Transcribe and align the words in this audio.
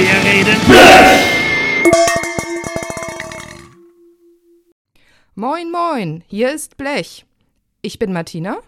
Wir 0.00 0.06
reden. 0.06 0.56
Moin, 5.34 5.70
moin, 5.70 6.24
hier 6.26 6.54
ist 6.54 6.78
Blech. 6.78 7.26
Ich 7.82 7.98
bin 7.98 8.10
Martina. 8.14 8.60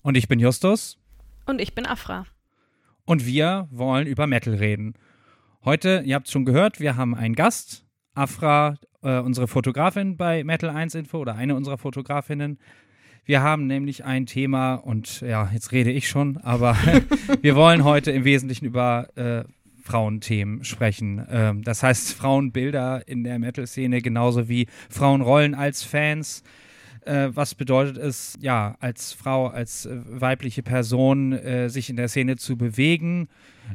Und 0.00 0.16
ich 0.16 0.28
bin 0.28 0.40
Justus. 0.40 0.96
Und 1.44 1.60
ich 1.60 1.74
bin 1.74 1.84
Afra. 1.84 2.24
Und 3.04 3.26
wir 3.26 3.68
wollen 3.70 4.06
über 4.06 4.26
Metal 4.26 4.54
reden. 4.54 4.94
Heute, 5.62 6.02
ihr 6.06 6.14
habt 6.14 6.28
es 6.28 6.32
schon 6.32 6.46
gehört, 6.46 6.80
wir 6.80 6.96
haben 6.96 7.14
einen 7.14 7.34
Gast. 7.34 7.84
Afra, 8.14 8.78
äh, 9.02 9.18
unsere 9.18 9.46
Fotografin 9.46 10.16
bei 10.16 10.42
Metal 10.42 10.70
1 10.70 10.94
Info 10.94 11.18
oder 11.18 11.34
eine 11.34 11.54
unserer 11.54 11.76
Fotografinnen. 11.76 12.58
Wir 13.26 13.42
haben 13.42 13.66
nämlich 13.66 14.06
ein 14.06 14.24
Thema 14.24 14.76
und 14.76 15.20
ja, 15.20 15.50
jetzt 15.52 15.72
rede 15.72 15.90
ich 15.90 16.08
schon, 16.08 16.38
aber 16.38 16.78
wir 17.42 17.56
wollen 17.56 17.84
heute 17.84 18.10
im 18.10 18.24
Wesentlichen 18.24 18.64
über 18.64 19.08
äh, 19.16 19.44
Frauenthemen 19.88 20.64
sprechen. 20.64 21.24
Ähm, 21.30 21.62
das 21.62 21.82
heißt 21.82 22.12
Frauenbilder 22.20 23.08
in 23.08 23.24
der 23.24 23.38
Metal-Szene 23.38 24.02
genauso 24.02 24.48
wie 24.48 24.66
Frauenrollen 24.90 25.54
als 25.54 25.82
Fans. 25.82 26.42
Äh, 27.06 27.30
was 27.34 27.54
bedeutet 27.54 27.96
es, 27.96 28.36
ja, 28.40 28.76
als 28.80 29.14
Frau, 29.14 29.46
als 29.46 29.86
äh, 29.86 29.96
weibliche 30.04 30.62
Person 30.62 31.32
äh, 31.32 31.70
sich 31.70 31.88
in 31.88 31.96
der 31.96 32.08
Szene 32.08 32.36
zu 32.36 32.58
bewegen? 32.58 33.28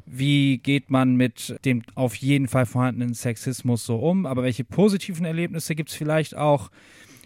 Wie 0.06 0.60
geht 0.60 0.92
man 0.92 1.16
mit 1.16 1.56
dem 1.66 1.82
auf 1.96 2.16
jeden 2.16 2.48
Fall 2.48 2.68
vorhandenen 2.68 3.16
Sexismus 3.16 3.86
so 3.86 3.98
um? 3.98 4.28
Aber 4.28 4.44
welche 4.44 4.64
positiven 4.64 5.26
Erlebnisse 5.26 5.74
gibt 5.74 5.90
es 5.90 5.96
vielleicht 5.96 6.36
auch? 6.36 6.70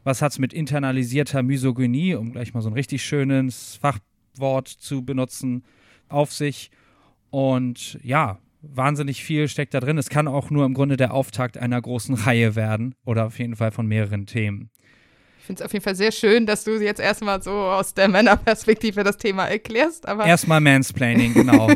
Was 0.05 0.21
hat 0.21 0.31
es 0.31 0.39
mit 0.39 0.53
internalisierter 0.53 1.43
Misogynie, 1.43 2.15
um 2.15 2.31
gleich 2.31 2.53
mal 2.53 2.61
so 2.61 2.69
ein 2.69 2.73
richtig 2.73 3.03
schönes 3.03 3.77
Fachwort 3.81 4.69
zu 4.69 5.03
benutzen, 5.03 5.65
auf 6.07 6.31
sich? 6.31 6.71
Und 7.29 7.99
ja, 8.03 8.39
wahnsinnig 8.61 9.23
viel 9.23 9.47
steckt 9.47 9.73
da 9.73 9.79
drin. 9.79 9.97
Es 9.97 10.09
kann 10.09 10.27
auch 10.27 10.49
nur 10.49 10.65
im 10.65 10.73
Grunde 10.73 10.97
der 10.97 11.13
Auftakt 11.13 11.57
einer 11.57 11.81
großen 11.81 12.15
Reihe 12.15 12.55
werden 12.55 12.95
oder 13.05 13.25
auf 13.27 13.39
jeden 13.39 13.55
Fall 13.55 13.71
von 13.71 13.87
mehreren 13.87 14.25
Themen. 14.25 14.69
Ich 15.39 15.45
finde 15.45 15.61
es 15.61 15.65
auf 15.65 15.71
jeden 15.71 15.83
Fall 15.83 15.95
sehr 15.95 16.11
schön, 16.11 16.45
dass 16.45 16.65
du 16.65 16.71
jetzt 16.81 16.99
erstmal 16.99 17.41
so 17.41 17.51
aus 17.51 17.93
der 17.93 18.09
Männerperspektive 18.09 19.03
das 19.03 19.17
Thema 19.17 19.45
erklärst. 19.45 20.07
Aber 20.07 20.25
erstmal 20.25 20.59
Mansplaining, 20.59 21.33
genau. 21.33 21.69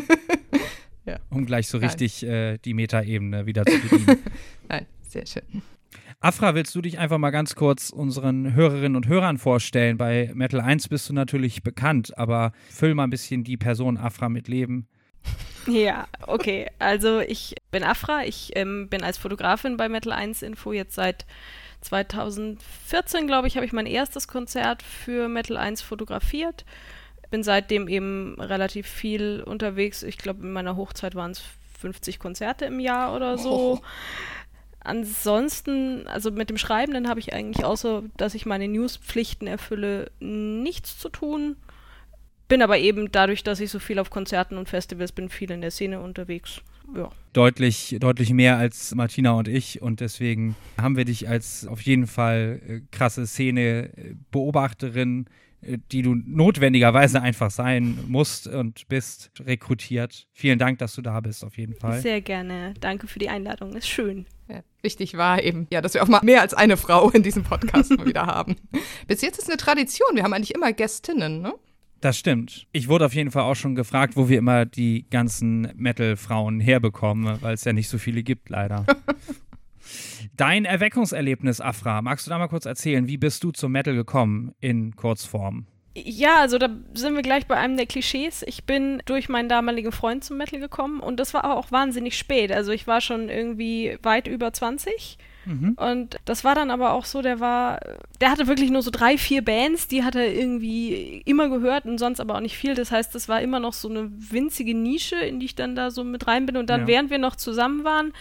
ja. 1.05 1.19
Um 1.29 1.45
gleich 1.45 1.67
so 1.67 1.77
richtig 1.77 2.23
äh, 2.23 2.57
die 2.57 2.73
Metaebene 2.73 3.45
wieder 3.45 3.65
zu 3.65 3.79
bedienen. 3.79 4.17
Nein, 4.67 4.87
sehr 5.07 5.25
schön. 5.25 5.43
Afra, 6.19 6.53
willst 6.53 6.75
du 6.75 6.81
dich 6.81 6.99
einfach 6.99 7.17
mal 7.17 7.31
ganz 7.31 7.55
kurz 7.55 7.89
unseren 7.89 8.53
Hörerinnen 8.53 8.95
und 8.95 9.07
Hörern 9.07 9.37
vorstellen? 9.37 9.97
Bei 9.97 10.31
Metal 10.35 10.61
1 10.61 10.89
bist 10.89 11.09
du 11.09 11.13
natürlich 11.13 11.63
bekannt, 11.63 12.15
aber 12.17 12.51
füll 12.69 12.93
mal 12.93 13.05
ein 13.05 13.09
bisschen 13.09 13.43
die 13.43 13.57
Person 13.57 13.97
Afra 13.97 14.29
mit 14.29 14.47
Leben. 14.47 14.87
Ja, 15.67 16.07
okay. 16.25 16.69
Also 16.79 17.19
ich 17.19 17.55
bin 17.69 17.83
Afra, 17.83 18.23
ich 18.23 18.51
ähm, 18.55 18.87
bin 18.89 19.03
als 19.03 19.17
Fotografin 19.17 19.77
bei 19.77 19.89
Metal 19.89 20.11
1 20.11 20.41
Info 20.41 20.73
jetzt 20.73 20.95
seit 20.95 21.25
2014, 21.81 23.27
glaube 23.27 23.47
ich, 23.47 23.55
habe 23.55 23.65
ich 23.65 23.73
mein 23.73 23.85
erstes 23.85 24.27
Konzert 24.27 24.83
für 24.83 25.27
Metal 25.27 25.57
1 25.57 25.81
fotografiert. 25.81 26.65
Bin 27.29 27.43
seitdem 27.43 27.87
eben 27.87 28.39
relativ 28.39 28.87
viel 28.87 29.41
unterwegs. 29.45 30.03
Ich 30.03 30.17
glaube, 30.17 30.43
in 30.43 30.51
meiner 30.51 30.75
Hochzeit 30.75 31.15
waren 31.15 31.31
es 31.31 31.41
50 31.79 32.19
Konzerte 32.19 32.65
im 32.65 32.79
Jahr 32.79 33.15
oder 33.15 33.37
so. 33.37 33.51
Oh. 33.51 33.81
Ansonsten, 34.83 36.07
also 36.07 36.31
mit 36.31 36.49
dem 36.49 36.57
Schreibenden 36.57 37.07
habe 37.07 37.19
ich 37.19 37.33
eigentlich 37.33 37.63
außer, 37.63 38.03
dass 38.17 38.33
ich 38.33 38.45
meine 38.45 38.67
Newspflichten 38.67 39.47
erfülle, 39.47 40.11
nichts 40.19 40.97
zu 40.97 41.09
tun. 41.09 41.55
Bin 42.51 42.61
aber 42.61 42.77
eben 42.79 43.09
dadurch, 43.13 43.43
dass 43.43 43.61
ich 43.61 43.71
so 43.71 43.79
viel 43.79 43.97
auf 43.97 44.09
Konzerten 44.09 44.57
und 44.57 44.67
Festivals 44.67 45.13
bin, 45.13 45.29
viel 45.29 45.51
in 45.51 45.61
der 45.61 45.71
Szene 45.71 46.01
unterwegs. 46.01 46.59
Ja. 46.93 47.09
Deutlich, 47.31 47.95
deutlich 48.01 48.33
mehr 48.33 48.57
als 48.57 48.93
Martina 48.93 49.31
und 49.31 49.47
ich 49.47 49.81
und 49.81 50.01
deswegen 50.01 50.57
haben 50.77 50.97
wir 50.97 51.05
dich 51.05 51.29
als 51.29 51.65
auf 51.65 51.79
jeden 51.79 52.07
Fall 52.07 52.59
äh, 52.67 52.81
krasse 52.91 53.25
Szene-Beobachterin, 53.25 55.27
äh, 55.61 55.77
die 55.93 56.01
du 56.01 56.13
notwendigerweise 56.13 57.21
einfach 57.21 57.51
sein 57.51 57.97
musst 58.09 58.47
und 58.47 58.85
bist, 58.89 59.31
rekrutiert. 59.39 60.27
Vielen 60.33 60.59
Dank, 60.59 60.79
dass 60.79 60.95
du 60.95 61.01
da 61.01 61.21
bist, 61.21 61.45
auf 61.45 61.57
jeden 61.57 61.75
Fall. 61.75 62.01
Sehr 62.01 62.19
gerne. 62.19 62.73
Danke 62.81 63.07
für 63.07 63.19
die 63.19 63.29
Einladung. 63.29 63.77
Ist 63.77 63.87
schön. 63.87 64.25
Ja, 64.49 64.61
wichtig 64.81 65.15
war 65.15 65.41
eben, 65.41 65.67
ja, 65.71 65.79
dass 65.79 65.93
wir 65.93 66.03
auch 66.03 66.09
mal 66.09 66.19
mehr 66.21 66.41
als 66.41 66.53
eine 66.53 66.75
Frau 66.75 67.11
in 67.11 67.23
diesem 67.23 67.43
Podcast 67.43 67.91
mal 67.97 68.05
wieder 68.05 68.25
haben. 68.25 68.57
Bis 69.07 69.21
jetzt 69.21 69.39
ist 69.39 69.47
eine 69.47 69.55
Tradition. 69.55 70.17
Wir 70.17 70.23
haben 70.23 70.33
eigentlich 70.33 70.53
immer 70.53 70.73
Gästinnen, 70.73 71.41
ne? 71.41 71.53
Das 72.01 72.17
stimmt. 72.17 72.65
Ich 72.71 72.87
wurde 72.87 73.05
auf 73.05 73.13
jeden 73.13 73.29
Fall 73.29 73.43
auch 73.43 73.55
schon 73.55 73.75
gefragt, 73.75 74.15
wo 74.15 74.27
wir 74.27 74.39
immer 74.39 74.65
die 74.65 75.05
ganzen 75.11 75.71
Metal-Frauen 75.75 76.59
herbekommen, 76.59 77.41
weil 77.41 77.53
es 77.53 77.63
ja 77.63 77.73
nicht 77.73 77.89
so 77.89 77.99
viele 77.99 78.23
gibt, 78.23 78.49
leider. 78.49 78.85
Dein 80.35 80.65
Erweckungserlebnis, 80.65 81.61
Afra, 81.61 82.01
magst 82.01 82.25
du 82.25 82.31
da 82.31 82.39
mal 82.39 82.47
kurz 82.47 82.65
erzählen? 82.65 83.07
Wie 83.07 83.17
bist 83.17 83.43
du 83.43 83.51
zum 83.51 83.71
Metal 83.71 83.93
gekommen 83.93 84.53
in 84.59 84.95
Kurzform? 84.95 85.67
Ja, 85.93 86.39
also 86.39 86.57
da 86.57 86.69
sind 86.93 87.15
wir 87.15 87.21
gleich 87.21 87.45
bei 87.45 87.57
einem 87.57 87.77
der 87.77 87.85
Klischees. 87.85 88.43
Ich 88.47 88.63
bin 88.63 89.03
durch 89.05 89.29
meinen 89.29 89.49
damaligen 89.49 89.91
Freund 89.91 90.23
zum 90.23 90.37
Metal 90.37 90.59
gekommen 90.59 91.01
und 91.01 91.19
das 91.19 91.33
war 91.35 91.55
auch 91.55 91.71
wahnsinnig 91.71 92.17
spät. 92.17 92.51
Also 92.51 92.71
ich 92.71 92.87
war 92.87 93.01
schon 93.01 93.29
irgendwie 93.29 93.97
weit 94.01 94.27
über 94.27 94.53
20 94.53 95.17
Mhm. 95.45 95.73
Und 95.73 96.17
das 96.25 96.43
war 96.43 96.55
dann 96.55 96.71
aber 96.71 96.93
auch 96.93 97.05
so, 97.05 97.21
der 97.21 97.39
war, 97.39 97.79
der 98.19 98.31
hatte 98.31 98.47
wirklich 98.47 98.69
nur 98.69 98.81
so 98.81 98.91
drei, 98.91 99.17
vier 99.17 99.43
Bands, 99.43 99.87
die 99.87 100.03
hat 100.03 100.15
er 100.15 100.31
irgendwie 100.33 101.21
immer 101.25 101.49
gehört 101.49 101.85
und 101.85 101.97
sonst 101.97 102.19
aber 102.19 102.35
auch 102.35 102.41
nicht 102.41 102.57
viel. 102.57 102.75
Das 102.75 102.91
heißt, 102.91 103.13
das 103.15 103.27
war 103.27 103.41
immer 103.41 103.59
noch 103.59 103.73
so 103.73 103.89
eine 103.89 104.11
winzige 104.11 104.75
Nische, 104.75 105.15
in 105.15 105.39
die 105.39 105.47
ich 105.47 105.55
dann 105.55 105.75
da 105.75 105.91
so 105.91 106.03
mit 106.03 106.27
rein 106.27 106.45
bin. 106.45 106.57
Und 106.57 106.69
dann, 106.69 106.81
ja. 106.81 106.87
während 106.87 107.09
wir 107.09 107.17
noch 107.17 107.35
zusammen 107.35 107.83
waren, 107.83 108.13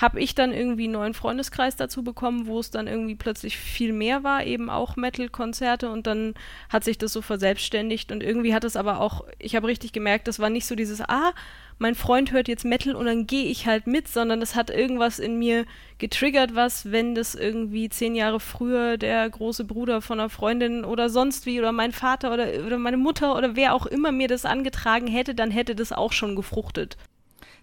habe 0.00 0.20
ich 0.20 0.34
dann 0.34 0.52
irgendwie 0.52 0.84
einen 0.84 0.94
neuen 0.94 1.14
Freundeskreis 1.14 1.76
dazu 1.76 2.02
bekommen, 2.02 2.46
wo 2.46 2.58
es 2.58 2.70
dann 2.70 2.86
irgendwie 2.86 3.16
plötzlich 3.16 3.58
viel 3.58 3.92
mehr 3.92 4.22
war, 4.24 4.44
eben 4.44 4.70
auch 4.70 4.96
Metal-Konzerte 4.96 5.90
und 5.90 6.06
dann 6.06 6.34
hat 6.70 6.84
sich 6.84 6.96
das 6.96 7.12
so 7.12 7.20
verselbstständigt 7.20 8.10
und 8.10 8.22
irgendwie 8.22 8.54
hat 8.54 8.64
es 8.64 8.76
aber 8.76 9.00
auch, 9.00 9.24
ich 9.38 9.56
habe 9.56 9.66
richtig 9.66 9.92
gemerkt, 9.92 10.26
das 10.26 10.38
war 10.38 10.48
nicht 10.48 10.66
so 10.66 10.74
dieses, 10.74 11.02
ah, 11.02 11.32
mein 11.80 11.94
Freund 11.94 12.30
hört 12.30 12.46
jetzt 12.46 12.64
Metal 12.64 12.94
und 12.94 13.06
dann 13.06 13.26
gehe 13.26 13.46
ich 13.46 13.66
halt 13.66 13.86
mit, 13.86 14.06
sondern 14.06 14.38
das 14.38 14.54
hat 14.54 14.68
irgendwas 14.68 15.18
in 15.18 15.38
mir 15.38 15.64
getriggert, 15.98 16.54
was, 16.54 16.92
wenn 16.92 17.14
das 17.14 17.34
irgendwie 17.34 17.88
zehn 17.88 18.14
Jahre 18.14 18.38
früher 18.38 18.98
der 18.98 19.28
große 19.28 19.64
Bruder 19.64 20.02
von 20.02 20.20
einer 20.20 20.28
Freundin 20.28 20.84
oder 20.84 21.08
sonst 21.08 21.46
wie 21.46 21.58
oder 21.58 21.72
mein 21.72 21.92
Vater 21.92 22.34
oder, 22.34 22.48
oder 22.66 22.76
meine 22.76 22.98
Mutter 22.98 23.34
oder 23.34 23.56
wer 23.56 23.74
auch 23.74 23.86
immer 23.86 24.12
mir 24.12 24.28
das 24.28 24.44
angetragen 24.44 25.06
hätte, 25.06 25.34
dann 25.34 25.50
hätte 25.50 25.74
das 25.74 25.90
auch 25.90 26.12
schon 26.12 26.36
gefruchtet. 26.36 26.98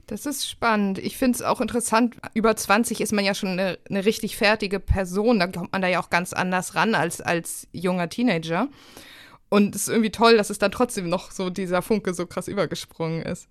Das 0.07 0.25
ist 0.25 0.49
spannend. 0.49 0.97
Ich 0.97 1.15
finde 1.15 1.35
es 1.35 1.43
auch 1.43 1.61
interessant. 1.61 2.15
Über 2.33 2.55
20 2.55 3.01
ist 3.01 3.13
man 3.13 3.23
ja 3.23 3.35
schon 3.35 3.49
eine, 3.49 3.77
eine, 3.87 4.05
richtig 4.05 4.35
fertige 4.35 4.79
Person. 4.79 5.37
Da 5.37 5.47
kommt 5.47 5.73
man 5.73 5.81
da 5.81 5.89
ja 5.89 5.99
auch 5.99 6.09
ganz 6.09 6.33
anders 6.33 6.73
ran 6.73 6.95
als 6.95 7.21
als 7.21 7.67
junger 7.71 8.09
Teenager. 8.09 8.69
Und 9.49 9.75
es 9.75 9.83
ist 9.83 9.89
irgendwie 9.89 10.11
toll, 10.11 10.37
dass 10.37 10.49
es 10.49 10.57
dann 10.57 10.71
trotzdem 10.71 11.07
noch 11.07 11.29
so 11.29 11.49
dieser 11.49 11.81
Funke 11.81 12.13
so 12.13 12.25
krass 12.25 12.47
übergesprungen 12.47 13.21
ist. 13.21 13.47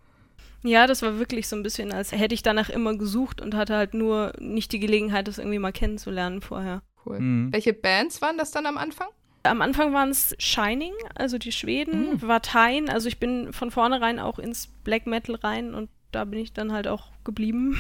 Ja, 0.67 0.87
das 0.87 1.03
war 1.03 1.19
wirklich 1.19 1.49
so 1.49 1.57
ein 1.57 1.63
bisschen, 1.63 1.93
als 1.93 2.13
hätte 2.13 2.35
ich 2.35 2.43
danach 2.43 2.69
immer 2.69 2.97
gesucht 2.97 3.41
und 3.41 3.55
hatte 3.55 3.77
halt 3.77 3.95
nur 3.95 4.33
nicht 4.39 4.73
die 4.73 4.81
Gelegenheit, 4.81 5.29
das 5.29 5.39
irgendwie 5.39 5.59
mal 5.59 5.73
kennenzulernen 5.73 6.41
vorher. 6.41 6.83
Cool. 7.05 7.21
Mhm. 7.21 7.53
Welche 7.53 7.73
Bands 7.73 8.21
waren 8.21 8.37
das 8.37 8.51
dann 8.51 8.67
am 8.67 8.77
Anfang? 8.77 9.09
Am 9.45 9.63
Anfang 9.63 9.93
waren 9.93 10.11
es 10.11 10.35
Shining, 10.39 10.93
also 11.15 11.39
die 11.39 11.53
Schweden, 11.53 12.15
mhm. 12.15 12.23
Vatein, 12.23 12.89
also 12.89 13.07
ich 13.07 13.19
bin 13.19 13.53
von 13.53 13.71
vornherein 13.71 14.19
auch 14.19 14.41
ins 14.41 14.67
Black 14.83 15.07
Metal 15.07 15.37
rein 15.37 15.73
und 15.73 15.89
da 16.11 16.25
bin 16.25 16.41
ich 16.41 16.53
dann 16.53 16.73
halt 16.73 16.89
auch 16.89 17.11
geblieben. 17.25 17.77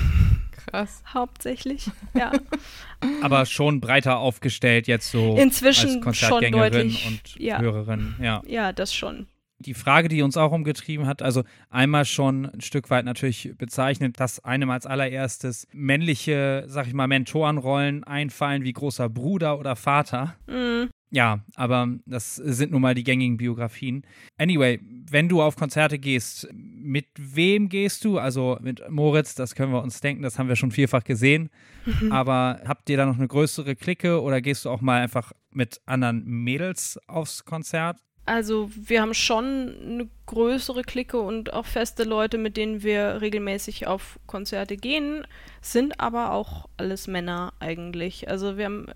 Krass. 0.53 1.03
Hauptsächlich, 1.13 1.91
ja. 2.15 2.31
Aber 3.23 3.47
schon 3.47 3.81
breiter 3.81 4.19
aufgestellt 4.19 4.87
jetzt 4.87 5.11
so 5.11 5.37
Inzwischen 5.37 6.05
als 6.07 6.19
schon 6.19 6.53
deutlich, 6.53 7.05
und 7.07 7.41
ja. 7.41 7.59
Hörerin, 7.59 8.15
ja. 8.21 8.43
Ja, 8.47 8.73
das 8.73 8.95
schon. 8.95 9.27
Die 9.59 9.75
Frage, 9.75 10.09
die 10.09 10.23
uns 10.23 10.37
auch 10.37 10.53
umgetrieben 10.53 11.07
hat, 11.07 11.23
also 11.23 11.43
einmal 11.71 12.05
schon 12.05 12.47
ein 12.47 12.61
Stück 12.61 12.91
weit 12.91 13.05
natürlich 13.05 13.55
bezeichnet, 13.57 14.21
dass 14.21 14.45
einem 14.45 14.71
als 14.71 14.85
allererstes 14.87 15.67
männliche, 15.73 16.65
sag 16.67 16.87
ich 16.87 16.95
mal, 16.95 17.07
Mentorenrollen 17.07 18.05
einfallen 18.05 18.65
wie 18.65 18.73
großer 18.73 19.09
Bruder 19.09 19.59
oder 19.59 19.75
Vater. 19.75 20.37
Mhm. 20.47 20.91
Ja, 21.11 21.45
aber 21.55 21.89
das 22.05 22.37
sind 22.37 22.73
nun 22.73 22.83
mal 22.83 22.95
die 22.95 23.05
gängigen 23.05 23.37
Biografien. 23.37 24.03
Anyway, 24.39 24.81
wenn 24.83 25.29
du 25.29 25.41
auf 25.41 25.57
Konzerte 25.57 25.99
gehst, 25.99 26.49
mit 26.53 27.07
wem 27.17 27.69
gehst 27.69 28.05
du? 28.05 28.19
Also 28.19 28.59
mit 28.61 28.83
Moritz, 28.91 29.35
das 29.35 29.55
können 29.55 29.73
wir 29.73 29.83
uns 29.83 30.01
denken, 30.01 30.23
das 30.23 30.39
haben 30.39 30.49
wir 30.49 30.57
schon 30.57 30.73
vielfach 30.73 31.05
gesehen. 31.05 31.49
aber 32.11 32.61
habt 32.67 32.91
ihr 32.91 32.97
da 32.97 33.07
noch 33.07 33.17
eine 33.17 33.29
größere 33.29 33.77
Clique 33.77 34.21
oder 34.21 34.41
gehst 34.41 34.65
du 34.65 34.71
auch 34.71 34.81
mal 34.81 35.01
einfach 35.01 35.33
mit 35.51 35.81
anderen 35.87 36.25
Mädels 36.27 36.99
aufs 37.07 37.45
Konzert? 37.45 37.99
Also 38.27 38.71
wir 38.75 39.01
haben 39.01 39.15
schon 39.15 39.75
eine 39.83 40.09
größere 40.27 40.83
Clique 40.83 41.19
und 41.19 41.53
auch 41.53 41.65
feste 41.65 42.03
Leute, 42.03 42.39
mit 42.39 42.57
denen 42.57 42.83
wir 42.83 43.21
regelmäßig 43.21 43.87
auf 43.87 44.19
Konzerte 44.27 44.77
gehen, 44.77 45.25
sind 45.61 46.01
aber 46.01 46.33
auch 46.33 46.69
alles 46.77 47.07
Männer 47.07 47.53
eigentlich. 47.61 48.29
Also 48.29 48.59
wir 48.59 48.65
haben 48.65 48.87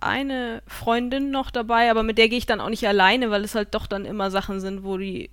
eine 0.00 0.62
Freundin 0.68 1.30
noch 1.30 1.50
dabei, 1.50 1.90
aber 1.90 2.04
mit 2.04 2.16
der 2.16 2.28
gehe 2.28 2.38
ich 2.38 2.46
dann 2.46 2.60
auch 2.60 2.68
nicht 2.68 2.86
alleine, 2.86 3.30
weil 3.30 3.42
es 3.42 3.56
halt 3.56 3.74
doch 3.74 3.88
dann 3.88 4.04
immer 4.04 4.30
Sachen 4.30 4.60
sind, 4.60 4.84
wo 4.84 4.98
die 4.98 5.30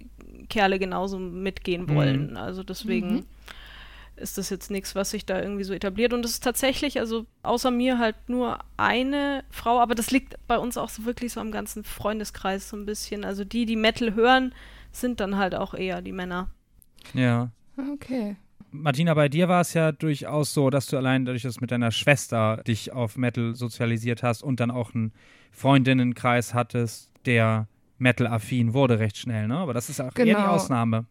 Kerle 0.49 0.79
genauso 0.79 1.19
mitgehen 1.19 1.83
mhm. 1.83 1.95
wollen. 1.95 2.29
Mhm. 2.31 2.37
Also 2.37 2.63
deswegen, 2.63 3.15
mhm. 3.15 3.25
Ist 4.23 4.37
das 4.37 4.49
jetzt 4.49 4.71
nichts, 4.71 4.95
was 4.95 5.11
sich 5.11 5.25
da 5.25 5.39
irgendwie 5.39 5.63
so 5.63 5.73
etabliert. 5.73 6.13
Und 6.13 6.25
es 6.25 6.31
ist 6.31 6.43
tatsächlich, 6.43 6.99
also 6.99 7.25
außer 7.43 7.69
mir 7.69 7.99
halt 7.99 8.15
nur 8.27 8.59
eine 8.77 9.43
Frau, 9.51 9.79
aber 9.79 9.93
das 9.93 10.09
liegt 10.09 10.35
bei 10.47 10.57
uns 10.57 10.77
auch 10.77 10.89
so 10.89 11.05
wirklich 11.05 11.33
so 11.33 11.39
am 11.39 11.51
ganzen 11.51 11.83
Freundeskreis 11.83 12.69
so 12.69 12.77
ein 12.77 12.85
bisschen. 12.85 13.25
Also 13.25 13.43
die, 13.43 13.65
die 13.65 13.75
Metal 13.75 14.15
hören, 14.15 14.55
sind 14.91 15.19
dann 15.19 15.37
halt 15.37 15.53
auch 15.53 15.73
eher 15.73 16.01
die 16.01 16.11
Männer. 16.11 16.49
Ja. 17.13 17.51
Okay. 17.93 18.37
Martina, 18.71 19.13
bei 19.13 19.29
dir 19.29 19.47
war 19.47 19.61
es 19.61 19.73
ja 19.73 19.91
durchaus 19.91 20.53
so, 20.53 20.71
dass 20.71 20.87
du 20.87 20.97
allein 20.97 21.25
dadurch, 21.25 21.43
dass 21.43 21.55
du 21.55 21.61
mit 21.61 21.71
deiner 21.71 21.91
Schwester 21.91 22.63
dich 22.65 22.91
auf 22.91 23.17
Metal 23.17 23.53
sozialisiert 23.53 24.23
hast 24.23 24.41
und 24.41 24.59
dann 24.59 24.71
auch 24.71 24.95
einen 24.95 25.13
Freundinnenkreis 25.51 26.55
hattest, 26.55 27.11
der 27.25 27.67
Metal-affin 27.99 28.73
wurde 28.73 28.99
recht 28.99 29.17
schnell, 29.17 29.47
ne? 29.47 29.57
Aber 29.57 29.73
das 29.73 29.89
ist 29.89 29.99
auch 29.99 30.13
genau. 30.13 30.27
eher 30.27 30.35
die 30.35 30.41
genau. 30.41 30.55
Ausnahme. 30.55 31.05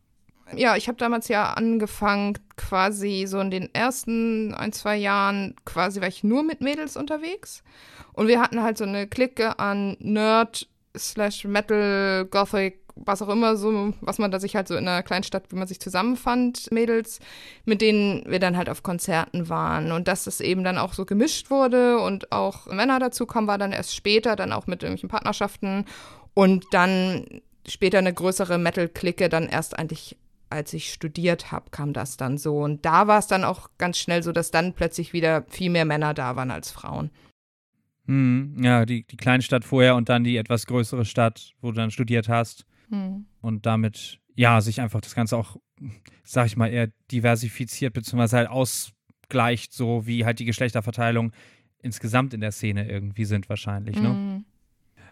Ja, 0.56 0.76
ich 0.76 0.88
habe 0.88 0.98
damals 0.98 1.28
ja 1.28 1.52
angefangen, 1.52 2.38
quasi 2.56 3.24
so 3.26 3.40
in 3.40 3.50
den 3.50 3.74
ersten 3.74 4.54
ein, 4.54 4.72
zwei 4.72 4.96
Jahren, 4.96 5.54
quasi 5.64 6.00
war 6.00 6.08
ich 6.08 6.24
nur 6.24 6.42
mit 6.42 6.60
Mädels 6.60 6.96
unterwegs. 6.96 7.62
Und 8.12 8.28
wir 8.28 8.40
hatten 8.40 8.62
halt 8.62 8.78
so 8.78 8.84
eine 8.84 9.06
Clique 9.06 9.58
an 9.58 9.96
Nerd 10.00 10.68
slash 10.96 11.44
Metal, 11.44 12.26
Gothic, 12.26 12.82
was 12.94 13.22
auch 13.22 13.28
immer 13.28 13.56
so, 13.56 13.94
was 14.00 14.18
man 14.18 14.30
da 14.30 14.38
sich 14.38 14.54
halt 14.54 14.68
so 14.68 14.76
in 14.76 14.86
einer 14.86 15.02
kleinen 15.02 15.24
Stadt, 15.24 15.44
wie 15.50 15.56
man 15.56 15.66
sich 15.66 15.80
zusammenfand, 15.80 16.70
Mädels, 16.70 17.20
mit 17.64 17.80
denen 17.80 18.24
wir 18.26 18.38
dann 18.38 18.56
halt 18.56 18.68
auf 18.68 18.82
Konzerten 18.82 19.48
waren. 19.48 19.92
Und 19.92 20.08
dass 20.08 20.24
das 20.24 20.40
eben 20.40 20.64
dann 20.64 20.78
auch 20.78 20.92
so 20.92 21.04
gemischt 21.04 21.50
wurde 21.50 21.98
und 21.98 22.32
auch 22.32 22.66
Männer 22.66 22.98
dazu 22.98 23.26
kommen, 23.26 23.46
war 23.46 23.58
dann 23.58 23.72
erst 23.72 23.94
später, 23.94 24.36
dann 24.36 24.52
auch 24.52 24.66
mit 24.66 24.82
irgendwelchen 24.82 25.08
Partnerschaften 25.08 25.86
und 26.34 26.66
dann 26.72 27.42
später 27.66 27.98
eine 27.98 28.12
größere 28.12 28.58
Metal-Clique, 28.58 29.28
dann 29.28 29.48
erst 29.48 29.78
eigentlich 29.78 30.16
als 30.52 30.72
ich 30.72 30.92
studiert 30.92 31.50
habe, 31.50 31.70
kam 31.70 31.92
das 31.92 32.16
dann 32.16 32.38
so. 32.38 32.58
Und 32.58 32.84
da 32.84 33.06
war 33.06 33.18
es 33.18 33.26
dann 33.26 33.44
auch 33.44 33.70
ganz 33.78 33.98
schnell 33.98 34.22
so, 34.22 34.32
dass 34.32 34.50
dann 34.50 34.74
plötzlich 34.74 35.12
wieder 35.12 35.44
viel 35.48 35.70
mehr 35.70 35.84
Männer 35.84 36.14
da 36.14 36.36
waren 36.36 36.50
als 36.50 36.70
Frauen. 36.70 37.10
Hm, 38.06 38.56
ja, 38.62 38.84
die, 38.84 39.04
die 39.04 39.16
kleine 39.16 39.42
Stadt 39.42 39.64
vorher 39.64 39.96
und 39.96 40.08
dann 40.08 40.24
die 40.24 40.36
etwas 40.36 40.66
größere 40.66 41.04
Stadt, 41.04 41.52
wo 41.60 41.70
du 41.70 41.76
dann 41.76 41.90
studiert 41.90 42.28
hast. 42.28 42.66
Hm. 42.88 43.26
Und 43.40 43.66
damit, 43.66 44.20
ja, 44.34 44.60
sich 44.60 44.80
einfach 44.80 45.00
das 45.00 45.14
Ganze 45.14 45.36
auch, 45.36 45.56
sag 46.24 46.46
ich 46.46 46.56
mal, 46.56 46.68
eher 46.68 46.88
diversifiziert, 47.10 47.94
beziehungsweise 47.94 48.36
halt 48.38 48.48
ausgleicht, 48.48 49.72
so 49.72 50.06
wie 50.06 50.24
halt 50.24 50.38
die 50.38 50.44
Geschlechterverteilung 50.44 51.32
insgesamt 51.80 52.34
in 52.34 52.40
der 52.40 52.52
Szene 52.52 52.88
irgendwie 52.88 53.24
sind, 53.24 53.48
wahrscheinlich, 53.48 53.96
ne? 53.96 54.08
Hm. 54.08 54.44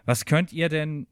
Was 0.05 0.25
könnt 0.25 0.51
ihr 0.51 0.69
denn, 0.69 1.07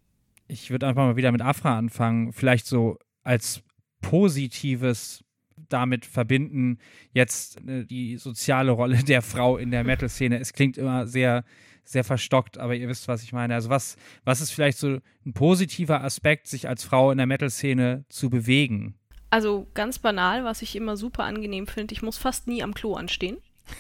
ich 0.48 0.72
würde 0.72 0.88
einfach 0.88 1.04
mal 1.04 1.16
wieder 1.16 1.32
mit 1.32 1.42
Afra 1.42 1.78
anfangen, 1.78 2.34
vielleicht 2.34 2.66
so 2.66 2.98
als 3.24 3.64
Positives 4.02 5.24
damit 5.68 6.06
verbinden, 6.06 6.80
jetzt 7.14 7.58
äh, 7.68 7.86
die 7.86 8.18
soziale 8.18 8.72
Rolle 8.72 8.98
der 9.08 9.22
Frau 9.22 9.58
in 9.58 9.72
der 9.72 9.84
Metal-Szene. 9.84 10.40
Es 10.40 10.54
klingt 10.54 10.78
immer 10.78 11.08
sehr 11.08 11.44
sehr 11.90 12.04
verstockt, 12.04 12.60
aber 12.60 12.76
ihr 12.76 12.88
wisst, 12.88 13.08
was 13.08 13.24
ich 13.24 13.34
meine. 13.34 13.56
Also 13.56 13.70
was, 13.70 13.98
was 14.24 14.42
ist 14.42 14.52
vielleicht 14.52 14.78
so 14.78 15.00
ein 15.26 15.34
positiver 15.34 16.04
Aspekt, 16.04 16.46
sich 16.46 16.68
als 16.68 16.84
Frau 16.84 17.10
in 17.12 17.18
der 17.18 17.26
Metal-Szene 17.26 18.06
zu 18.10 18.30
bewegen? 18.30 18.94
Also 19.32 19.68
ganz 19.74 19.98
banal, 19.98 20.44
was 20.44 20.62
ich 20.62 20.76
immer 20.76 20.98
super 20.98 21.24
angenehm 21.24 21.66
finde, 21.66 21.94
ich 21.94 22.04
muss 22.04 22.18
fast 22.18 22.48
nie 22.48 22.62
am 22.62 22.76
Klo 22.76 22.94
anstehen. 22.94 23.38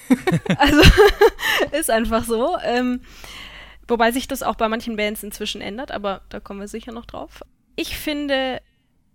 also 0.58 0.82
ist 1.72 1.92
einfach 1.92 2.24
so. 2.24 2.58
Ähm, 2.64 3.02
wobei 3.88 4.12
sich 4.12 4.28
das 4.28 4.42
auch 4.42 4.56
bei 4.56 4.68
manchen 4.68 4.96
Bands 4.96 5.22
inzwischen 5.22 5.62
ändert, 5.62 5.92
aber 5.92 6.22
da 6.30 6.40
kommen 6.40 6.60
wir 6.60 6.68
sicher 6.68 6.92
noch 6.92 7.06
drauf. 7.06 7.44
Ich 7.76 7.96
finde, 7.96 8.60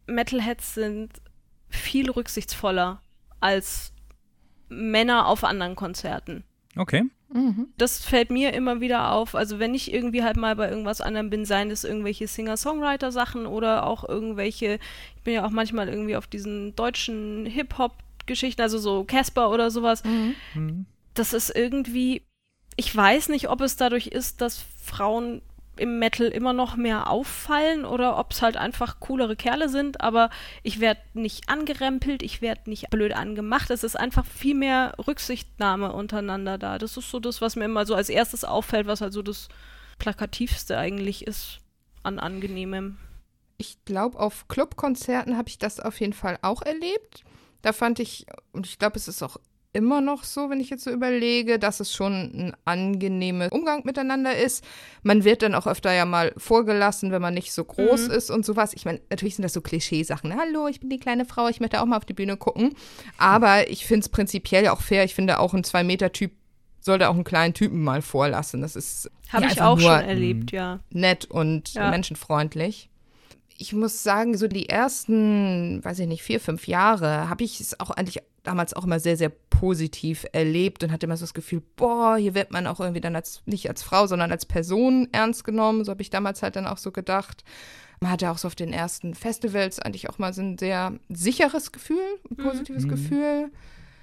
Metalheads 0.07 0.75
sind 0.75 1.11
viel 1.69 2.11
rücksichtsvoller 2.11 3.01
als 3.41 3.93
Männer 4.69 5.27
auf 5.27 5.45
anderen 5.45 5.77
Konzerten. 5.77 6.45
Okay. 6.77 7.05
Mhm. 7.33 7.69
Das 7.77 8.05
fällt 8.05 8.31
mir 8.31 8.53
immer 8.55 8.81
wieder 8.81 9.13
auf. 9.13 9.35
Also 9.35 9.59
wenn 9.59 9.75
ich 9.75 9.93
irgendwie 9.93 10.23
halt 10.23 10.37
mal 10.37 10.57
bei 10.57 10.69
irgendwas 10.69 11.01
anderem 11.01 11.31
bin, 11.31 11.45
seien 11.45 11.71
es 11.71 11.85
irgendwelche 11.85 12.29
Singer-Songwriter-Sachen 12.29 13.47
oder 13.47 13.87
auch 13.87 14.09
irgendwelche, 14.09 14.79
ich 15.17 15.23
bin 15.23 15.35
ja 15.35 15.45
auch 15.45 15.51
manchmal 15.51 15.89
irgendwie 15.89 16.17
auf 16.17 16.27
diesen 16.27 16.77
deutschen 16.77 17.45
Hip-Hop-Geschichten, 17.47 18.63
also 18.63 18.79
so 18.79 19.05
Casper 19.05 19.51
oder 19.51 19.71
sowas. 19.71 20.05
Mhm. 20.05 20.35
mhm. 20.55 20.87
Das 21.15 21.33
ist 21.33 21.55
irgendwie, 21.55 22.23
ich 22.75 22.95
weiß 22.95 23.29
nicht, 23.29 23.49
ob 23.49 23.61
es 23.61 23.77
dadurch 23.77 24.09
ist, 24.09 24.41
dass 24.41 24.65
Frauen 24.83 25.43
im 25.77 25.99
Metal 25.99 26.29
immer 26.29 26.53
noch 26.53 26.77
mehr 26.77 27.11
auffallen 27.11 27.85
oder 27.85 28.19
ob 28.19 28.33
es 28.33 28.43
halt 28.43 28.57
einfach 28.57 29.01
coolere 29.01 29.37
Kerle 29.37 29.69
sind, 29.69 30.01
aber 30.01 30.31
ich 30.63 30.81
werde 30.81 31.01
nicht 31.15 31.49
angerempelt, 31.49 32.23
ich 32.23 32.43
werde 32.43 32.71
nicht 32.71 32.91
blöd 32.91 33.13
angemacht. 33.15 33.71
Es 33.71 33.85
ist 33.85 33.97
einfach 33.97 34.25
viel 34.27 34.55
mehr 34.55 34.95
Rücksichtnahme 35.07 35.93
untereinander 35.93 36.59
da. 36.59 36.79
Das 36.79 36.97
ist 36.97 37.11
so 37.11 37.21
das, 37.21 37.41
was 37.41 37.57
mir 37.57 37.65
immer 37.65 37.87
so 37.87 37.95
als 37.95 38.09
erstes 38.09 38.45
auffällt, 38.45 38.87
was 38.87 39.01
halt 39.01 39.13
so 39.13 39.23
das 39.23 39.49
Plakativste 39.99 40.79
eigentlich 40.79 41.27
ist 41.27 41.61
an 42.03 42.19
angenehmem. 42.19 42.99
Ich 43.57 43.85
glaube, 43.85 44.19
auf 44.19 44.49
Clubkonzerten 44.49 45.37
habe 45.37 45.49
ich 45.49 45.59
das 45.59 45.81
auf 45.81 46.01
jeden 46.01 46.13
Fall 46.13 46.39
auch 46.43 46.63
erlebt. 46.63 47.25
Da 47.63 47.73
fand 47.73 47.99
ich, 47.99 48.27
und 48.53 48.67
ich 48.67 48.79
glaube, 48.79 48.97
es 48.97 49.09
ist 49.09 49.23
auch 49.23 49.39
immer 49.75 50.01
noch 50.01 50.23
so, 50.25 50.49
wenn 50.51 50.61
ich 50.61 50.71
jetzt 50.71 50.85
so 50.85 50.91
überlege, 50.91 51.59
dass 51.59 51.81
es 51.81 51.93
schon 51.93 52.13
ein 52.13 52.57
angenehmer 52.65 53.53
Umgang 53.53 53.85
miteinander 53.85 54.35
ist. 54.37 54.65
Man 55.03 55.25
wird 55.25 55.43
dann 55.43 55.55
auch 55.55 55.67
öfter 55.67 55.93
ja 55.93 56.07
mal 56.07 56.33
vorgelassen, 56.37 57.11
wenn 57.11 57.21
man 57.21 57.35
nicht 57.35 57.53
so 57.53 57.65
groß 57.65 58.09
mhm. 58.09 58.15
ist 58.15 58.31
und 58.31 58.47
sowas. 58.47 58.73
Ich 58.75 58.85
meine, 58.85 59.01
natürlich 59.11 59.35
sind 59.35 59.43
das 59.43 59.53
so 59.53 59.61
Klischeesachen. 59.61 60.35
Hallo, 60.39 60.69
ich 60.69 60.81
bin 60.81 60.91
die 60.91 61.01
kleine 61.01 61.25
Frau, 61.25 61.49
ich 61.49 61.61
möchte 61.61 61.83
auch 61.83 61.87
mal 61.87 61.97
auf 61.97 62.05
die 62.05 62.15
Bühne 62.15 62.37
gucken. 62.37 62.75
Aber 63.19 63.69
ich 63.69 63.85
finde 63.85 64.05
es 64.05 64.09
prinzipiell 64.09 64.65
ja 64.65 64.73
auch 64.73 64.81
fair. 64.81 65.05
Ich 65.05 65.15
finde 65.15 65.41
auch 65.41 65.53
ein 65.53 65.65
Zwei-Meter-Typ 65.65 66.31
sollte 66.81 67.09
auch 67.09 67.15
einen 67.15 67.25
kleinen 67.25 67.55
Typen 67.55 67.83
mal 67.83 68.01
vorlassen. 68.01 68.61
Das 68.61 68.77
ist 68.77 69.11
habe 69.31 69.47
ich 69.47 69.61
auch 69.61 69.81
schon 69.81 69.91
erlebt, 69.91 70.53
ja. 70.53 70.81
Nett 70.91 71.25
und 71.25 71.75
ja. 71.75 71.91
menschenfreundlich 71.91 72.91
ich 73.57 73.73
muss 73.73 74.03
sagen, 74.03 74.37
so 74.37 74.49
die 74.49 74.69
ersten, 74.69 75.85
weiß 75.85 76.01
ich 76.01 76.09
nicht, 76.09 76.23
vier, 76.23 76.41
fünf 76.41 76.67
Jahre 76.67 77.29
habe 77.29 77.45
ich 77.45 77.61
es 77.61 77.79
auch 77.79 77.91
eigentlich 77.91 78.23
damals 78.43 78.75
auch 78.75 78.85
immer 78.85 79.01
sehr, 79.01 79.17
sehr 79.17 79.31
positiv 79.31 80.27
erlebt 80.33 80.85
und 80.85 80.93
hatte 80.93 81.07
immer 81.07 81.17
so 81.17 81.23
das 81.23 81.35
Gefühl, 81.35 81.63
boah, 81.77 82.17
hier 82.17 82.35
wird 82.35 82.51
man 82.51 82.67
auch 82.67 82.81
irgendwie 82.81 83.01
dann 83.01 83.17
als, 83.17 83.43
nicht 83.47 83.69
als 83.69 83.83
Frau, 83.83 84.07
sondern 84.07 84.31
als 84.31 84.45
Person 84.45 85.09
ernst 85.13 85.45
genommen. 85.45 85.85
So 85.85 85.91
habe 85.91 86.03
ich 86.03 86.11
damals 86.11 86.43
halt 86.43 86.57
dann 86.57 86.67
auch 86.67 86.79
so 86.79 86.93
gedacht. 86.93 87.45
Man 88.01 88.11
hatte 88.11 88.31
auch 88.31 88.39
so 88.39 88.49
auf 88.49 88.55
den 88.55 88.73
ersten 88.73 89.15
Festivals 89.15 89.79
eigentlich 89.79 90.11
auch 90.11 90.19
mal 90.19 90.35
so 90.35 90.43
ein 90.43 90.59
sehr 90.59 90.93
sicheres 91.09 91.73
Gefühl, 91.73 92.05
ein 92.31 92.37
mhm. 92.37 92.49
positives 92.49 92.85
mhm. 92.85 92.89
Gefühl. 92.89 93.51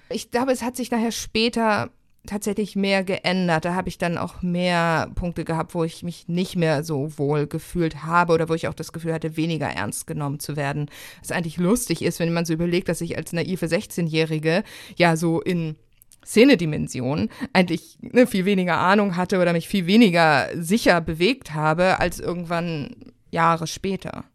Ich 0.09 0.31
glaube, 0.31 0.51
es 0.51 0.63
hat 0.63 0.75
sich 0.75 0.91
nachher 0.91 1.11
später 1.11 1.91
tatsächlich 2.25 2.75
mehr 2.75 3.03
geändert. 3.03 3.65
Da 3.65 3.73
habe 3.73 3.89
ich 3.89 3.97
dann 3.97 4.17
auch 4.17 4.41
mehr 4.41 5.09
Punkte 5.15 5.43
gehabt, 5.43 5.73
wo 5.73 5.83
ich 5.83 6.03
mich 6.03 6.27
nicht 6.27 6.55
mehr 6.55 6.83
so 6.83 7.17
wohl 7.17 7.47
gefühlt 7.47 8.03
habe 8.03 8.33
oder 8.33 8.49
wo 8.49 8.53
ich 8.53 8.67
auch 8.67 8.73
das 8.73 8.93
Gefühl 8.93 9.13
hatte, 9.13 9.37
weniger 9.37 9.67
ernst 9.67 10.07
genommen 10.07 10.39
zu 10.39 10.55
werden. 10.55 10.89
Was 11.19 11.31
eigentlich 11.31 11.57
lustig 11.57 12.03
ist, 12.03 12.19
wenn 12.19 12.33
man 12.33 12.45
so 12.45 12.53
überlegt, 12.53 12.89
dass 12.89 13.01
ich 13.01 13.17
als 13.17 13.33
naive 13.33 13.65
16-Jährige 13.65 14.63
ja 14.95 15.15
so 15.15 15.41
in 15.41 15.75
Szenedimension 16.23 17.29
eigentlich 17.53 17.97
ne, 18.01 18.27
viel 18.27 18.45
weniger 18.45 18.77
Ahnung 18.77 19.15
hatte 19.17 19.39
oder 19.39 19.53
mich 19.53 19.67
viel 19.67 19.87
weniger 19.87 20.49
sicher 20.55 21.01
bewegt 21.01 21.53
habe 21.53 21.99
als 21.99 22.19
irgendwann 22.19 22.95
Jahre 23.31 23.65
später. 23.65 24.25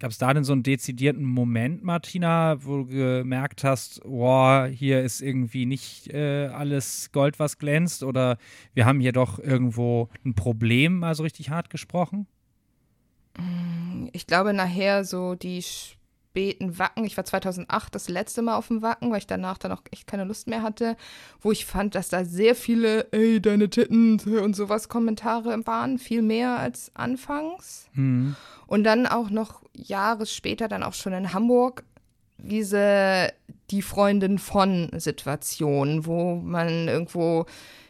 Gab 0.00 0.10
es 0.10 0.18
da 0.18 0.34
denn 0.34 0.44
so 0.44 0.52
einen 0.52 0.64
dezidierten 0.64 1.24
Moment, 1.24 1.84
Martina, 1.84 2.64
wo 2.64 2.78
du 2.78 2.86
gemerkt 2.86 3.62
hast, 3.62 4.02
boah, 4.02 4.66
hier 4.66 5.02
ist 5.02 5.20
irgendwie 5.20 5.66
nicht 5.66 6.12
äh, 6.12 6.48
alles 6.48 7.10
Gold, 7.12 7.38
was 7.38 7.58
glänzt 7.58 8.02
oder 8.02 8.36
wir 8.74 8.86
haben 8.86 9.00
hier 9.00 9.12
doch 9.12 9.38
irgendwo 9.38 10.08
ein 10.24 10.34
Problem, 10.34 10.98
mal 10.98 11.14
so 11.14 11.22
richtig 11.22 11.50
hart 11.50 11.70
gesprochen? 11.70 12.26
Ich 14.12 14.26
glaube 14.26 14.52
nachher 14.52 15.04
so 15.04 15.34
die 15.34 15.62
späten 16.34 16.80
Wacken. 16.80 17.04
Ich 17.04 17.16
war 17.16 17.24
2008 17.24 17.94
das 17.94 18.08
letzte 18.08 18.42
Mal 18.42 18.56
auf 18.56 18.66
dem 18.66 18.82
Wacken, 18.82 19.12
weil 19.12 19.18
ich 19.18 19.28
danach 19.28 19.56
dann 19.56 19.70
auch 19.70 19.82
echt 19.92 20.08
keine 20.08 20.24
Lust 20.24 20.48
mehr 20.48 20.62
hatte, 20.62 20.96
wo 21.40 21.52
ich 21.52 21.64
fand, 21.64 21.94
dass 21.94 22.08
da 22.08 22.24
sehr 22.24 22.56
viele, 22.56 23.06
ey, 23.12 23.40
deine 23.40 23.70
Titten 23.70 24.18
und 24.18 24.56
sowas 24.56 24.88
Kommentare 24.88 25.64
waren, 25.64 25.96
viel 25.96 26.22
mehr 26.22 26.58
als 26.58 26.90
anfangs. 26.94 27.86
Mhm. 27.92 28.34
Und 28.66 28.82
dann 28.82 29.06
auch 29.06 29.30
noch 29.30 29.62
Jahre 29.74 30.26
später, 30.26 30.66
dann 30.66 30.82
auch 30.82 30.94
schon 30.94 31.12
in 31.12 31.32
Hamburg, 31.32 31.84
diese 32.38 33.32
die 33.70 33.82
Freundin 33.82 34.40
von 34.40 34.90
Situation, 34.96 36.04
wo 36.04 36.34
man 36.34 36.88
irgendwo 36.88 37.46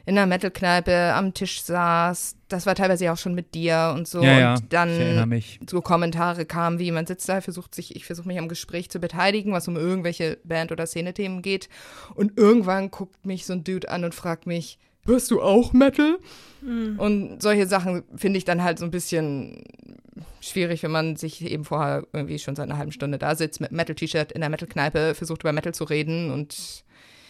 in 0.06 0.16
der 0.16 0.26
Metal-Kneipe 0.26 1.14
am 1.14 1.32
Tisch 1.32 1.62
saß. 1.62 2.36
Das 2.48 2.66
war 2.66 2.74
teilweise 2.74 3.06
ja 3.06 3.12
auch 3.12 3.18
schon 3.18 3.34
mit 3.34 3.54
dir 3.54 3.92
und 3.94 4.06
so. 4.06 4.22
Ja, 4.22 4.38
ja, 4.38 4.54
und 4.54 4.72
dann 4.72 5.42
so 5.68 5.80
Kommentare 5.80 6.44
kamen 6.44 6.78
wie, 6.78 6.90
man 6.90 7.06
sitzt 7.06 7.28
da, 7.28 7.40
versucht 7.40 7.74
sich, 7.74 7.96
ich 7.96 8.04
versuche 8.04 8.28
mich 8.28 8.38
am 8.38 8.48
Gespräch 8.48 8.90
zu 8.90 8.98
beteiligen, 8.98 9.52
was 9.52 9.66
um 9.66 9.76
irgendwelche 9.76 10.38
Band- 10.44 10.72
oder 10.72 10.86
Szenethemen 10.86 11.42
geht. 11.42 11.68
Und 12.14 12.38
irgendwann 12.38 12.90
guckt 12.90 13.24
mich 13.24 13.46
so 13.46 13.54
ein 13.54 13.64
Dude 13.64 13.88
an 13.88 14.04
und 14.04 14.14
fragt 14.14 14.46
mich, 14.46 14.78
hörst 15.06 15.30
du 15.30 15.40
auch 15.40 15.72
Metal? 15.72 16.18
Mhm. 16.60 16.98
Und 16.98 17.42
solche 17.42 17.66
Sachen 17.66 18.04
finde 18.14 18.38
ich 18.38 18.44
dann 18.44 18.62
halt 18.62 18.78
so 18.78 18.84
ein 18.84 18.90
bisschen 18.90 19.64
schwierig, 20.40 20.82
wenn 20.82 20.90
man 20.90 21.16
sich 21.16 21.42
eben 21.42 21.64
vorher 21.64 22.06
irgendwie 22.12 22.38
schon 22.38 22.56
seit 22.56 22.68
einer 22.68 22.78
halben 22.78 22.92
Stunde 22.92 23.18
da 23.18 23.34
sitzt 23.34 23.60
mit 23.60 23.72
Metal-T-Shirt 23.72 24.32
in 24.32 24.40
der 24.40 24.50
Metal-Kneipe, 24.50 25.14
versucht 25.14 25.42
über 25.42 25.52
Metal 25.52 25.74
zu 25.74 25.84
reden 25.84 26.30
und 26.30 26.83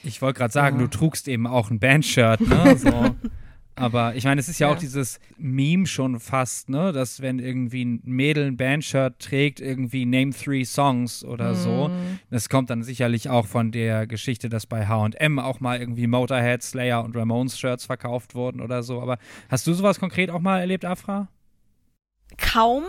ich 0.04 0.22
wollte 0.22 0.38
gerade 0.38 0.52
sagen, 0.52 0.76
ja. 0.76 0.82
du 0.82 0.88
trugst 0.88 1.28
eben 1.28 1.46
auch 1.46 1.70
ein 1.70 1.78
Bandshirt, 1.78 2.40
ne? 2.40 2.76
So. 2.84 3.14
Aber 3.76 4.14
ich 4.14 4.24
meine, 4.24 4.40
es 4.40 4.48
ist 4.48 4.60
ja, 4.60 4.68
ja, 4.68 4.74
auch 4.74 4.78
dieses 4.78 5.18
Meme 5.36 5.86
schon 5.86 6.20
fast, 6.20 6.68
ne, 6.68 6.92
dass 6.92 7.20
wenn 7.22 7.40
irgendwie 7.40 7.84
ein 7.84 8.00
Mädel 8.04 8.46
ein 8.46 8.56
Bandshirt 8.56 9.18
trägt, 9.18 9.60
irgendwie 9.60 10.06
Name 10.06 10.30
Three 10.30 10.64
Songs 10.64 11.24
oder 11.24 11.52
mm. 11.52 11.56
so. 11.56 11.88
Mhm. 11.88 12.20
Das 12.30 12.48
kommt 12.48 12.70
dann 12.70 12.84
sicherlich 12.84 13.30
auch 13.30 13.46
von 13.46 13.72
der 13.72 14.06
Geschichte, 14.06 14.48
dass 14.48 14.66
bei 14.66 14.86
HM 14.86 15.40
auch 15.40 15.58
mal 15.58 15.80
irgendwie 15.80 16.06
Motorhead, 16.06 16.62
Slayer 16.62 17.02
und 17.02 17.16
Ramones 17.16 17.58
Shirts 17.58 17.84
verkauft 17.84 18.36
wurden 18.36 18.60
oder 18.60 18.84
so. 18.84 19.00
Aber 19.02 19.18
hast 19.48 19.66
du 19.66 19.74
sowas 19.74 19.98
konkret 19.98 20.30
auch 20.30 20.40
mal 20.40 20.60
erlebt, 20.60 20.84
Afra? 20.84 21.28
Kaum. 22.38 22.84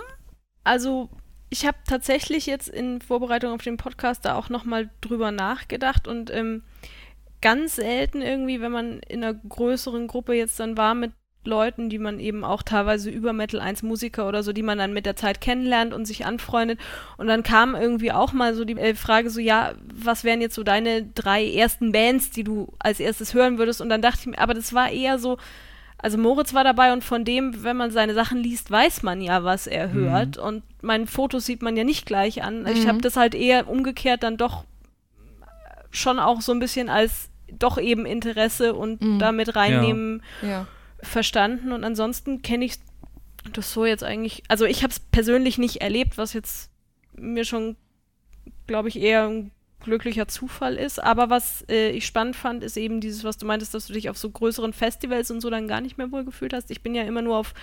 Also 0.64 1.10
ich 1.50 1.66
habe 1.66 1.78
tatsächlich 1.88 2.46
jetzt 2.46 2.70
in 2.70 3.02
Vorbereitung 3.02 3.54
auf 3.54 3.62
den 3.62 3.78
Podcast 3.78 4.26
da 4.26 4.36
auch 4.36 4.50
nochmal 4.50 4.92
drüber 5.02 5.32
nachgedacht 5.32 6.08
und 6.08 6.30
ähm, 6.32 6.62
ganz 7.46 7.76
selten 7.76 8.24
irgendwie, 8.24 8.60
wenn 8.60 8.72
man 8.72 9.00
in 9.08 9.24
einer 9.24 9.36
größeren 9.36 10.08
Gruppe 10.08 10.34
jetzt 10.34 10.60
dann 10.60 10.78
war 10.78 10.96
mit 10.96 11.12
Leuten, 11.44 11.92
die 11.92 12.00
man 12.00 12.20
eben 12.20 12.44
auch 12.44 12.64
teilweise 12.64 13.12
über 13.12 13.34
Metal 13.34 13.60
1 13.60 13.84
Musiker 13.84 14.28
oder 14.28 14.42
so, 14.42 14.52
die 14.52 14.64
man 14.64 14.80
dann 14.80 14.94
mit 14.94 15.06
der 15.06 15.16
Zeit 15.16 15.42
kennenlernt 15.42 15.94
und 15.94 16.06
sich 16.06 16.26
anfreundet. 16.26 16.80
Und 17.18 17.28
dann 17.28 17.44
kam 17.44 17.76
irgendwie 17.76 18.12
auch 18.12 18.34
mal 18.34 18.56
so 18.56 18.66
die 18.66 18.76
äh, 18.78 18.96
Frage 18.96 19.30
so, 19.30 19.40
ja, 19.40 19.74
was 19.94 20.24
wären 20.24 20.42
jetzt 20.42 20.56
so 20.56 20.64
deine 20.64 21.04
drei 21.06 21.48
ersten 21.48 21.92
Bands, 21.92 22.32
die 22.32 22.44
du 22.44 22.74
als 22.80 23.00
erstes 23.00 23.36
hören 23.36 23.60
würdest? 23.60 23.80
Und 23.80 23.90
dann 23.90 24.02
dachte 24.02 24.22
ich 24.22 24.26
mir, 24.26 24.40
aber 24.40 24.56
das 24.56 24.74
war 24.74 24.90
eher 24.90 25.20
so, 25.20 25.38
also 26.00 26.18
Moritz 26.18 26.56
war 26.56 26.64
dabei 26.64 26.94
und 26.94 27.04
von 27.04 27.26
dem, 27.26 27.64
wenn 27.64 27.78
man 27.78 27.92
seine 27.92 28.16
Sachen 28.16 28.40
liest, 28.40 28.72
weiß 28.72 29.04
man 29.04 29.22
ja, 29.22 29.44
was 29.44 29.68
er 29.68 29.90
mhm. 29.90 29.94
hört. 29.94 30.38
Mhm. 30.38 30.44
Und 30.44 30.64
meine 30.82 31.06
Fotos 31.06 31.46
sieht 31.46 31.62
man 31.62 31.78
ja 31.78 31.84
nicht 31.84 32.08
gleich 32.08 32.42
an. 32.42 32.62
Mhm. 32.62 32.70
Ich 32.70 32.88
habe 32.88 33.02
das 33.02 33.18
halt 33.18 33.36
eher 33.36 33.70
umgekehrt 33.70 34.24
dann 34.24 34.38
doch 34.38 34.64
schon 35.92 36.18
auch 36.18 36.42
so 36.42 36.52
ein 36.52 36.60
bisschen 36.60 36.90
als 36.90 37.30
doch 37.52 37.78
eben 37.78 38.06
Interesse 38.06 38.74
und 38.74 39.02
mhm. 39.02 39.20
damit 39.20 39.56
reinnehmen 39.56 40.24
ja. 40.42 40.48
Ja. 40.48 40.68
verstanden. 41.02 41.72
Und 41.72 41.84
ansonsten 41.84 42.42
kenne 42.42 42.66
ich 42.66 42.76
das 43.54 43.72
so 43.72 43.86
jetzt 43.86 44.04
eigentlich, 44.04 44.44
also 44.48 44.66
ich 44.66 44.84
habe 44.84 44.92
es 44.92 45.00
persönlich 45.00 45.58
nicht 45.58 45.82
erlebt, 45.82 46.18
was 46.18 46.34
jetzt 46.34 46.72
mir 47.16 47.46
schon, 47.46 47.76
glaube 48.68 48.90
ich, 48.90 49.00
eher 49.00 49.28
ein 49.28 49.52
glücklicher 49.86 50.28
Zufall 50.28 50.76
ist. 50.76 51.02
Aber 51.02 51.30
was 51.30 51.64
äh, 51.70 51.92
ich 51.92 52.06
spannend 52.06 52.36
fand, 52.36 52.64
ist 52.64 52.76
eben 52.76 53.00
dieses, 53.00 53.24
was 53.24 53.38
du 53.38 53.46
meintest, 53.46 53.74
dass 53.74 53.88
du 53.88 53.94
dich 53.94 54.10
auf 54.10 54.18
so 54.18 54.30
größeren 54.30 54.74
Festivals 54.74 55.32
und 55.32 55.42
so 55.42 55.50
dann 55.50 55.68
gar 55.68 55.82
nicht 55.82 55.98
mehr 55.98 56.12
wohl 56.12 56.26
gefühlt 56.26 56.54
hast. 56.54 56.72
Ich 56.72 56.82
bin 56.82 56.96
ja 56.96 57.04
immer 57.04 57.22
nur 57.22 57.38
auf 57.38 57.54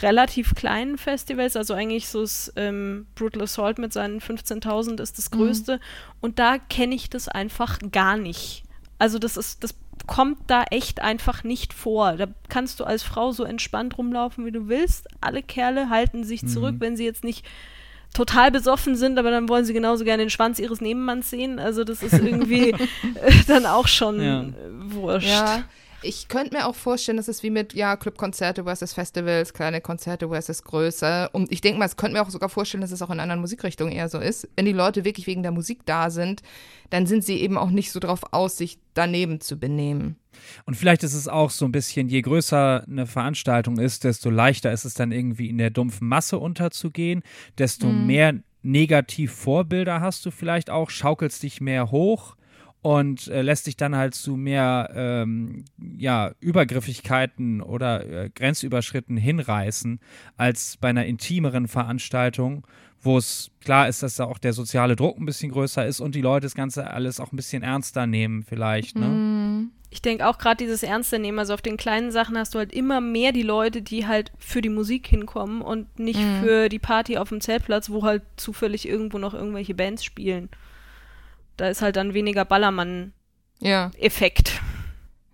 relativ 0.00 0.54
kleinen 0.54 0.98
Festivals, 0.98 1.56
also 1.56 1.74
eigentlich 1.74 2.08
so 2.08 2.20
das 2.20 2.52
ähm, 2.56 3.06
Brutal 3.14 3.42
Assault 3.42 3.78
mit 3.78 3.92
seinen 3.92 4.20
15.000 4.20 5.00
ist 5.00 5.18
das 5.18 5.30
mhm. 5.30 5.36
größte. 5.36 5.76
Mhm. 5.76 5.80
Und 6.20 6.38
da 6.38 6.58
kenne 6.58 6.94
ich 6.94 7.10
das 7.10 7.28
einfach 7.28 7.78
gar 7.90 8.16
nicht. 8.16 8.62
Also 8.98 9.18
das 9.18 9.36
ist, 9.36 9.62
das 9.62 9.74
kommt 10.06 10.38
da 10.48 10.64
echt 10.70 11.00
einfach 11.00 11.44
nicht 11.44 11.72
vor. 11.72 12.12
Da 12.16 12.26
kannst 12.48 12.80
du 12.80 12.84
als 12.84 13.02
Frau 13.02 13.32
so 13.32 13.44
entspannt 13.44 13.98
rumlaufen, 13.98 14.44
wie 14.46 14.52
du 14.52 14.68
willst. 14.68 15.08
Alle 15.20 15.42
Kerle 15.42 15.90
halten 15.90 16.24
sich 16.24 16.42
mhm. 16.42 16.48
zurück, 16.48 16.74
wenn 16.78 16.96
sie 16.96 17.04
jetzt 17.04 17.24
nicht 17.24 17.44
total 18.14 18.50
besoffen 18.50 18.96
sind, 18.96 19.18
aber 19.18 19.30
dann 19.30 19.48
wollen 19.48 19.64
sie 19.64 19.74
genauso 19.74 20.04
gerne 20.04 20.24
den 20.24 20.30
Schwanz 20.30 20.58
ihres 20.58 20.80
Nebenmanns 20.80 21.30
sehen. 21.30 21.58
Also 21.58 21.84
das 21.84 22.02
ist 22.02 22.14
irgendwie 22.14 22.74
dann 23.46 23.66
auch 23.66 23.86
schon 23.86 24.22
ja. 24.22 24.44
wurscht. 24.90 25.28
Ja, 25.28 25.64
ich 26.02 26.28
könnte 26.28 26.56
mir 26.56 26.66
auch 26.66 26.74
vorstellen, 26.74 27.16
dass 27.16 27.28
es 27.28 27.42
wie 27.42 27.50
mit, 27.50 27.74
ja, 27.74 27.96
Clubkonzerte 27.96 28.64
versus 28.64 28.92
Festivals, 28.92 29.52
kleine 29.52 29.80
Konzerte 29.80 30.28
versus 30.28 30.62
größer. 30.62 31.30
Und 31.32 31.50
ich 31.50 31.60
denke 31.60 31.78
mal, 31.78 31.86
es 31.86 31.96
könnte 31.96 32.14
mir 32.14 32.22
auch 32.22 32.30
sogar 32.30 32.48
vorstellen, 32.48 32.80
dass 32.80 32.92
es 32.92 33.02
auch 33.02 33.10
in 33.10 33.20
anderen 33.20 33.40
Musikrichtungen 33.40 33.92
eher 33.92 34.08
so 34.08 34.18
ist. 34.18 34.48
Wenn 34.56 34.66
die 34.66 34.72
Leute 34.72 35.04
wirklich 35.04 35.26
wegen 35.26 35.42
der 35.42 35.52
Musik 35.52 35.80
da 35.86 36.10
sind, 36.10 36.42
dann 36.90 37.06
sind 37.06 37.24
sie 37.24 37.40
eben 37.40 37.58
auch 37.58 37.70
nicht 37.70 37.90
so 37.90 37.98
drauf 38.00 38.20
aus, 38.32 38.56
sich 38.56 38.78
daneben 38.94 39.40
zu 39.40 39.58
benehmen. 39.58 40.16
Und 40.66 40.76
vielleicht 40.76 41.02
ist 41.02 41.14
es 41.14 41.26
auch 41.26 41.50
so 41.50 41.64
ein 41.64 41.72
bisschen, 41.72 42.08
je 42.08 42.22
größer 42.22 42.84
eine 42.86 43.06
Veranstaltung 43.06 43.78
ist, 43.78 44.04
desto 44.04 44.30
leichter 44.30 44.72
ist 44.72 44.84
es 44.84 44.94
dann 44.94 45.10
irgendwie 45.10 45.48
in 45.48 45.58
der 45.58 45.70
dumpfen 45.70 46.06
Masse 46.06 46.38
unterzugehen, 46.38 47.22
desto 47.58 47.88
mhm. 47.88 48.06
mehr 48.06 48.34
Negativvorbilder 48.62 50.00
hast 50.00 50.24
du 50.26 50.30
vielleicht 50.30 50.70
auch, 50.70 50.90
schaukelst 50.90 51.42
dich 51.42 51.60
mehr 51.60 51.90
hoch 51.90 52.36
und 52.80 53.28
äh, 53.28 53.42
lässt 53.42 53.64
sich 53.64 53.76
dann 53.76 53.96
halt 53.96 54.14
zu 54.14 54.36
mehr 54.36 54.90
ähm, 54.94 55.64
ja, 55.96 56.32
Übergriffigkeiten 56.40 57.60
oder 57.60 58.06
äh, 58.06 58.30
Grenzüberschritten 58.30 59.16
hinreißen 59.16 60.00
als 60.36 60.76
bei 60.76 60.88
einer 60.88 61.06
intimeren 61.06 61.66
Veranstaltung, 61.66 62.66
wo 63.00 63.18
es 63.18 63.50
klar 63.60 63.88
ist, 63.88 64.02
dass 64.02 64.16
da 64.16 64.24
auch 64.24 64.38
der 64.38 64.52
soziale 64.52 64.96
Druck 64.96 65.18
ein 65.18 65.26
bisschen 65.26 65.50
größer 65.50 65.86
ist 65.86 66.00
und 66.00 66.14
die 66.14 66.20
Leute 66.20 66.46
das 66.46 66.54
Ganze 66.54 66.88
alles 66.90 67.20
auch 67.20 67.32
ein 67.32 67.36
bisschen 67.36 67.62
ernster 67.62 68.06
nehmen 68.06 68.44
vielleicht. 68.44 68.96
Ne? 68.96 69.06
Mhm. 69.06 69.70
Ich 69.90 70.02
denke 70.02 70.26
auch 70.28 70.38
gerade 70.38 70.58
dieses 70.58 70.82
Ernste 70.82 71.18
nehmen, 71.18 71.38
also 71.38 71.54
auf 71.54 71.62
den 71.62 71.78
kleinen 71.78 72.12
Sachen 72.12 72.36
hast 72.36 72.54
du 72.54 72.58
halt 72.58 72.72
immer 72.72 73.00
mehr 73.00 73.32
die 73.32 73.42
Leute, 73.42 73.80
die 73.80 74.06
halt 74.06 74.32
für 74.38 74.60
die 74.60 74.68
Musik 74.68 75.06
hinkommen 75.06 75.62
und 75.62 75.98
nicht 75.98 76.20
mhm. 76.20 76.42
für 76.42 76.68
die 76.68 76.78
Party 76.78 77.16
auf 77.16 77.30
dem 77.30 77.40
Zeltplatz, 77.40 77.88
wo 77.88 78.02
halt 78.02 78.22
zufällig 78.36 78.86
irgendwo 78.86 79.18
noch 79.18 79.32
irgendwelche 79.32 79.74
Bands 79.74 80.04
spielen. 80.04 80.50
Da 81.58 81.68
ist 81.68 81.82
halt 81.82 81.96
dann 81.96 82.14
weniger 82.14 82.46
Ballermann-Effekt. 82.46 84.62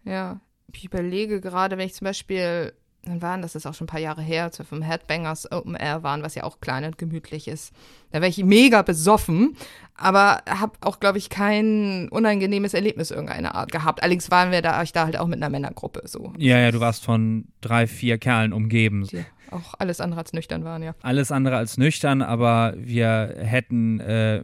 Ja. 0.04 0.12
ja. 0.12 0.40
Ich 0.75 0.85
überlege 0.85 1.40
gerade, 1.40 1.78
wenn 1.78 1.87
ich 1.87 1.95
zum 1.95 2.07
Beispiel, 2.07 2.73
dann 3.04 3.23
waren 3.23 3.40
das 3.43 3.54
ist 3.54 3.64
auch 3.66 3.75
schon 3.75 3.85
ein 3.85 3.88
paar 3.88 4.00
Jahre 4.00 4.23
her, 4.23 4.43
als 4.45 4.59
wir 4.59 4.64
vom 4.64 4.83
Headbangers 4.83 5.52
Open 5.52 5.76
Air 5.76 6.02
waren, 6.02 6.25
was 6.25 6.35
ja 6.35 6.43
auch 6.43 6.59
klein 6.61 6.85
und 6.85 6.99
gemütlich 6.99 7.47
ist. 7.47 7.73
Da 8.11 8.21
wäre 8.21 8.31
ich 8.31 8.43
mega 8.43 8.83
besoffen, 8.83 9.57
aber 9.95 10.43
habe 10.49 10.73
auch, 10.81 10.99
glaube 10.99 11.19
ich, 11.19 11.28
kein 11.28 12.09
unangenehmes 12.09 12.75
Erlebnis 12.75 13.12
irgendeiner 13.12 13.54
Art 13.54 13.71
gehabt. 13.71 14.02
Allerdings 14.02 14.28
waren 14.31 14.50
wir 14.50 14.62
da, 14.62 14.83
ich 14.83 14.93
da 14.93 15.04
halt 15.04 15.19
auch 15.19 15.26
mit 15.26 15.37
einer 15.37 15.50
Männergruppe 15.50 16.02
so. 16.07 16.33
Ja, 16.38 16.59
ja, 16.59 16.73
du 16.73 16.81
warst 16.81 17.04
von 17.04 17.45
drei, 17.61 17.87
vier 17.87 18.19
Kerlen 18.19 18.52
umgeben. 18.52 19.07
Die 19.07 19.25
auch 19.51 19.75
alles 19.79 20.01
andere 20.01 20.21
als 20.21 20.33
nüchtern 20.33 20.65
waren, 20.65 20.83
ja. 20.83 20.95
Alles 21.03 21.33
andere 21.33 21.57
als 21.57 21.79
nüchtern, 21.79 22.23
aber 22.23 22.75
wir 22.77 23.35
hätten 23.39 24.01
äh, 24.01 24.43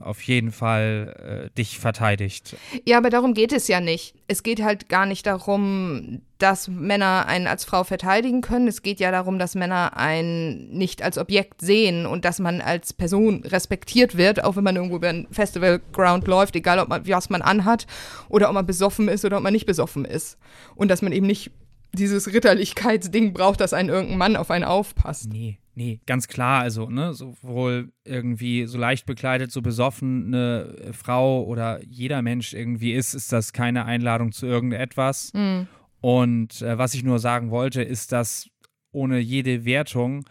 auf 0.00 0.22
jeden 0.22 0.52
Fall 0.52 1.48
äh, 1.50 1.56
dich 1.56 1.78
verteidigt. 1.78 2.56
Ja, 2.84 2.98
aber 2.98 3.10
darum 3.10 3.34
geht 3.34 3.52
es 3.52 3.68
ja 3.68 3.80
nicht. 3.80 4.14
Es 4.28 4.42
geht 4.42 4.62
halt 4.62 4.88
gar 4.88 5.06
nicht 5.06 5.26
darum, 5.26 6.20
dass 6.38 6.68
Männer 6.68 7.26
einen 7.26 7.46
als 7.46 7.64
Frau 7.64 7.84
verteidigen 7.84 8.42
können. 8.42 8.68
Es 8.68 8.82
geht 8.82 9.00
ja 9.00 9.10
darum, 9.10 9.38
dass 9.38 9.54
Männer 9.54 9.96
einen 9.96 10.68
nicht 10.70 11.02
als 11.02 11.16
Objekt 11.16 11.60
sehen 11.62 12.06
und 12.06 12.24
dass 12.24 12.38
man 12.38 12.60
als 12.60 12.92
Person 12.92 13.44
respektiert 13.44 14.16
wird, 14.16 14.44
auch 14.44 14.56
wenn 14.56 14.64
man 14.64 14.76
irgendwo 14.76 14.96
über 14.96 15.08
ein 15.08 15.26
Festivalground 15.30 16.26
läuft, 16.26 16.56
egal 16.56 16.78
ob 16.80 16.88
man, 16.88 17.06
was 17.08 17.30
man 17.30 17.42
anhat 17.42 17.86
oder 18.28 18.48
ob 18.48 18.54
man 18.54 18.66
besoffen 18.66 19.08
ist 19.08 19.24
oder 19.24 19.38
ob 19.38 19.42
man 19.42 19.52
nicht 19.52 19.66
besoffen 19.66 20.04
ist. 20.04 20.38
Und 20.74 20.90
dass 20.90 21.02
man 21.02 21.12
eben 21.12 21.26
nicht 21.26 21.50
dieses 21.94 22.32
Ritterlichkeitsding 22.32 23.32
braucht, 23.32 23.60
dass 23.60 23.72
ein 23.72 23.88
irgendein 23.88 24.18
Mann 24.18 24.36
auf 24.36 24.50
einen 24.50 24.64
aufpasst. 24.64 25.28
Nee, 25.32 25.58
nee, 25.74 26.00
ganz 26.06 26.28
klar. 26.28 26.60
Also, 26.62 26.88
ne, 26.88 27.14
sowohl 27.14 27.92
irgendwie 28.04 28.66
so 28.66 28.78
leicht 28.78 29.06
bekleidet, 29.06 29.50
so 29.50 29.62
besoffen 29.62 30.26
eine 30.26 30.92
Frau 30.92 31.44
oder 31.44 31.82
jeder 31.84 32.22
Mensch 32.22 32.54
irgendwie 32.54 32.92
ist, 32.92 33.14
ist 33.14 33.32
das 33.32 33.52
keine 33.52 33.84
Einladung 33.84 34.32
zu 34.32 34.46
irgendetwas. 34.46 35.32
Mhm. 35.34 35.68
Und 36.00 36.60
äh, 36.62 36.76
was 36.76 36.94
ich 36.94 37.02
nur 37.02 37.18
sagen 37.18 37.50
wollte, 37.50 37.82
ist, 37.82 38.12
dass 38.12 38.50
ohne 38.92 39.18
jede 39.18 39.64
Wertung 39.64 40.24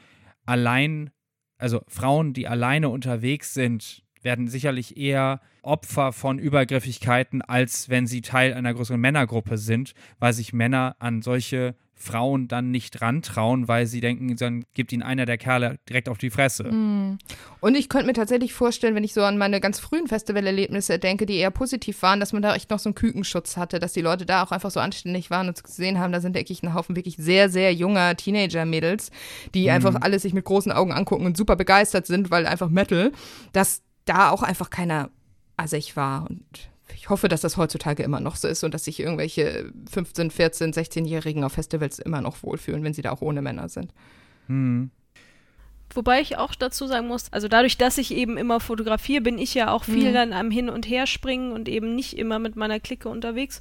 allein, 0.46 1.10
also 1.58 1.82
Frauen, 1.88 2.34
die 2.34 2.48
alleine 2.48 2.90
unterwegs 2.90 3.54
sind, 3.54 4.04
werden 4.22 4.48
sicherlich 4.48 4.98
eher 4.98 5.42
Opfer 5.64 6.12
von 6.12 6.40
Übergriffigkeiten, 6.40 7.42
als 7.42 7.90
wenn 7.90 8.08
sie 8.08 8.22
Teil 8.22 8.54
einer 8.54 8.74
größeren 8.74 9.00
Männergruppe 9.00 9.58
sind, 9.58 9.94
weil 10.20 10.34
sich 10.34 10.54
Männer 10.54 10.96
an 11.00 11.22
solche 11.22 11.76
Frauen 11.96 12.48
dann 12.48 12.70
nicht 12.70 13.02
rantrauen, 13.02 13.68
weil 13.68 13.86
sie 13.88 14.02
denken, 14.02 14.36
dann 14.36 14.66
gibt 14.74 14.92
ihnen 14.92 15.04
einer 15.04 15.26
der 15.26 15.38
Kerle 15.38 15.80
direkt 15.88 16.10
auf 16.10 16.18
die 16.18 16.30
Fresse. 16.30 16.66
Mm. 16.66 17.18
Und 17.62 17.76
ich 17.76 17.88
könnte 17.88 18.08
mir 18.08 18.14
tatsächlich 18.14 18.54
vorstellen, 18.54 18.94
wenn 18.96 19.04
ich 19.04 19.14
so 19.14 19.24
an 19.24 19.38
meine 19.38 19.62
ganz 19.62 19.80
frühen 19.80 20.08
Festivalerlebnisse 20.08 21.00
denke, 21.00 21.26
die 21.26 21.38
eher 21.38 21.52
positiv 21.52 22.02
waren, 22.02 22.20
dass 22.20 22.34
man 22.34 22.42
da 22.42 22.56
echt 22.56 22.70
noch 22.70 22.80
so 22.80 22.90
einen 22.90 22.96
Kükenschutz 22.96 23.58
hatte, 23.58 23.80
dass 23.80 23.94
die 23.94 24.02
Leute 24.02 24.26
da 24.26 24.44
auch 24.44 24.52
einfach 24.52 24.72
so 24.72 24.80
anständig 24.80 25.30
waren 25.30 25.48
und 25.48 25.64
gesehen 25.64 26.00
haben, 26.00 26.12
da 26.12 26.20
sind 26.20 26.36
wirklich 26.36 26.62
ein 26.62 26.74
Haufen 26.74 26.96
wirklich 26.96 27.16
sehr, 27.18 27.50
sehr 27.50 27.74
junger 27.74 28.18
Teenager-Mädels, 28.18 29.12
die 29.54 29.68
mm. 29.68 29.70
einfach 29.70 29.96
alles 30.02 30.24
sich 30.24 30.34
mit 30.34 30.46
großen 30.46 30.72
Augen 30.72 30.92
angucken 30.92 31.26
und 31.26 31.38
super 31.38 31.56
begeistert 31.56 32.06
sind, 32.06 32.32
weil 32.32 32.46
einfach 32.46 32.70
Metal, 32.70 33.12
dass 33.54 33.82
da 34.06 34.30
auch 34.32 34.44
einfach 34.44 34.70
keiner 34.70 35.10
assig 35.58 35.96
war. 35.96 36.30
Und 36.30 36.44
ich 36.96 37.10
hoffe, 37.10 37.30
dass 37.30 37.42
das 37.42 37.58
heutzutage 37.58 38.04
immer 38.04 38.20
noch 38.20 38.36
so 38.36 38.48
ist 38.48 38.64
und 38.64 38.74
dass 38.74 38.86
sich 38.86 39.00
irgendwelche 39.00 39.72
15, 39.92 40.32
14, 40.32 40.74
16-Jährigen 40.74 41.44
auf 41.44 41.54
Festivals 41.54 42.00
immer 42.00 42.22
noch 42.22 42.44
wohlfühlen, 42.44 42.84
wenn 42.84 42.94
sie 42.94 43.02
da 43.02 43.12
auch 43.12 43.22
ohne 43.22 43.42
Männer 43.42 43.70
sind. 43.70 43.94
Hm. 44.48 44.92
Wobei 45.96 46.22
ich 46.22 46.38
auch 46.38 46.56
dazu 46.56 46.88
sagen 46.88 47.08
muss, 47.08 47.32
also 47.32 47.48
dadurch, 47.48 47.78
dass 47.78 47.98
ich 47.98 48.14
eben 48.14 48.38
immer 48.38 48.60
fotografiere, 48.60 49.22
bin 49.22 49.38
ich 49.38 49.54
ja 49.54 49.72
auch 49.72 49.84
viel 49.84 50.10
mhm. 50.10 50.14
dann 50.14 50.34
am 50.34 50.50
Hin- 50.50 50.70
und 50.70 50.90
Herspringen 50.90 51.52
und 51.52 51.70
eben 51.70 51.94
nicht 51.94 52.18
immer 52.18 52.40
mit 52.40 52.56
meiner 52.56 52.80
Clique 52.80 53.10
unterwegs. 53.10 53.60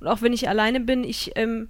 Und 0.00 0.06
auch 0.06 0.22
wenn 0.22 0.32
ich 0.32 0.48
alleine 0.48 0.80
bin, 0.80 1.04
ich, 1.04 1.32
ähm, 1.36 1.68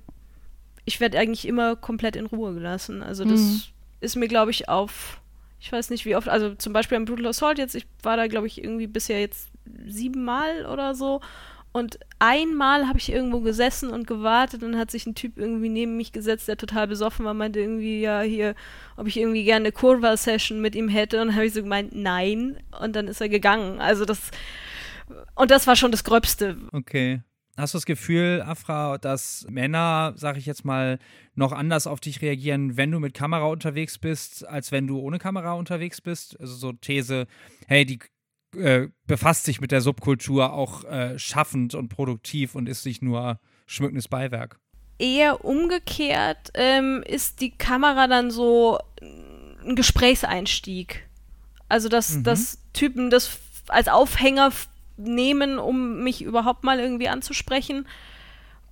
ich 0.85 1.01
werde 1.01 1.19
eigentlich 1.19 1.49
immer 1.49 1.75
komplett 1.75 2.15
in 2.15 2.27
Ruhe 2.27 2.55
gelassen. 2.55 3.03
Also 3.03 3.25
das 3.25 3.41
mhm. 3.41 3.63
ist 4.01 4.17
mir, 4.17 4.29
glaube 4.29 4.53
ich, 4.53 4.69
auf, 4.69 5.21
ich 5.59 5.73
weiß 5.73 5.91
nicht 5.91 6.05
wie 6.05 6.15
oft, 6.15 6.29
also 6.29 6.55
zum 6.55 6.73
Beispiel 6.73 6.97
am 6.97 7.07
Brutal 7.07 7.27
Assault 7.27 7.59
jetzt, 7.59 7.75
ich 7.75 7.87
war 8.03 8.17
da, 8.17 8.29
glaube 8.29 8.47
ich, 8.47 8.63
irgendwie 8.63 8.87
bisher 8.87 9.21
jetzt 9.21 9.49
siebenmal 9.87 10.67
oder 10.67 10.95
so. 10.95 11.21
Und 11.77 11.99
einmal 12.21 12.87
habe 12.87 12.99
ich 12.99 13.11
irgendwo 13.11 13.41
gesessen 13.41 13.91
und 13.91 14.07
gewartet 14.07 14.63
und 14.63 14.79
hat 14.79 14.93
sich 14.93 15.07
ein 15.07 15.17
Typ 15.17 15.37
irgendwie 15.37 15.69
neben 15.69 15.97
mich 15.97 16.13
gesetzt, 16.13 16.47
der 16.47 16.57
total 16.57 16.87
besoffen 16.87 17.25
war, 17.25 17.35
meinte 17.35 17.59
irgendwie, 17.59 18.01
ja, 18.01 18.21
hier, 18.21 18.55
ob 18.97 19.09
ich 19.09 19.17
irgendwie 19.17 19.43
gerne 19.43 19.65
eine 19.65 19.73
Kurva-Session 19.73 20.61
mit 20.61 20.77
ihm 20.77 20.89
hätte. 20.89 21.21
Und 21.21 21.35
habe 21.35 21.47
ich 21.47 21.53
so 21.53 21.63
gemeint, 21.63 21.93
nein. 21.93 22.61
Und 22.81 22.95
dann 22.95 23.09
ist 23.09 23.21
er 23.21 23.29
gegangen. 23.29 23.81
Also 23.81 24.05
das, 24.05 24.31
und 25.35 25.51
das 25.51 25.67
war 25.67 25.75
schon 25.75 25.91
das 25.91 26.05
Gröbste. 26.05 26.57
Okay. 26.71 27.23
Hast 27.57 27.75
du 27.75 27.79
das 27.79 27.87
Gefühl, 27.87 28.43
Afra, 28.47 28.99
dass 28.99 29.47
Männer, 29.49 30.13
sag 30.17 30.37
ich 30.37 30.47
jetzt 30.47 30.65
mal, 30.65 30.99
noch 31.35 31.53
anders 31.53 31.89
auf 31.89 32.01
dich 32.01 32.23
reagieren, 32.23 32.77
wenn 32.77 32.91
du 32.91 32.99
mit 32.99 33.15
Kamera 33.15 33.47
unterwegs 33.47 33.99
bist, 33.99 34.47
als 34.47 34.71
wenn 34.73 34.87
du 34.87 34.99
ohne 34.99 35.19
Kamera 35.19 35.53
unterwegs 35.53 36.01
bist? 36.01 36.39
Also 36.41 36.55
so 36.55 36.73
These, 36.73 37.27
hey, 37.67 37.85
die 37.85 37.99
äh, 38.57 38.89
befasst 39.07 39.45
sich 39.45 39.61
mit 39.61 39.73
der 39.73 39.81
Subkultur 39.81 40.53
auch 40.53 40.85
äh, 40.85 41.19
schaffend 41.19 41.75
und 41.75 41.89
produktiv 41.89 42.55
und 42.55 42.69
ist 42.69 42.87
nicht 42.87 43.03
nur 43.03 43.39
schmückendes 43.67 44.09
Beiwerk. 44.09 44.59
Eher 44.99 45.45
umgekehrt 45.45 46.51
ähm, 46.55 47.03
ist 47.07 47.41
die 47.41 47.51
Kamera 47.51 48.07
dann 48.07 48.31
so 48.31 48.79
ein 49.01 49.75
Gesprächseinstieg. 49.75 51.09
Also, 51.69 51.89
dass, 51.89 52.17
mhm. 52.17 52.23
dass 52.25 52.59
Typen 52.73 53.11
das 53.11 53.39
als 53.69 53.89
Aufhänger 53.89 54.53
nehmen, 54.97 55.59
um 55.59 56.03
mich 56.03 56.23
überhaupt 56.23 56.65
mal 56.65 56.79
irgendwie 56.79 57.09
anzusprechen. 57.09 57.87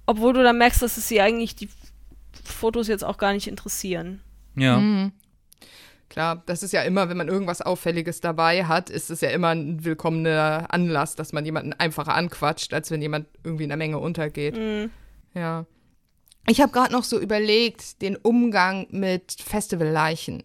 Obwohl 0.07 0.33
du 0.33 0.43
dann 0.43 0.59
merkst, 0.59 0.83
dass 0.83 0.97
es 0.97 1.09
sie 1.09 1.21
eigentlich 1.21 1.57
die 1.57 1.69
Fotos 2.45 2.89
jetzt 2.89 3.05
auch 3.05 3.19
gar 3.19 3.33
nicht 3.33 3.49
interessieren. 3.49 4.21
Ja. 4.55 4.79
Mhm. 4.79 5.13
Klar, 6.13 6.43
das 6.45 6.63
ist 6.63 6.73
ja 6.73 6.83
immer, 6.83 7.09
wenn 7.09 7.17
man 7.17 7.29
irgendwas 7.29 7.63
Auffälliges 7.63 8.21
dabei 8.21 8.67
hat, 8.67 8.91
ist 8.91 9.09
es 9.09 9.23
ja 9.23 9.31
immer 9.31 9.49
ein 9.49 9.83
willkommener 9.83 10.67
Anlass, 10.69 11.17
dass 11.17 11.33
man 11.33 11.47
jemanden 11.47 11.73
einfacher 11.73 12.15
anquatscht, 12.15 12.75
als 12.75 12.91
wenn 12.91 13.01
jemand 13.01 13.29
irgendwie 13.45 13.63
in 13.63 13.71
der 13.71 13.79
Menge 13.79 13.99
untergeht. 13.99 14.59
Mhm. 14.59 14.91
Ja. 15.33 15.65
Ich 16.47 16.61
habe 16.61 16.71
gerade 16.71 16.93
noch 16.93 17.05
so 17.05 17.19
überlegt, 17.19 18.03
den 18.03 18.17
Umgang 18.17 18.89
mit 18.91 19.37
Festivalleichen. 19.43 20.43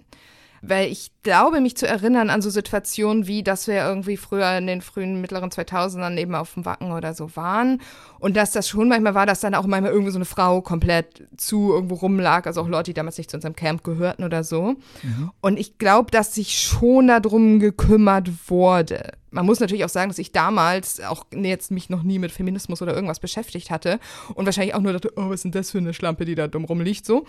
Weil 0.62 0.90
ich 0.90 1.12
glaube, 1.28 1.60
mich 1.60 1.76
zu 1.76 1.86
erinnern 1.86 2.30
an 2.30 2.42
so 2.42 2.50
Situationen 2.50 3.28
wie, 3.28 3.44
dass 3.44 3.68
wir 3.68 3.84
irgendwie 3.84 4.16
früher 4.16 4.58
in 4.58 4.66
den 4.66 4.82
frühen 4.82 5.20
mittleren 5.20 5.50
2000ern 5.50 6.18
eben 6.18 6.36
auf 6.36 6.54
dem 6.54 6.64
Wacken 6.64 6.94
oder 6.94 7.14
so 7.14 7.36
waren. 7.36 7.82
Und 8.20 8.38
dass 8.38 8.52
das 8.52 8.70
schon 8.70 8.88
manchmal 8.88 9.14
war, 9.14 9.26
dass 9.26 9.42
dann 9.42 9.54
auch 9.54 9.68
manchmal 9.68 9.92
irgendwie 9.92 10.14
so 10.14 10.18
eine 10.18 10.24
Frau 10.24 10.62
komplett 10.62 11.28
zu 11.36 11.74
irgendwo 11.74 11.96
rumlag. 11.96 12.46
Also 12.46 12.62
auch 12.62 12.70
Leute, 12.70 12.92
die 12.92 12.94
damals 12.94 13.18
nicht 13.18 13.30
zu 13.30 13.36
unserem 13.36 13.58
Camp 13.58 13.84
gehörten 13.84 14.24
oder 14.24 14.46
so. 14.46 14.76
Mhm. 15.04 15.32
Und 15.42 15.60
ich 15.60 15.78
glaube, 15.78 16.12
dass 16.12 16.34
sich 16.34 16.58
schon 16.58 17.08
darum 17.08 17.60
gekümmert 17.60 18.30
wurde 18.48 19.12
man 19.38 19.46
muss 19.46 19.60
natürlich 19.60 19.84
auch 19.84 19.90
sagen, 19.90 20.10
dass 20.10 20.20
ich 20.20 20.32
damals 20.32 21.00
auch 21.02 21.26
jetzt 21.32 21.70
mich 21.70 21.90
noch 21.90 22.02
nie 22.04 22.18
mit 22.18 22.32
Feminismus 22.32 22.82
oder 22.82 22.96
irgendwas 22.96 23.20
beschäftigt 23.20 23.70
hatte 23.70 24.00
und 24.34 24.46
wahrscheinlich 24.46 24.74
auch 24.74 24.82
nur 24.82 24.94
dachte, 24.94 25.12
oh, 25.16 25.30
was 25.30 25.36
ist 25.36 25.44
denn 25.44 25.52
das 25.52 25.72
für 25.72 25.78
eine 25.78 25.94
Schlampe, 25.94 26.26
die 26.26 26.36
da 26.36 26.48
dumm 26.48 26.66
rumliegt, 26.66 27.06
so. 27.06 27.26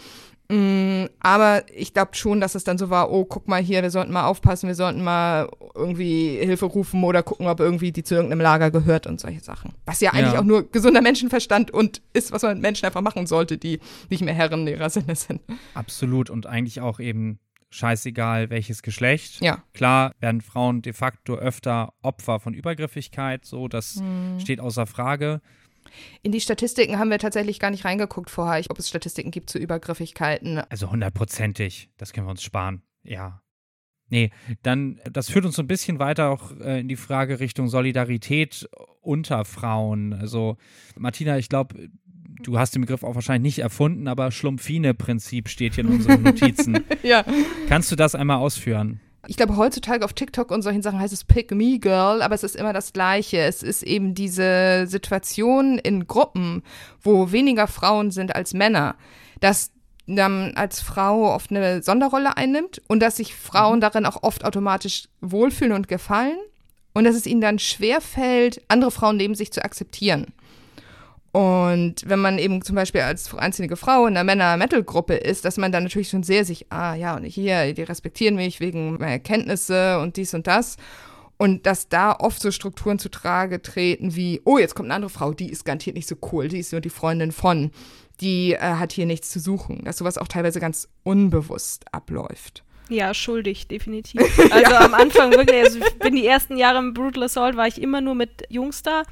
Mm, 0.48 1.04
aber 1.20 1.64
ich 1.74 1.92
glaube 1.92 2.14
schon, 2.14 2.40
dass 2.40 2.54
es 2.54 2.64
dann 2.64 2.78
so 2.78 2.88
war, 2.88 3.10
oh, 3.10 3.24
guck 3.24 3.48
mal 3.48 3.62
hier, 3.62 3.82
wir 3.88 3.92
sollten 3.92 4.12
mal 4.12 4.26
aufpassen, 4.26 4.66
wir 4.66 4.75
sollten 4.75 5.02
mal 5.02 5.49
irgendwie 5.75 6.37
Hilfe 6.37 6.66
rufen 6.66 7.02
oder 7.04 7.23
gucken, 7.23 7.47
ob 7.47 7.59
irgendwie 7.59 7.90
die 7.90 8.02
zu 8.02 8.14
irgendeinem 8.14 8.42
Lager 8.42 8.71
gehört 8.71 9.07
und 9.07 9.18
solche 9.18 9.40
Sachen. 9.40 9.73
Was 9.87 10.02
ja 10.02 10.12
eigentlich 10.12 10.35
ja. 10.35 10.40
auch 10.40 10.45
nur 10.45 10.71
gesunder 10.71 11.00
Menschenverstand 11.00 11.71
und 11.71 12.02
ist, 12.12 12.33
was 12.33 12.42
man 12.42 12.54
mit 12.54 12.62
Menschen 12.62 12.85
einfach 12.85 13.00
machen 13.00 13.26
sollte, 13.26 13.57
die 13.57 13.80
nicht 14.11 14.23
mehr 14.23 14.35
Herren 14.35 14.66
ihrer 14.66 14.90
Sinne 14.90 15.16
sind. 15.16 15.40
Absolut 15.73 16.28
und 16.28 16.47
eigentlich 16.47 16.83
auch 16.83 17.00
eben 17.00 17.38
scheißegal 17.71 18.50
welches 18.50 18.83
Geschlecht. 18.83 19.40
Ja. 19.40 19.62
Klar 19.73 20.12
werden 20.21 20.42
Frauen 20.42 20.83
de 20.83 20.92
facto 20.92 21.37
öfter 21.37 21.95
Opfer 22.02 22.40
von 22.40 22.52
Übergriffigkeit, 22.52 23.47
so 23.47 23.68
das 23.68 23.97
hm. 23.97 24.38
steht 24.38 24.61
außer 24.61 24.87
Frage. 24.87 25.40
In 26.23 26.33
die 26.33 26.42
Statistiken 26.42 26.98
haben 26.98 27.11
wir 27.11 27.18
tatsächlich 27.18 27.59
gar 27.59 27.70
nicht 27.70 27.87
reingeguckt 27.87 28.29
vorher, 28.29 28.62
ob 28.68 28.79
es 28.79 28.90
Statistiken 28.90 29.31
gibt 29.31 29.48
zu 29.48 29.59
Übergriffigkeiten. 29.59 30.59
Also 30.68 30.90
hundertprozentig, 30.90 31.88
das 31.96 32.12
können 32.12 32.27
wir 32.27 32.33
uns 32.33 32.42
sparen, 32.42 32.83
ja. 33.03 33.40
Nee, 34.11 34.31
dann, 34.62 35.01
das 35.11 35.31
führt 35.31 35.44
uns 35.44 35.57
so 35.57 35.62
ein 35.62 35.68
bisschen 35.68 35.99
weiter 35.99 36.31
auch 36.31 36.53
äh, 36.61 36.81
in 36.81 36.88
die 36.88 36.97
Frage 36.97 37.40
Richtung 37.40 37.68
Solidarität 37.68 38.68
unter 39.01 39.44
Frauen. 39.44 40.12
Also, 40.14 40.57
Martina, 40.97 41.38
ich 41.38 41.49
glaube, 41.49 41.90
du 42.42 42.59
hast 42.59 42.75
den 42.75 42.83
Begriff 42.83 43.03
auch 43.03 43.14
wahrscheinlich 43.14 43.57
nicht 43.57 43.62
erfunden, 43.62 44.09
aber 44.09 44.31
Schlumpfine-Prinzip 44.31 45.49
steht 45.49 45.75
hier 45.75 45.85
in 45.85 45.90
unseren 45.90 46.23
Notizen. 46.23 46.85
ja. 47.03 47.25
Kannst 47.68 47.90
du 47.92 47.97
das 47.97 48.14
einmal 48.14 48.38
ausführen? 48.38 49.01
Ich 49.27 49.37
glaube, 49.37 49.57
heutzutage 49.57 50.05
auf 50.05 50.12
TikTok 50.14 50.51
und 50.51 50.62
solchen 50.62 50.81
Sachen 50.81 51.01
heißt 51.01 51.12
es 51.12 51.25
Pick 51.25 51.51
Me 51.51 51.79
Girl, 51.79 52.23
aber 52.23 52.35
es 52.35 52.44
ist 52.44 52.57
immer 52.57 52.73
das 52.73 52.92
Gleiche. 52.92 53.38
Es 53.38 53.62
ist 53.62 53.83
eben 53.83 54.14
diese 54.14 54.87
Situation 54.87 55.79
in 55.79 56.07
Gruppen, 56.07 56.62
wo 57.03 57.31
weniger 57.33 57.66
Frauen 57.66 58.11
sind 58.11 58.35
als 58.35 58.55
Männer, 58.55 58.97
dass 59.40 59.73
man 60.09 60.55
als 60.55 60.81
Frau 60.81 61.35
oft 61.35 61.51
eine 61.51 61.83
Sonderrolle 61.83 62.37
einnimmt 62.37 62.83
und 62.88 63.01
dass 63.01 63.16
sich 63.16 63.35
Frauen 63.35 63.77
mhm. 63.77 63.83
darin 63.83 64.07
auch 64.07 64.23
oft 64.23 64.44
automatisch 64.44 65.09
wohlfühlen 65.21 65.75
und 65.75 65.87
gefallen 65.87 66.38
und 66.94 67.05
dass 67.05 67.14
es 67.14 67.27
ihnen 67.27 67.40
dann 67.40 67.59
schwerfällt, 67.59 68.62
andere 68.68 68.90
Frauen 68.90 69.16
neben 69.16 69.35
sich 69.35 69.53
zu 69.53 69.64
akzeptieren. 69.64 70.27
Und 71.31 71.97
wenn 72.07 72.21
man 72.21 72.38
eben 72.38 72.62
zum 72.62 72.75
Beispiel 72.75 73.03
als 73.03 73.33
einzige 73.35 73.77
Frau 73.77 74.07
in 74.07 74.16
einer 74.16 74.25
Männer-Metal-Gruppe 74.25 75.14
ist, 75.14 75.44
dass 75.44 75.59
man 75.59 75.71
dann 75.71 75.85
natürlich 75.85 76.09
schon 76.09 76.23
sehr 76.23 76.44
sich, 76.44 76.73
ah 76.73 76.94
ja, 76.94 77.14
und 77.14 77.25
hier, 77.25 77.75
die 77.75 77.83
respektieren 77.83 78.35
mich 78.35 78.61
wegen 78.61 78.94
meiner 78.94 79.18
Kenntnisse 79.18 80.01
und 80.01 80.16
dies 80.16 80.33
und 80.33 80.47
das. 80.47 80.79
Und 81.37 81.66
dass 81.66 81.88
da 81.88 82.12
oft 82.12 82.40
so 82.40 82.51
Strukturen 82.51 82.99
zu 82.99 83.11
Trage 83.11 83.62
treten 83.62 84.16
wie, 84.16 84.40
oh, 84.44 84.59
jetzt 84.59 84.75
kommt 84.75 84.87
eine 84.87 84.94
andere 84.94 85.11
Frau, 85.11 85.33
die 85.33 85.51
ist 85.51 85.64
garantiert 85.64 85.94
nicht 85.94 86.09
so 86.09 86.16
cool, 86.33 86.49
die 86.49 86.59
ist 86.59 86.73
nur 86.73 86.81
die 86.81 86.90
Freundin 86.90 87.31
von, 87.31 87.71
die 88.20 88.54
äh, 88.54 88.59
hat 88.59 88.92
hier 88.92 89.07
nichts 89.07 89.31
zu 89.31 89.40
suchen. 89.40 89.85
Dass 89.85 89.98
sowas 89.98 90.18
auch 90.18 90.28
teilweise 90.28 90.61
ganz 90.61 90.88
unbewusst 91.02 91.85
abläuft. 91.92 92.64
Ja, 92.88 93.12
schuldig, 93.12 93.68
definitiv. 93.68 94.22
Also 94.50 94.72
ja. 94.72 94.81
am 94.81 94.94
Anfang 94.94 95.33
wirklich, 95.33 95.62
also 95.62 95.78
ich 95.78 95.98
bin 95.98 96.16
die 96.16 96.26
ersten 96.26 96.57
Jahre 96.57 96.78
im 96.78 96.94
Brutal 96.94 97.24
Assault, 97.24 97.57
war 97.57 97.66
ich 97.66 97.81
immer 97.81 98.00
nur 98.00 98.14
mit 98.14 98.44
Jungs 98.48 98.83
da. 98.83 99.02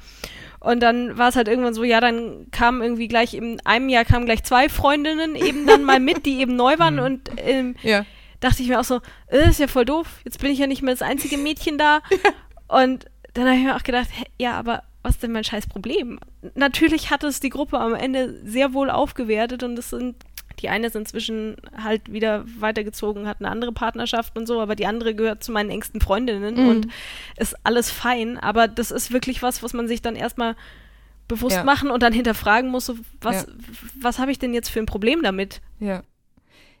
Und 0.59 0.81
dann 0.81 1.17
war 1.17 1.29
es 1.29 1.35
halt 1.35 1.47
irgendwann 1.47 1.75
so, 1.75 1.83
ja, 1.83 2.01
dann 2.01 2.47
kamen 2.51 2.81
irgendwie 2.81 3.07
gleich 3.07 3.35
in 3.35 3.59
einem 3.65 3.89
Jahr 3.89 4.05
kamen 4.05 4.25
gleich 4.25 4.43
zwei 4.43 4.69
Freundinnen 4.69 5.35
eben 5.35 5.67
dann 5.67 5.83
mal 5.83 5.99
mit, 5.99 6.25
die 6.25 6.39
eben 6.39 6.55
neu 6.55 6.79
waren 6.79 6.95
mhm. 6.99 7.01
und 7.01 7.29
ähm, 7.37 7.75
ja. 7.83 8.05
dachte 8.39 8.63
ich 8.63 8.69
mir 8.69 8.79
auch 8.79 8.83
so, 8.83 9.01
äh, 9.27 9.49
ist 9.49 9.59
ja 9.59 9.67
voll 9.67 9.85
doof, 9.85 10.07
jetzt 10.25 10.39
bin 10.39 10.51
ich 10.51 10.57
ja 10.57 10.67
nicht 10.67 10.81
mehr 10.81 10.93
das 10.93 11.03
einzige 11.03 11.37
Mädchen 11.37 11.77
da. 11.77 12.01
Ja. 12.09 12.81
Und 12.81 13.05
dann 13.33 13.45
habe 13.45 13.55
ich 13.55 13.63
mir 13.63 13.77
auch 13.77 13.83
gedacht, 13.83 14.09
hä, 14.11 14.25
ja, 14.37 14.57
aber 14.57 14.83
was 15.07 15.15
ist 15.15 15.23
denn 15.23 15.31
mein 15.31 15.45
scheiß 15.45 15.67
Problem? 15.67 16.19
Natürlich 16.55 17.11
hat 17.11 17.23
es 17.23 17.39
die 17.39 17.49
Gruppe 17.49 17.79
am 17.79 17.95
Ende 17.95 18.37
sehr 18.43 18.73
wohl 18.73 18.89
aufgewertet 18.89 19.63
und 19.63 19.79
es 19.79 19.89
sind 19.89 20.15
die 20.59 20.69
eine 20.69 20.87
ist 20.87 20.95
inzwischen 20.95 21.55
halt 21.81 22.11
wieder 22.11 22.43
weitergezogen, 22.59 23.27
hat 23.27 23.37
eine 23.39 23.49
andere 23.49 23.71
Partnerschaft 23.71 24.35
und 24.37 24.47
so, 24.47 24.59
aber 24.59 24.75
die 24.75 24.87
andere 24.87 25.13
gehört 25.13 25.43
zu 25.43 25.51
meinen 25.51 25.69
engsten 25.69 26.01
Freundinnen 26.01 26.55
mhm. 26.55 26.67
und 26.67 26.87
ist 27.37 27.55
alles 27.63 27.91
fein. 27.91 28.39
Aber 28.39 28.67
das 28.67 28.89
ist 28.89 29.13
wirklich 29.13 29.43
was, 29.43 29.61
was 29.61 29.73
man 29.73 29.87
sich 29.87 30.01
dann 30.01 30.15
erstmal 30.15 30.55
bewusst 31.27 31.57
ja. 31.57 31.63
machen 31.63 31.91
und 31.91 32.01
dann 32.01 32.11
hinterfragen 32.11 32.71
muss, 32.71 32.87
so, 32.87 32.95
was, 33.21 33.43
ja. 33.43 33.53
was 34.01 34.17
habe 34.17 34.31
ich 34.31 34.39
denn 34.39 34.51
jetzt 34.51 34.69
für 34.69 34.79
ein 34.79 34.87
Problem 34.87 35.21
damit? 35.21 35.61
Ja. 35.79 36.01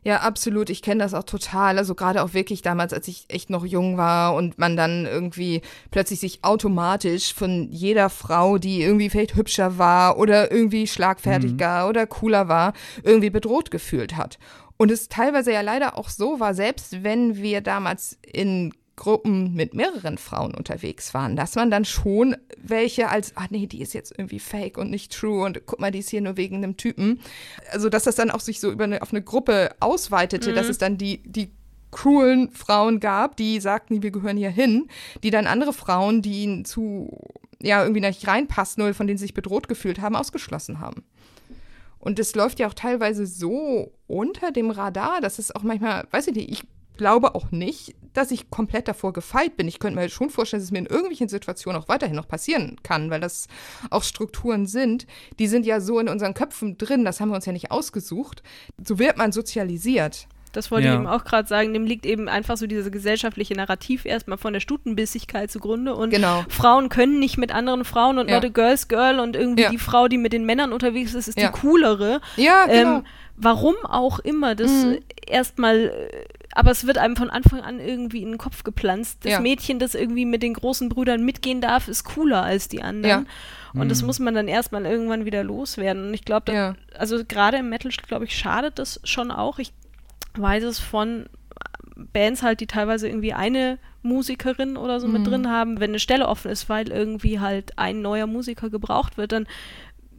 Ja, 0.03 0.21
absolut. 0.21 0.69
Ich 0.69 0.81
kenne 0.81 1.03
das 1.03 1.13
auch 1.13 1.23
total. 1.23 1.77
Also 1.77 1.93
gerade 1.93 2.23
auch 2.23 2.33
wirklich 2.33 2.61
damals, 2.61 2.93
als 2.93 3.07
ich 3.07 3.25
echt 3.27 3.49
noch 3.49 3.65
jung 3.65 3.97
war 3.97 4.35
und 4.35 4.57
man 4.57 4.77
dann 4.77 5.05
irgendwie 5.05 5.61
plötzlich 5.91 6.19
sich 6.19 6.43
automatisch 6.43 7.33
von 7.33 7.69
jeder 7.71 8.09
Frau, 8.09 8.57
die 8.57 8.81
irgendwie 8.81 9.09
vielleicht 9.09 9.35
hübscher 9.35 9.77
war 9.77 10.17
oder 10.17 10.51
irgendwie 10.51 10.87
schlagfertiger 10.87 11.83
mhm. 11.83 11.89
oder 11.89 12.07
cooler 12.07 12.47
war, 12.47 12.73
irgendwie 13.03 13.29
bedroht 13.29 13.69
gefühlt 13.69 14.15
hat. 14.15 14.39
Und 14.77 14.91
es 14.91 15.09
teilweise 15.09 15.51
ja 15.51 15.61
leider 15.61 15.97
auch 15.97 16.09
so 16.09 16.39
war, 16.39 16.53
selbst 16.53 17.03
wenn 17.03 17.35
wir 17.35 17.61
damals 17.61 18.17
in 18.21 18.73
Gruppen 18.97 19.53
mit 19.53 19.73
mehreren 19.73 20.17
Frauen 20.17 20.53
unterwegs 20.53 21.13
waren, 21.13 21.37
dass 21.37 21.55
man 21.55 21.71
dann 21.71 21.85
schon 21.85 22.35
welche 22.57 23.09
als, 23.09 23.37
ah 23.37 23.45
nee, 23.49 23.67
die 23.67 23.81
ist 23.81 23.93
jetzt 23.93 24.11
irgendwie 24.11 24.39
fake 24.39 24.77
und 24.77 24.89
nicht 24.89 25.13
true 25.13 25.45
und 25.45 25.65
guck 25.65 25.79
mal, 25.79 25.91
die 25.91 25.99
ist 25.99 26.09
hier 26.09 26.19
nur 26.19 26.35
wegen 26.35 26.57
einem 26.57 26.75
Typen. 26.75 27.21
Also, 27.71 27.87
dass 27.87 28.03
das 28.03 28.15
dann 28.15 28.31
auch 28.31 28.41
sich 28.41 28.59
so 28.59 28.71
über 28.71 28.83
eine, 28.83 29.01
auf 29.01 29.11
eine 29.11 29.21
Gruppe 29.21 29.69
ausweitete, 29.79 30.51
mhm. 30.51 30.55
dass 30.55 30.67
es 30.67 30.79
dann 30.79 30.97
die, 30.97 31.21
die 31.23 31.51
cruelen 31.91 32.51
Frauen 32.51 32.99
gab, 32.99 33.37
die 33.37 33.59
sagten, 33.59 34.03
wir 34.03 34.11
gehören 34.11 34.35
hier 34.35 34.49
hin, 34.49 34.89
die 35.23 35.29
dann 35.29 35.47
andere 35.47 35.73
Frauen, 35.73 36.21
die 36.21 36.43
ihnen 36.43 36.65
zu, 36.65 37.17
ja, 37.61 37.83
irgendwie 37.83 38.01
nicht 38.01 38.27
reinpassen 38.27 38.83
oder 38.83 38.93
von 38.93 39.07
denen 39.07 39.19
sie 39.19 39.25
sich 39.25 39.33
bedroht 39.33 39.67
gefühlt 39.69 40.01
haben, 40.01 40.15
ausgeschlossen 40.15 40.79
haben. 40.79 41.03
Und 41.99 42.19
es 42.19 42.35
läuft 42.35 42.59
ja 42.59 42.67
auch 42.67 42.73
teilweise 42.73 43.25
so 43.27 43.93
unter 44.07 44.51
dem 44.51 44.71
Radar, 44.71 45.21
dass 45.21 45.39
es 45.39 45.55
auch 45.55 45.63
manchmal, 45.63 46.07
weiß 46.11 46.27
ich 46.27 46.35
nicht, 46.35 46.51
ich 46.51 46.63
glaube 46.97 47.35
auch 47.35 47.51
nicht, 47.51 47.95
dass 48.13 48.31
ich 48.31 48.49
komplett 48.49 48.87
davor 48.87 49.13
gefeit 49.13 49.57
bin. 49.57 49.67
Ich 49.67 49.79
könnte 49.79 49.99
mir 49.99 50.09
schon 50.09 50.29
vorstellen, 50.29 50.59
dass 50.59 50.65
es 50.65 50.71
mir 50.71 50.79
in 50.79 50.85
irgendwelchen 50.87 51.29
Situationen 51.29 51.81
auch 51.81 51.87
weiterhin 51.87 52.15
noch 52.15 52.27
passieren 52.27 52.77
kann, 52.83 53.09
weil 53.09 53.19
das 53.19 53.47
auch 53.89 54.03
Strukturen 54.03 54.65
sind, 54.65 55.05
die 55.39 55.47
sind 55.47 55.65
ja 55.65 55.79
so 55.79 55.99
in 55.99 56.09
unseren 56.09 56.33
Köpfen 56.33 56.77
drin, 56.77 57.05
das 57.05 57.19
haben 57.19 57.29
wir 57.29 57.35
uns 57.35 57.45
ja 57.45 57.53
nicht 57.53 57.71
ausgesucht. 57.71 58.41
So 58.83 58.99
wird 58.99 59.17
man 59.17 59.31
sozialisiert. 59.31 60.27
Das 60.57 60.71
wollte 60.71 60.87
ja. 60.87 60.93
ich 60.93 60.99
eben 60.99 61.07
auch 61.07 61.23
gerade 61.23 61.47
sagen. 61.47 61.73
Dem 61.73 61.85
liegt 61.85 62.05
eben 62.05 62.27
einfach 62.27 62.57
so 62.57 62.65
dieses 62.65 62.91
gesellschaftliche 62.91 63.53
Narrativ 63.53 64.05
erstmal 64.05 64.39
von 64.39 64.53
der 64.53 64.59
Stutenbissigkeit 64.59 65.51
zugrunde. 65.51 65.93
Und 65.93 66.09
genau. 66.09 66.43
Frauen 66.49 66.89
können 66.89 67.19
nicht 67.19 67.37
mit 67.37 67.53
anderen 67.53 67.85
Frauen 67.85 68.17
und 68.17 68.29
ja. 68.29 68.37
not 68.37 68.45
a 68.45 68.47
girl's 68.47 68.87
girl 68.87 69.19
und 69.19 69.35
irgendwie 69.35 69.63
ja. 69.63 69.69
die 69.69 69.77
Frau, 69.77 70.07
die 70.07 70.17
mit 70.17 70.33
den 70.33 70.45
Männern 70.45 70.73
unterwegs 70.73 71.13
ist, 71.13 71.27
ist 71.27 71.39
die 71.39 71.47
coolere. 71.47 72.21
Ja, 72.37 72.65
genau. 72.65 72.97
Ähm, 72.97 73.03
warum 73.35 73.75
auch 73.83 74.17
immer 74.19 74.55
das 74.55 74.71
mhm. 74.71 74.99
erstmal 75.27 75.89
äh, 75.89 76.25
aber 76.57 76.71
es 76.71 76.87
wird 76.87 76.97
einem 76.97 77.15
von 77.15 77.29
Anfang 77.29 77.61
an 77.61 77.79
irgendwie 77.79 78.23
in 78.23 78.29
den 78.29 78.37
Kopf 78.39 78.63
gepflanzt. 78.63 79.23
Das 79.23 79.33
ja. 79.33 79.39
Mädchen, 79.39 79.77
das 79.77 79.93
irgendwie 79.93 80.25
mit 80.25 80.41
den 80.41 80.55
großen 80.55 80.89
Brüdern 80.89 81.23
mitgehen 81.23 81.61
darf, 81.61 81.87
ist 81.87 82.03
cooler 82.03 82.41
als 82.41 82.67
die 82.67 82.81
anderen. 82.81 83.25
Ja. 83.25 83.79
Und 83.79 83.85
mhm. 83.85 83.89
das 83.89 84.01
muss 84.01 84.17
man 84.17 84.33
dann 84.33 84.47
erstmal 84.47 84.87
irgendwann 84.87 85.25
wieder 85.25 85.43
loswerden. 85.43 86.07
Und 86.07 86.15
ich 86.15 86.25
glaube, 86.25 86.51
ja. 86.51 86.73
also 86.97 87.23
gerade 87.23 87.57
im 87.57 87.69
Metal, 87.69 87.91
glaube 88.07 88.25
ich, 88.25 88.35
schadet 88.35 88.79
das 88.79 88.99
schon 89.03 89.29
auch. 89.29 89.59
Ich 89.59 89.71
weiß 90.33 90.63
es 90.63 90.79
von 90.79 91.27
Bands 91.95 92.41
halt, 92.41 92.59
die 92.59 92.65
teilweise 92.65 93.07
irgendwie 93.07 93.33
eine 93.33 93.77
Musikerin 94.01 94.77
oder 94.77 94.99
so 94.99 95.05
mhm. 95.05 95.13
mit 95.13 95.27
drin 95.27 95.51
haben, 95.51 95.79
wenn 95.79 95.91
eine 95.91 95.99
Stelle 95.99 96.27
offen 96.27 96.49
ist, 96.49 96.69
weil 96.69 96.89
irgendwie 96.89 97.39
halt 97.39 97.77
ein 97.77 98.01
neuer 98.01 98.25
Musiker 98.25 98.71
gebraucht 98.71 99.15
wird, 99.19 99.31
dann 99.31 99.45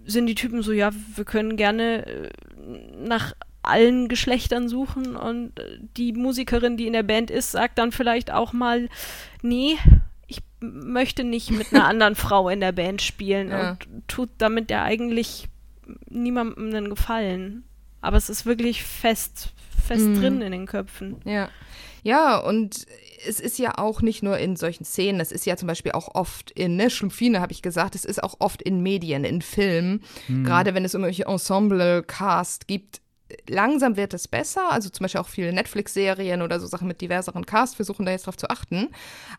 sind 0.04 0.26
die 0.26 0.36
Typen 0.36 0.62
so, 0.62 0.70
ja, 0.70 0.90
wir 1.16 1.24
können 1.24 1.56
gerne 1.56 2.06
äh, 2.06 2.28
nach 2.96 3.34
allen 3.68 4.08
Geschlechtern 4.08 4.68
suchen 4.68 5.16
und 5.16 5.58
äh, 5.58 5.78
die 5.96 6.12
Musikerin, 6.12 6.76
die 6.76 6.86
in 6.86 6.92
der 6.92 7.02
Band 7.02 7.30
ist, 7.30 7.52
sagt 7.52 7.78
dann 7.78 7.92
vielleicht 7.92 8.32
auch 8.32 8.52
mal, 8.52 8.88
nee, 9.42 9.76
ich 10.26 10.42
möchte 10.60 11.24
nicht 11.24 11.50
mit 11.50 11.72
einer 11.72 11.84
anderen 11.88 12.14
Frau 12.14 12.48
in 12.48 12.60
der 12.60 12.72
Band 12.72 13.02
spielen 13.02 13.50
ja. 13.50 13.70
und 13.70 14.08
tut 14.08 14.30
damit 14.38 14.70
ja 14.70 14.82
eigentlich 14.82 15.48
niemandem 16.08 16.68
einen 16.68 16.90
Gefallen. 16.90 17.64
Aber 18.00 18.16
es 18.16 18.28
ist 18.28 18.46
wirklich 18.46 18.84
fest, 18.84 19.52
fest 19.86 20.06
mhm. 20.06 20.20
drin 20.20 20.42
in 20.42 20.52
den 20.52 20.66
Köpfen. 20.66 21.16
Ja. 21.24 21.48
Ja, 22.04 22.38
und 22.38 22.86
es 23.26 23.40
ist 23.40 23.58
ja 23.58 23.76
auch 23.76 24.02
nicht 24.02 24.22
nur 24.22 24.38
in 24.38 24.56
solchen 24.56 24.84
Szenen, 24.84 25.20
es 25.20 25.32
ist 25.32 25.46
ja 25.46 25.56
zum 25.56 25.66
Beispiel 25.66 25.92
auch 25.92 26.14
oft 26.14 26.50
in, 26.52 26.76
ne, 26.76 26.90
Schlumpfine 26.90 27.40
habe 27.40 27.52
ich 27.52 27.62
gesagt, 27.62 27.94
es 27.94 28.04
ist 28.04 28.22
auch 28.22 28.36
oft 28.38 28.62
in 28.62 28.82
Medien, 28.82 29.24
in 29.24 29.42
Filmen, 29.42 30.02
mhm. 30.28 30.44
gerade 30.44 30.74
wenn 30.74 30.84
es 30.84 30.94
irgendwelche 30.94 31.26
Ensemble-Cast 31.26 32.68
gibt, 32.68 33.00
langsam 33.48 33.96
wird 33.96 34.14
es 34.14 34.28
besser. 34.28 34.70
Also 34.70 34.88
zum 34.88 35.04
Beispiel 35.04 35.20
auch 35.20 35.28
viele 35.28 35.52
Netflix-Serien 35.52 36.42
oder 36.42 36.60
so 36.60 36.66
Sachen 36.66 36.88
mit 36.88 37.00
diverseren 37.00 37.46
Cast 37.46 37.76
versuchen 37.76 38.06
da 38.06 38.12
jetzt 38.12 38.26
drauf 38.26 38.36
zu 38.36 38.48
achten. 38.48 38.88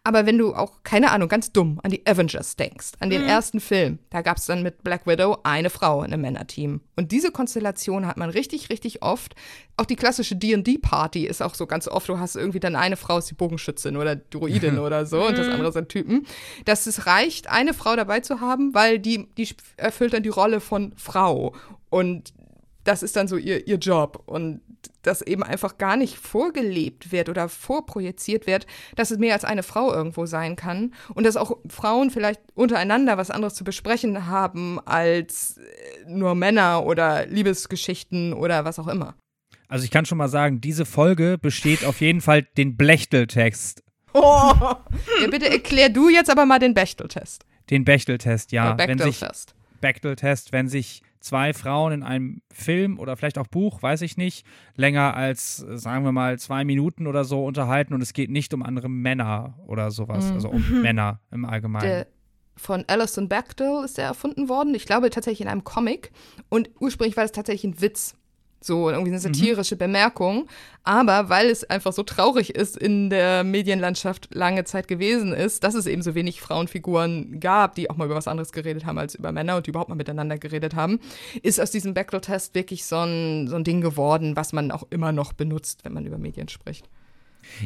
Aber 0.04 0.26
wenn 0.26 0.38
du 0.38 0.54
auch, 0.54 0.84
keine 0.84 1.12
Ahnung, 1.12 1.30
ganz 1.30 1.52
dumm 1.52 1.80
an 1.84 1.92
die 1.92 2.06
Avengers 2.06 2.56
denkst, 2.56 2.92
an 3.00 3.10
den 3.10 3.24
mhm. 3.24 3.28
ersten 3.28 3.60
Film, 3.60 4.00
da 4.10 4.22
gab 4.22 4.38
es 4.38 4.46
dann 4.46 4.64
mit 4.64 4.84
Black 4.84 5.08
Widow 5.08 5.38
eine 5.44 5.70
Frau 5.70 6.04
in 6.04 6.14
einem 6.14 6.22
Männerteam. 6.22 6.82
Und 6.96 7.12
diese 7.12 7.32
Konstellation 7.32 8.06
hat 8.06 8.18
man 8.18 8.30
richtig, 8.30 8.70
richtig 8.70 9.02
oft. 9.02 9.36
Auch 9.78 9.86
die 9.86 9.96
klassische 9.96 10.36
D&D-Party 10.36 11.26
ist 11.26 11.42
auch 11.42 11.56
so 11.56 11.66
ganz 11.66 11.88
oft, 11.88 12.10
du 12.10 12.20
hast 12.20 12.36
irgendwie 12.36 12.60
dann 12.60 12.76
eine 12.76 12.98
Frau 12.98 13.18
ist 13.18 13.30
die 13.30 13.36
Bogenschützin 13.36 13.98
oder 13.98 14.16
Druidin 14.16 14.80
oder 14.80 15.06
so 15.06 15.26
und 15.26 15.38
das 15.38 15.48
mhm. 15.48 15.54
andere 15.54 15.72
sind 15.72 15.90
Typen. 15.90 16.28
Dass 16.66 16.86
es 16.86 17.08
reicht, 17.08 17.50
eine 17.50 17.74
Frau 17.74 17.96
dabei 17.96 18.20
zu 18.20 18.42
haben, 18.42 18.74
weil 18.74 19.00
die, 19.00 19.28
die 19.38 19.50
erfüllt 19.78 20.14
dann 20.14 20.24
die 20.24 20.30
Rolle 20.30 20.60
von 20.60 20.94
Frau. 20.96 21.56
Und 21.90 22.34
das 22.90 23.04
ist 23.04 23.16
dann 23.16 23.28
so 23.28 23.38
ihr, 23.38 23.68
ihr 23.68 23.78
Job. 23.78 24.24
Und 24.26 24.62
dass 25.04 25.22
eben 25.22 25.44
einfach 25.44 25.78
gar 25.78 25.96
nicht 25.96 26.18
vorgelebt 26.18 27.12
wird 27.12 27.30
oder 27.30 27.48
vorprojiziert 27.48 28.48
wird, 28.48 28.66
dass 28.96 29.12
es 29.12 29.20
mehr 29.20 29.36
als 29.36 29.46
eine 29.46 29.62
Frau 29.62 29.94
irgendwo 29.94 30.26
sein 30.26 30.56
kann. 30.56 30.96
Und 31.14 31.26
dass 31.26 31.38
auch 31.38 31.58
Frauen 31.68 32.10
vielleicht 32.10 32.42
untereinander 32.56 33.18
was 33.18 33.30
anderes 33.30 33.54
zu 33.54 33.64
besprechen 33.64 34.26
haben 34.26 34.80
als 34.86 35.58
äh, 35.58 36.10
nur 36.10 36.34
Männer 36.34 36.84
oder 36.84 37.28
Liebesgeschichten 37.28 38.34
oder 38.34 38.66
was 38.66 38.80
auch 38.80 38.88
immer. 38.88 39.14
Also 39.68 39.86
ich 39.86 39.92
kann 39.92 40.06
schon 40.06 40.18
mal 40.18 40.30
sagen, 40.30 40.60
diese 40.60 40.86
Folge 40.86 41.38
besteht 41.38 41.86
auf 41.86 42.02
jeden 42.02 42.22
Fall 42.22 42.42
den 42.42 42.76
Bechteltext. 42.76 43.84
Oh, 44.14 44.52
ja, 45.22 45.28
bitte 45.30 45.48
erklär 45.48 45.90
du 45.90 46.10
jetzt 46.10 46.32
aber 46.32 46.48
mal 46.48 46.58
den 46.58 46.74
Bechteltest. 46.74 47.46
Den 47.70 47.86
Bechteltest, 47.86 48.52
ja. 48.52 48.74
Bechteltest. 48.74 49.54
Bechteltest, 49.80 50.52
wenn 50.52 50.68
sich 50.68 51.04
zwei 51.20 51.54
Frauen 51.54 51.92
in 51.92 52.04
einem 52.04 52.42
Film 52.52 53.00
oder 53.00 53.18
vielleicht 53.18 53.38
auch 53.38 53.48
Buch, 53.48 53.82
weiß 53.82 54.02
ich 54.02 54.18
nicht, 54.18 54.46
länger 54.76 55.16
als, 55.16 55.58
sagen 55.58 56.06
wir 56.06 56.12
mal, 56.12 56.40
zwei 56.40 56.64
Minuten 56.64 57.08
oder 57.08 57.26
so 57.26 57.46
unterhalten 57.46 57.94
und 57.94 58.02
es 58.02 58.14
geht 58.14 58.30
nicht 58.30 58.54
um 58.54 58.64
andere 58.64 58.90
Männer 58.90 59.58
oder 59.68 59.92
sowas, 59.92 60.30
mhm. 60.30 60.34
also 60.34 60.50
um 60.50 60.82
Männer 60.82 61.20
im 61.32 61.46
Allgemeinen. 61.46 61.84
Der 61.84 62.08
von 62.60 62.84
Alison 62.88 63.30
Bechdel 63.30 63.84
ist 63.86 63.98
der 63.98 64.06
erfunden 64.06 64.50
worden. 64.50 64.76
Ich 64.76 64.86
glaube 64.86 65.10
tatsächlich 65.10 65.42
in 65.42 65.48
einem 65.48 65.64
Comic. 65.64 66.12
Und 66.50 66.70
ursprünglich 66.80 67.16
war 67.16 67.24
das 67.24 67.32
tatsächlich 67.32 67.72
ein 67.72 67.82
Witz. 67.82 68.16
So 68.62 68.90
irgendwie 68.90 69.12
eine 69.12 69.20
satirische 69.20 69.76
mhm. 69.76 69.80
Bemerkung. 69.80 70.48
Aber 70.84 71.30
weil 71.30 71.50
es 71.50 71.64
einfach 71.70 71.94
so 71.94 72.04
traurig 72.04 72.56
ist 72.56 72.78
in 72.78 73.10
der 73.10 73.44
Medienlandschaft 73.44 74.34
lange 74.34 74.64
Zeit 74.64 74.88
gewesen 74.88 75.34
ist, 75.34 75.64
dass 75.64 75.76
es 75.76 75.86
eben 75.86 76.02
so 76.02 76.16
wenig 76.16 76.42
Frauenfiguren 76.42 77.40
gab, 77.40 77.76
die 77.76 77.90
auch 77.90 77.98
mal 77.98 78.06
über 78.06 78.16
was 78.16 78.28
anderes 78.28 78.52
geredet 78.52 78.86
haben 78.86 78.98
als 78.98 79.16
über 79.16 79.32
Männer 79.32 79.58
und 79.58 79.68
die 79.68 79.72
überhaupt 79.72 79.90
mal 79.90 79.96
miteinander 79.96 80.38
geredet 80.38 80.76
haben, 80.76 81.00
ist 81.44 81.62
aus 81.62 81.72
diesem 81.72 81.94
Bechdel-Test 81.94 82.56
wirklich 82.56 82.86
so 82.86 82.98
ein, 82.98 83.48
so 83.48 83.56
ein 83.56 83.64
Ding 83.64 83.82
geworden, 83.82 84.36
was 84.36 84.54
man 84.54 84.72
auch 84.72 84.84
immer 84.90 85.12
noch 85.12 85.34
benutzt, 85.34 85.86
wenn 85.86 85.94
man 85.94 86.06
über 86.06 86.18
Medien 86.18 86.50
spricht. 86.50 86.90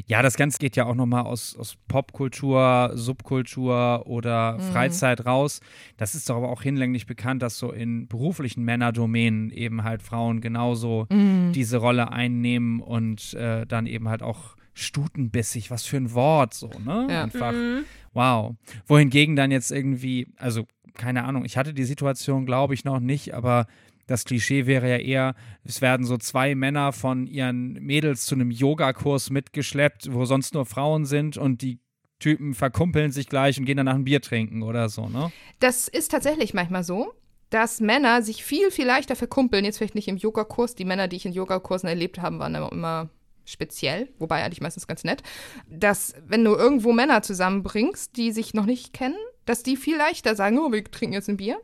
Ja, 0.06 0.22
das 0.22 0.36
Ganze 0.36 0.60
geht 0.60 0.76
ja 0.76 0.86
auch 0.86 0.96
nochmal 0.96 1.24
aus, 1.24 1.56
aus 1.58 1.78
Popkultur, 1.88 2.92
Subkultur 2.94 4.04
oder 4.06 4.54
mhm. 4.54 4.62
Freizeit 4.62 5.26
raus. 5.26 5.62
Das 5.98 6.16
ist 6.16 6.30
doch 6.30 6.38
aber 6.38 6.50
auch 6.50 6.62
hinlänglich 6.62 7.06
bekannt, 7.06 7.42
dass 7.42 7.58
so 7.58 7.72
in 7.72 8.08
beruflichen 8.08 8.64
Männerdomänen 8.64 9.50
eben 9.52 9.84
halt 9.84 10.02
Frauen 10.02 10.42
genauso 10.42 11.08
mhm. 11.10 11.52
diese 11.54 11.78
Rolle 11.78 12.12
einnehmen 12.12 12.80
und 12.80 13.34
äh, 13.34 13.66
dann 13.66 13.86
eben 13.86 14.10
halt 14.10 14.24
auch 14.24 14.56
stutenbissig, 14.74 15.70
was 15.72 15.86
für 15.86 15.98
ein 15.98 16.14
Wort 16.14 16.54
so, 16.54 16.70
ne? 16.84 17.08
Ja. 17.10 17.24
Einfach, 17.24 17.52
mhm. 17.52 17.86
wow. 18.14 18.56
Wohingegen 18.88 19.36
dann 19.36 19.52
jetzt 19.52 19.72
irgendwie, 19.72 20.28
also 20.38 20.66
keine 20.96 21.24
Ahnung, 21.24 21.46
ich 21.46 21.58
hatte 21.58 21.74
die 21.74 21.84
Situation, 21.84 22.46
glaube 22.46 22.74
ich, 22.74 22.86
noch 22.86 23.00
nicht, 23.00 23.34
aber 23.34 23.68
das 24.08 24.26
Klischee 24.26 24.66
wäre 24.66 24.90
ja 24.90 24.98
eher, 24.98 25.36
es 25.64 25.82
werden 25.82 26.06
so 26.06 26.18
zwei 26.18 26.56
Männer 26.56 26.92
von 26.92 27.28
ihren 27.28 27.74
Mädels 27.74 28.26
zu 28.26 28.36
einem 28.36 28.52
Yogakurs 28.52 29.30
mitgeschleppt, 29.30 30.14
wo 30.14 30.26
sonst 30.26 30.54
nur 30.54 30.66
Frauen 30.66 31.06
sind 31.06 31.38
und 31.38 31.62
die 31.62 31.80
Typen 32.20 32.54
verkumpeln 32.54 33.12
sich 33.12 33.28
gleich 33.28 33.60
und 33.60 33.66
gehen 33.66 33.78
danach 33.78 33.96
ein 33.96 34.06
Bier 34.06 34.22
trinken 34.22 34.64
oder 34.64 34.88
so, 34.90 35.10
ne? 35.10 35.32
Das 35.60 35.88
ist 35.88 36.12
tatsächlich 36.12 36.54
manchmal 36.54 36.84
so, 36.84 37.14
dass 37.50 37.82
Männer 37.82 38.22
sich 38.22 38.44
viel, 38.44 38.72
viel 38.72 38.86
leichter 38.86 39.16
verkumpeln. 39.16 39.66
Jetzt 39.66 39.78
vielleicht 39.78 39.96
nicht 39.96 40.08
im 40.08 40.18
Yogakurs. 40.18 40.74
Die 40.74 40.86
Männer, 40.86 41.08
die 41.08 41.18
ich 41.18 41.26
in 41.26 41.34
Yogakursen 41.34 41.88
erlebt 41.88 42.22
habe, 42.22 42.40
waren 42.40 42.56
immer 42.56 43.10
speziell, 43.46 44.10
wobei 44.20 44.44
eigentlich 44.44 44.62
meistens 44.62 44.88
ganz 44.88 45.04
nett, 45.04 45.22
dass 45.70 46.16
wenn 46.26 46.44
du 46.44 46.56
irgendwo 46.56 46.94
Männer 46.94 47.22
zusammenbringst, 47.22 48.16
die 48.18 48.32
sich 48.32 48.54
noch 48.54 48.66
nicht 48.66 48.94
kennen, 48.94 49.18
dass 49.46 49.64
die 49.64 49.76
viel 49.76 49.98
leichter 49.98 50.36
sagen, 50.36 50.58
oh, 50.60 50.72
wir 50.72 50.84
trinken 50.86 51.14
jetzt 51.14 51.30
ein 51.30 51.38
Bier 51.38 51.60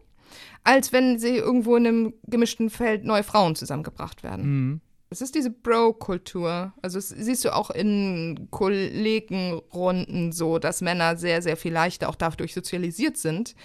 als 0.64 0.92
wenn 0.94 1.20
sie 1.20 1.38
irgendwo 1.38 1.76
in 1.76 1.88
einem 1.88 2.14
gemischten 2.28 2.70
Feld 2.70 3.04
neue 3.04 3.24
Frauen 3.24 3.56
zusammengebracht 3.56 4.24
werden. 4.24 4.46
Mhm. 4.46 4.82
Es 5.12 5.22
ist 5.22 5.34
diese 5.34 5.50
Bro-Kultur. 5.50 6.74
Also 6.84 7.00
siehst 7.00 7.44
du 7.44 7.56
auch 7.56 7.72
in 7.72 8.48
Kollegenrunden 8.52 10.32
so, 10.32 10.60
dass 10.60 10.82
Männer 10.82 11.18
sehr, 11.18 11.42
sehr 11.42 11.58
viel 11.58 11.74
leichter 11.74 12.10
auch 12.10 12.16
dadurch 12.16 12.54
sozialisiert 12.54 13.18
sind, 13.18 13.56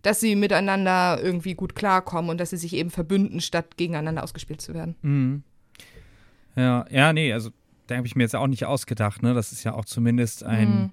dass 0.00 0.20
sie 0.20 0.34
miteinander 0.34 1.20
irgendwie 1.22 1.54
gut 1.54 1.74
klarkommen 1.74 2.30
und 2.30 2.40
dass 2.40 2.50
sie 2.50 2.56
sich 2.56 2.72
eben 2.72 2.90
verbünden, 2.90 3.42
statt 3.42 3.76
gegeneinander 3.76 4.22
ausgespielt 4.22 4.62
zu 4.62 4.72
werden. 4.72 4.94
Mhm. 5.02 5.42
Ja, 6.56 6.86
ja, 6.88 7.12
nee, 7.12 7.32
also 7.32 7.50
da 7.86 7.96
habe 7.96 8.06
ich 8.06 8.16
mir 8.16 8.22
jetzt 8.22 8.36
auch 8.36 8.46
nicht 8.46 8.64
ausgedacht, 8.64 9.22
ne? 9.22 9.34
Das 9.34 9.52
ist 9.52 9.64
ja 9.64 9.74
auch 9.74 9.84
zumindest 9.84 10.42
ein 10.42 10.68
mhm 10.68 10.92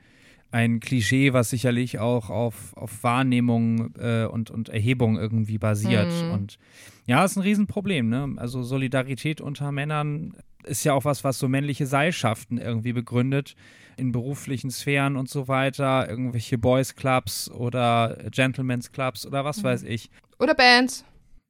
ein 0.51 0.79
Klischee, 0.81 1.33
was 1.33 1.49
sicherlich 1.49 1.99
auch 1.99 2.29
auf, 2.29 2.75
auf 2.75 3.03
Wahrnehmung 3.03 3.95
äh, 3.97 4.25
und, 4.25 4.51
und 4.51 4.69
Erhebung 4.69 5.17
irgendwie 5.17 5.57
basiert. 5.57 6.11
Mhm. 6.23 6.31
Und 6.31 6.59
ja, 7.07 7.23
ist 7.23 7.37
ein 7.37 7.41
Riesenproblem. 7.41 8.09
Ne? 8.09 8.33
Also 8.37 8.61
Solidarität 8.61 9.41
unter 9.41 9.71
Männern 9.71 10.35
ist 10.63 10.83
ja 10.83 10.93
auch 10.93 11.05
was, 11.05 11.23
was 11.23 11.39
so 11.39 11.47
männliche 11.47 11.87
Seilschaften 11.87 12.57
irgendwie 12.57 12.93
begründet 12.93 13.55
in 13.97 14.11
beruflichen 14.11 14.71
Sphären 14.71 15.15
und 15.15 15.29
so 15.29 15.47
weiter. 15.47 16.09
Irgendwelche 16.09 16.57
Boys 16.57 16.95
Clubs 16.95 17.49
oder 17.49 18.17
Gentlemen's 18.31 18.91
Clubs 18.91 19.25
oder 19.25 19.45
was 19.45 19.59
mhm. 19.59 19.63
weiß 19.63 19.83
ich. 19.83 20.09
Oder 20.37 20.53
Bands. 20.53 21.05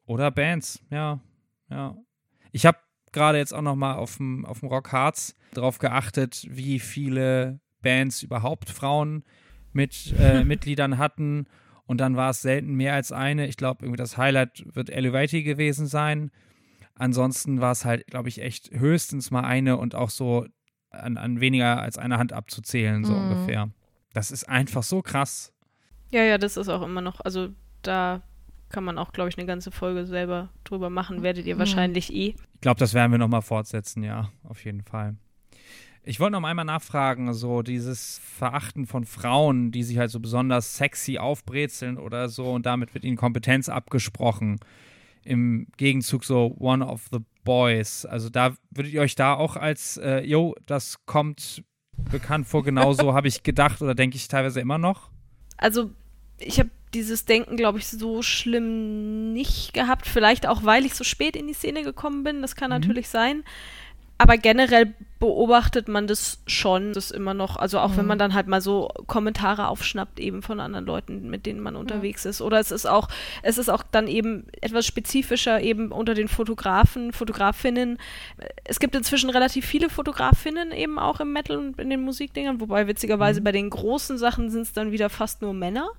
Oder 0.06 0.32
Bands, 0.32 0.84
ja. 0.90 1.20
ja. 1.70 1.96
Ich 2.52 2.66
habe 2.66 2.78
gerade 3.12 3.38
jetzt 3.38 3.54
auch 3.54 3.62
noch 3.62 3.76
mal 3.76 3.96
auf 3.96 4.18
dem, 4.18 4.46
auf 4.46 4.60
dem 4.60 4.70
Rock 4.70 4.92
Hearts 4.92 5.36
drauf 5.54 5.80
geachtet, 5.80 6.46
wie 6.50 6.80
viele 6.80 7.60
Bands 7.82 8.24
überhaupt 8.24 8.70
Frauen 8.70 9.24
mit 9.74 10.14
äh, 10.20 10.44
Mitgliedern 10.46 10.98
hatten. 10.98 11.48
Und 11.86 12.00
dann 12.00 12.16
war 12.16 12.30
es 12.30 12.42
selten 12.42 12.76
mehr 12.76 12.94
als 12.94 13.12
eine. 13.12 13.48
Ich 13.48 13.58
glaube, 13.58 13.86
irgendwie 13.86 13.98
das 13.98 14.18
Highlight 14.18 14.64
wird 14.76 14.90
Elevati 14.90 15.44
gewesen 15.44 15.88
sein. 15.88 16.32
Ansonsten 16.96 17.62
war 17.62 17.72
es 17.72 17.84
halt, 17.84 18.08
glaube 18.08 18.30
ich, 18.30 18.42
echt 18.42 18.72
höchstens 18.72 19.32
mal 19.32 19.44
eine 19.44 19.78
und 19.78 19.96
auch 19.96 20.10
so 20.10 20.46
an, 20.92 21.18
an 21.18 21.40
weniger 21.40 21.82
als 21.82 21.98
einer 21.98 22.18
Hand 22.18 22.34
abzuzählen, 22.34 23.04
so 23.04 23.14
mhm. 23.14 23.32
ungefähr. 23.32 23.70
Das 24.14 24.32
ist 24.32 24.48
einfach 24.48 24.84
so 24.84 25.02
krass. 25.02 25.54
Ja, 26.12 26.24
ja, 26.24 26.38
das 26.38 26.58
ist 26.58 26.70
auch 26.70 26.82
immer 26.82 27.02
noch, 27.02 27.22
also 27.22 27.50
da 27.82 28.22
kann 28.70 28.84
man 28.84 28.98
auch, 28.98 29.12
glaube 29.14 29.30
ich, 29.30 29.38
eine 29.38 29.48
ganze 29.48 29.72
Folge 29.72 30.06
selber 30.06 30.50
drüber 30.64 30.90
machen, 30.90 31.24
werdet 31.24 31.46
ihr 31.46 31.56
mhm. 31.56 31.60
wahrscheinlich 31.60 32.14
eh. 32.14 32.36
Ich 32.54 32.62
glaube, 32.62 32.80
das 32.80 32.94
werden 32.94 33.12
wir 33.12 33.18
nochmal 33.18 33.42
fortsetzen, 33.42 34.04
ja, 34.04 34.30
auf 34.44 34.64
jeden 34.64 34.84
Fall. 34.84 35.16
Ich 36.04 36.20
wollte 36.20 36.32
noch 36.32 36.44
einmal 36.44 36.66
nachfragen, 36.66 37.34
so 37.34 37.62
dieses 37.62 38.20
Verachten 38.20 38.88
von 38.88 39.06
Frauen, 39.06 39.72
die 39.72 39.84
sich 39.84 40.00
halt 40.00 40.10
so 40.10 40.20
besonders 40.20 40.78
sexy 40.78 41.20
aufbrezeln 41.20 41.98
oder 41.98 42.28
so 42.28 42.52
und 42.52 42.66
damit 42.66 42.94
wird 42.94 43.04
ihnen 43.04 43.18
Kompetenz 43.18 43.70
abgesprochen. 43.70 44.60
Im 45.24 45.68
Gegenzug 45.78 46.24
so 46.26 46.56
One 46.58 46.84
of 46.86 47.08
the 47.12 47.20
Boys. 47.44 48.06
Also 48.06 48.30
da 48.30 48.56
würdet 48.72 48.94
ihr 48.94 49.02
euch 49.02 49.14
da 49.14 49.36
auch 49.36 49.56
als, 49.56 49.98
äh, 49.98 50.22
yo, 50.22 50.56
das 50.66 51.06
kommt 51.06 51.64
bekannt 52.10 52.48
vor, 52.48 52.64
genauso 52.64 53.14
habe 53.14 53.28
ich 53.28 53.44
gedacht 53.44 53.82
oder 53.84 53.94
denke 53.94 54.16
ich 54.16 54.28
teilweise 54.28 54.60
immer 54.60 54.80
noch? 54.80 55.12
Also 55.58 55.92
ich 56.40 56.60
habe 56.60 56.72
dieses 56.94 57.26
Denken, 57.26 57.56
glaube 57.56 57.78
ich, 57.80 57.88
so 57.88 58.22
schlimm 58.22 59.34
nicht 59.34 59.74
gehabt. 59.74 60.08
Vielleicht 60.08 60.48
auch, 60.48 60.64
weil 60.64 60.86
ich 60.86 60.94
so 60.94 61.04
spät 61.04 61.36
in 61.36 61.48
die 61.48 61.54
Szene 61.54 61.84
gekommen 61.84 62.24
bin. 62.24 62.42
Das 62.42 62.56
kann 62.56 62.70
mhm. 62.70 62.80
natürlich 62.80 63.10
sein. 63.10 63.44
Aber 64.22 64.38
generell 64.38 64.94
beobachtet 65.18 65.88
man 65.88 66.06
das 66.06 66.44
schon, 66.46 66.94
das 66.94 67.10
immer 67.10 67.34
noch, 67.34 67.58
also 67.58 67.80
auch 67.80 67.90
mhm. 67.90 67.98
wenn 67.98 68.06
man 68.06 68.20
dann 68.20 68.36
halt 68.36 68.46
mal 68.46 68.62
so 68.62 68.88
Kommentare 69.08 69.68
aufschnappt 69.68 70.20
eben 70.20 70.44
von 70.44 70.60
anderen 70.60 70.86
Leuten, 70.86 71.28
mit 71.28 71.48
denen 71.48 71.60
man 71.60 71.76
unterwegs 71.76 72.24
ja. 72.26 72.30
ist. 72.30 72.40
Oder 72.40 72.60
es 72.60 72.70
ist 72.70 72.86
auch, 72.86 73.08
es 73.42 73.58
ist 73.58 73.68
auch 73.68 73.82
dann 73.82 74.08
eben 74.08 74.46
etwas 74.62 74.86
spezifischer 74.86 75.60
eben 75.60 75.92
unter 75.92 76.14
den 76.14 76.28
Fotografen, 76.28 77.14
Fotografinnen. 77.14 77.98
Es 78.64 78.80
gibt 78.80 78.94
inzwischen 78.94 79.32
relativ 79.32 79.66
viele 79.66 79.90
Fotografinnen 79.90 80.72
eben 80.72 81.00
auch 81.00 81.20
im 81.20 81.34
Metal 81.34 81.58
und 81.58 81.80
in 81.80 81.90
den 81.90 82.04
Musikdingern, 82.04 82.62
wobei 82.62 82.86
witzigerweise 82.86 83.40
mhm. 83.40 83.46
bei 83.46 83.52
den 83.54 83.72
großen 83.72 84.20
Sachen 84.20 84.52
sind 84.52 84.62
es 84.62 84.74
dann 84.74 84.92
wieder 84.92 85.10
fast 85.10 85.42
nur 85.42 85.56
Männer 85.56 85.90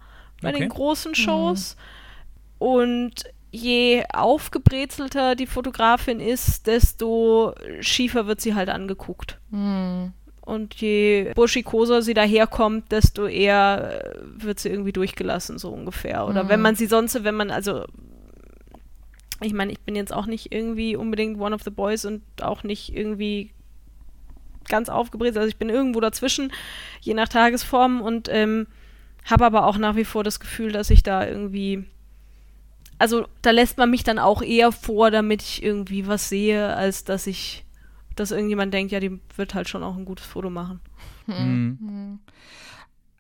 bei 0.41 0.51
okay. 0.51 0.61
den 0.61 0.69
großen 0.69 1.17
Shows. 1.17 1.77
Mhm. 1.77 2.67
Und 2.67 3.25
je 3.53 4.03
aufgebrezelter 4.13 5.37
die 5.37 5.47
Fotografin 5.47 6.19
ist, 6.19 6.67
desto 6.67 7.55
schiefer 7.81 8.27
wird 8.27 8.41
sie 8.41 8.55
halt 8.55 8.71
angeguckt. 8.71 9.39
Mhm. 9.51 10.13
Und 10.41 10.75
je 10.75 11.33
burschikoser 11.35 12.03
sie 12.03 12.15
daherkommt, 12.15 12.91
desto 12.91 13.27
eher 13.27 14.03
äh, 14.03 14.19
wird 14.25 14.59
sie 14.59 14.71
irgendwie 14.71 14.93
durchgelassen, 14.93 15.59
so 15.59 15.71
ungefähr. 15.71 16.27
Oder 16.27 16.45
mhm. 16.45 16.49
wenn 16.49 16.61
man 16.63 16.75
sie 16.75 16.87
sonst, 16.87 17.23
wenn 17.23 17.37
man, 17.37 17.53
also, 17.53 17.85
ich 19.41 19.53
meine, 19.53 19.71
ich 19.71 19.81
bin 19.81 19.95
jetzt 19.95 20.13
auch 20.13 20.27
nicht 20.27 20.53
irgendwie 20.53 20.97
unbedingt 20.97 21.39
one 21.39 21.55
of 21.55 21.63
the 21.63 21.71
boys 21.71 22.05
und 22.05 22.23
auch 22.41 22.65
nicht 22.65 22.97
irgendwie 22.97 23.53
ganz 24.67 24.89
aufgebrezelt. 24.89 25.39
Also 25.39 25.49
ich 25.49 25.59
bin 25.59 25.69
irgendwo 25.69 26.01
dazwischen, 26.01 26.53
je 27.01 27.15
nach 27.15 27.29
Tagesform 27.29 28.01
und 28.01 28.29
ähm, 28.31 28.67
habe 29.27 29.45
aber 29.45 29.67
auch 29.67 29.77
nach 29.77 29.95
wie 29.95 30.05
vor 30.05 30.25
das 30.25 30.41
Gefühl, 30.41 30.73
dass 30.73 30.91
ich 30.91 31.03
da 31.03 31.27
irgendwie 31.27 31.85
also 33.03 33.27
da 33.43 33.51
lässt 33.51 33.79
man 33.79 33.91
mich 33.91 34.05
dann 34.05 34.21
auch 34.21 34.43
eher 34.43 34.71
vor, 34.71 35.11
damit 35.11 35.43
ich 35.43 35.61
irgendwie 35.61 36.07
was 36.07 36.29
sehe, 36.29 36.73
als 36.77 37.03
dass 37.03 37.27
ich, 37.27 37.65
dass 38.15 38.31
irgendjemand 38.31 38.73
denkt, 38.73 38.93
ja, 38.93 39.01
die 39.01 39.19
wird 39.35 39.55
halt 39.55 39.69
schon 39.69 39.83
auch 39.83 39.97
ein 39.97 40.05
gutes 40.05 40.25
Foto 40.25 40.51
machen. 40.51 40.79
Hm. 41.27 41.79
Mhm. 41.81 42.19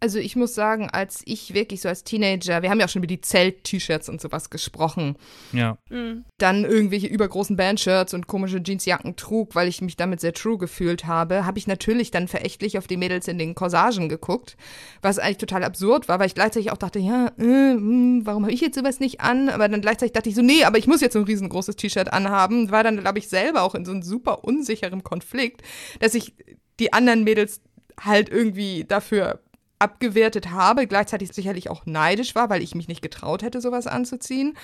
Also 0.02 0.18
ich 0.18 0.34
muss 0.34 0.56
sagen, 0.56 0.90
als 0.90 1.22
ich 1.26 1.54
wirklich 1.54 1.80
so 1.80 1.88
als 1.88 2.02
Teenager, 2.02 2.60
wir 2.60 2.70
haben 2.70 2.80
ja 2.80 2.86
auch 2.86 2.90
schon 2.90 3.02
über 3.02 3.06
die 3.06 3.20
Zelt-T-Shirts 3.20 4.08
und 4.08 4.20
sowas 4.20 4.50
gesprochen. 4.50 5.14
Ja. 5.52 5.78
Mhm. 5.90 6.24
Dann 6.38 6.64
irgendwelche 6.64 7.06
übergroßen 7.06 7.56
Bandshirts 7.56 8.12
und 8.12 8.26
komische 8.26 8.60
Jeansjacken 8.60 9.14
trug, 9.14 9.54
weil 9.54 9.68
ich 9.68 9.80
mich 9.80 9.94
damit 9.94 10.20
sehr 10.20 10.32
true 10.32 10.58
gefühlt 10.58 11.06
habe, 11.06 11.46
habe 11.46 11.56
ich 11.56 11.68
natürlich 11.68 12.10
dann 12.10 12.26
verächtlich 12.26 12.78
auf 12.78 12.88
die 12.88 12.96
Mädels 12.96 13.28
in 13.28 13.38
den 13.38 13.54
Corsagen 13.54 14.08
geguckt, 14.08 14.56
was 15.02 15.20
eigentlich 15.20 15.38
total 15.38 15.62
absurd 15.62 16.08
war, 16.08 16.18
weil 16.18 16.26
ich 16.26 16.34
gleichzeitig 16.34 16.72
auch 16.72 16.78
dachte, 16.78 16.98
ja, 16.98 17.28
äh, 17.38 17.44
mh, 17.44 17.74
hm, 17.74 18.26
warum 18.26 18.42
habe 18.42 18.52
ich 18.52 18.60
jetzt 18.60 18.76
sowas 18.76 18.98
nicht 18.98 19.20
an? 19.20 19.50
Aber 19.50 19.68
dann 19.68 19.82
gleichzeitig 19.82 20.14
dachte 20.14 20.30
ich 20.30 20.34
so, 20.34 20.42
nee, 20.42 20.64
aber 20.64 20.78
ich 20.78 20.88
muss 20.88 21.00
jetzt 21.00 21.12
so 21.12 21.20
ein 21.20 21.26
riesengroßes 21.26 21.76
T-Shirt 21.76 22.12
anhaben. 22.12 22.72
War 22.72 22.82
dann, 22.82 22.98
glaube 22.98 23.20
ich, 23.20 23.28
selber 23.28 23.62
auch 23.62 23.76
in 23.76 23.84
so 23.84 23.92
einem 23.92 24.02
super 24.02 24.42
unsicheren 24.42 25.04
Konflikt, 25.04 25.62
dass 26.00 26.14
ich 26.14 26.34
die 26.80 26.92
anderen 26.92 27.22
Mädels 27.22 27.60
halt 28.00 28.30
irgendwie 28.30 28.82
dafür 28.82 29.38
abgewertet 29.82 30.50
habe, 30.50 30.86
gleichzeitig 30.86 31.32
sicherlich 31.32 31.68
auch 31.68 31.84
neidisch 31.86 32.34
war, 32.34 32.48
weil 32.48 32.62
ich 32.62 32.74
mich 32.74 32.88
nicht 32.88 33.02
getraut 33.02 33.42
hätte, 33.42 33.60
sowas 33.60 33.86
anzuziehen. 33.86 34.54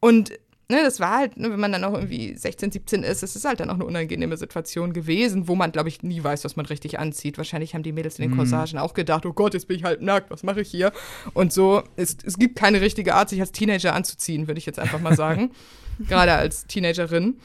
Und 0.00 0.30
ne, 0.68 0.82
das 0.82 1.00
war 1.00 1.18
halt, 1.18 1.36
ne, 1.36 1.50
wenn 1.50 1.60
man 1.60 1.72
dann 1.72 1.84
auch 1.84 1.94
irgendwie 1.94 2.34
16, 2.34 2.72
17 2.72 3.02
ist, 3.02 3.22
es 3.22 3.36
ist 3.36 3.44
halt 3.44 3.60
dann 3.60 3.70
auch 3.70 3.74
eine 3.74 3.84
unangenehme 3.84 4.36
Situation 4.36 4.92
gewesen, 4.92 5.48
wo 5.48 5.54
man, 5.54 5.72
glaube 5.72 5.88
ich, 5.88 6.02
nie 6.02 6.22
weiß, 6.22 6.44
was 6.44 6.56
man 6.56 6.66
richtig 6.66 6.98
anzieht. 6.98 7.38
Wahrscheinlich 7.38 7.74
haben 7.74 7.82
die 7.82 7.92
Mädels 7.92 8.18
in 8.18 8.24
den 8.24 8.32
mhm. 8.32 8.38
Corsagen 8.38 8.78
auch 8.78 8.94
gedacht, 8.94 9.24
oh 9.26 9.32
Gott, 9.32 9.54
jetzt 9.54 9.68
bin 9.68 9.76
ich 9.76 9.84
halb 9.84 10.02
nackt, 10.02 10.30
was 10.30 10.42
mache 10.42 10.60
ich 10.60 10.70
hier? 10.70 10.92
Und 11.34 11.52
so, 11.52 11.82
es, 11.96 12.16
es 12.24 12.38
gibt 12.38 12.56
keine 12.56 12.80
richtige 12.80 13.14
Art, 13.14 13.28
sich 13.28 13.40
als 13.40 13.52
Teenager 13.52 13.94
anzuziehen, 13.94 14.48
würde 14.48 14.58
ich 14.58 14.66
jetzt 14.66 14.78
einfach 14.78 15.00
mal 15.00 15.16
sagen. 15.16 15.52
Gerade 16.08 16.32
als 16.32 16.66
Teenagerin. 16.66 17.38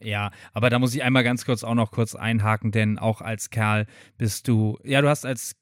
Ja, 0.00 0.30
aber 0.52 0.70
da 0.70 0.78
muss 0.78 0.94
ich 0.94 1.02
einmal 1.02 1.24
ganz 1.24 1.44
kurz 1.44 1.64
auch 1.64 1.74
noch 1.74 1.90
kurz 1.90 2.14
einhaken, 2.14 2.70
denn 2.70 2.98
auch 2.98 3.20
als 3.20 3.50
Kerl 3.50 3.86
bist 4.16 4.46
du, 4.46 4.78
ja, 4.84 5.02
du 5.02 5.08
hast 5.08 5.26
als 5.26 5.56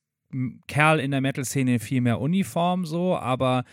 Kerl 0.67 1.01
in 1.01 1.11
der 1.11 1.21
Metal-Szene 1.21 1.79
viel 1.79 2.01
mehr 2.01 2.21
Uniform 2.21 2.85
so, 2.85 3.17
aber 3.17 3.65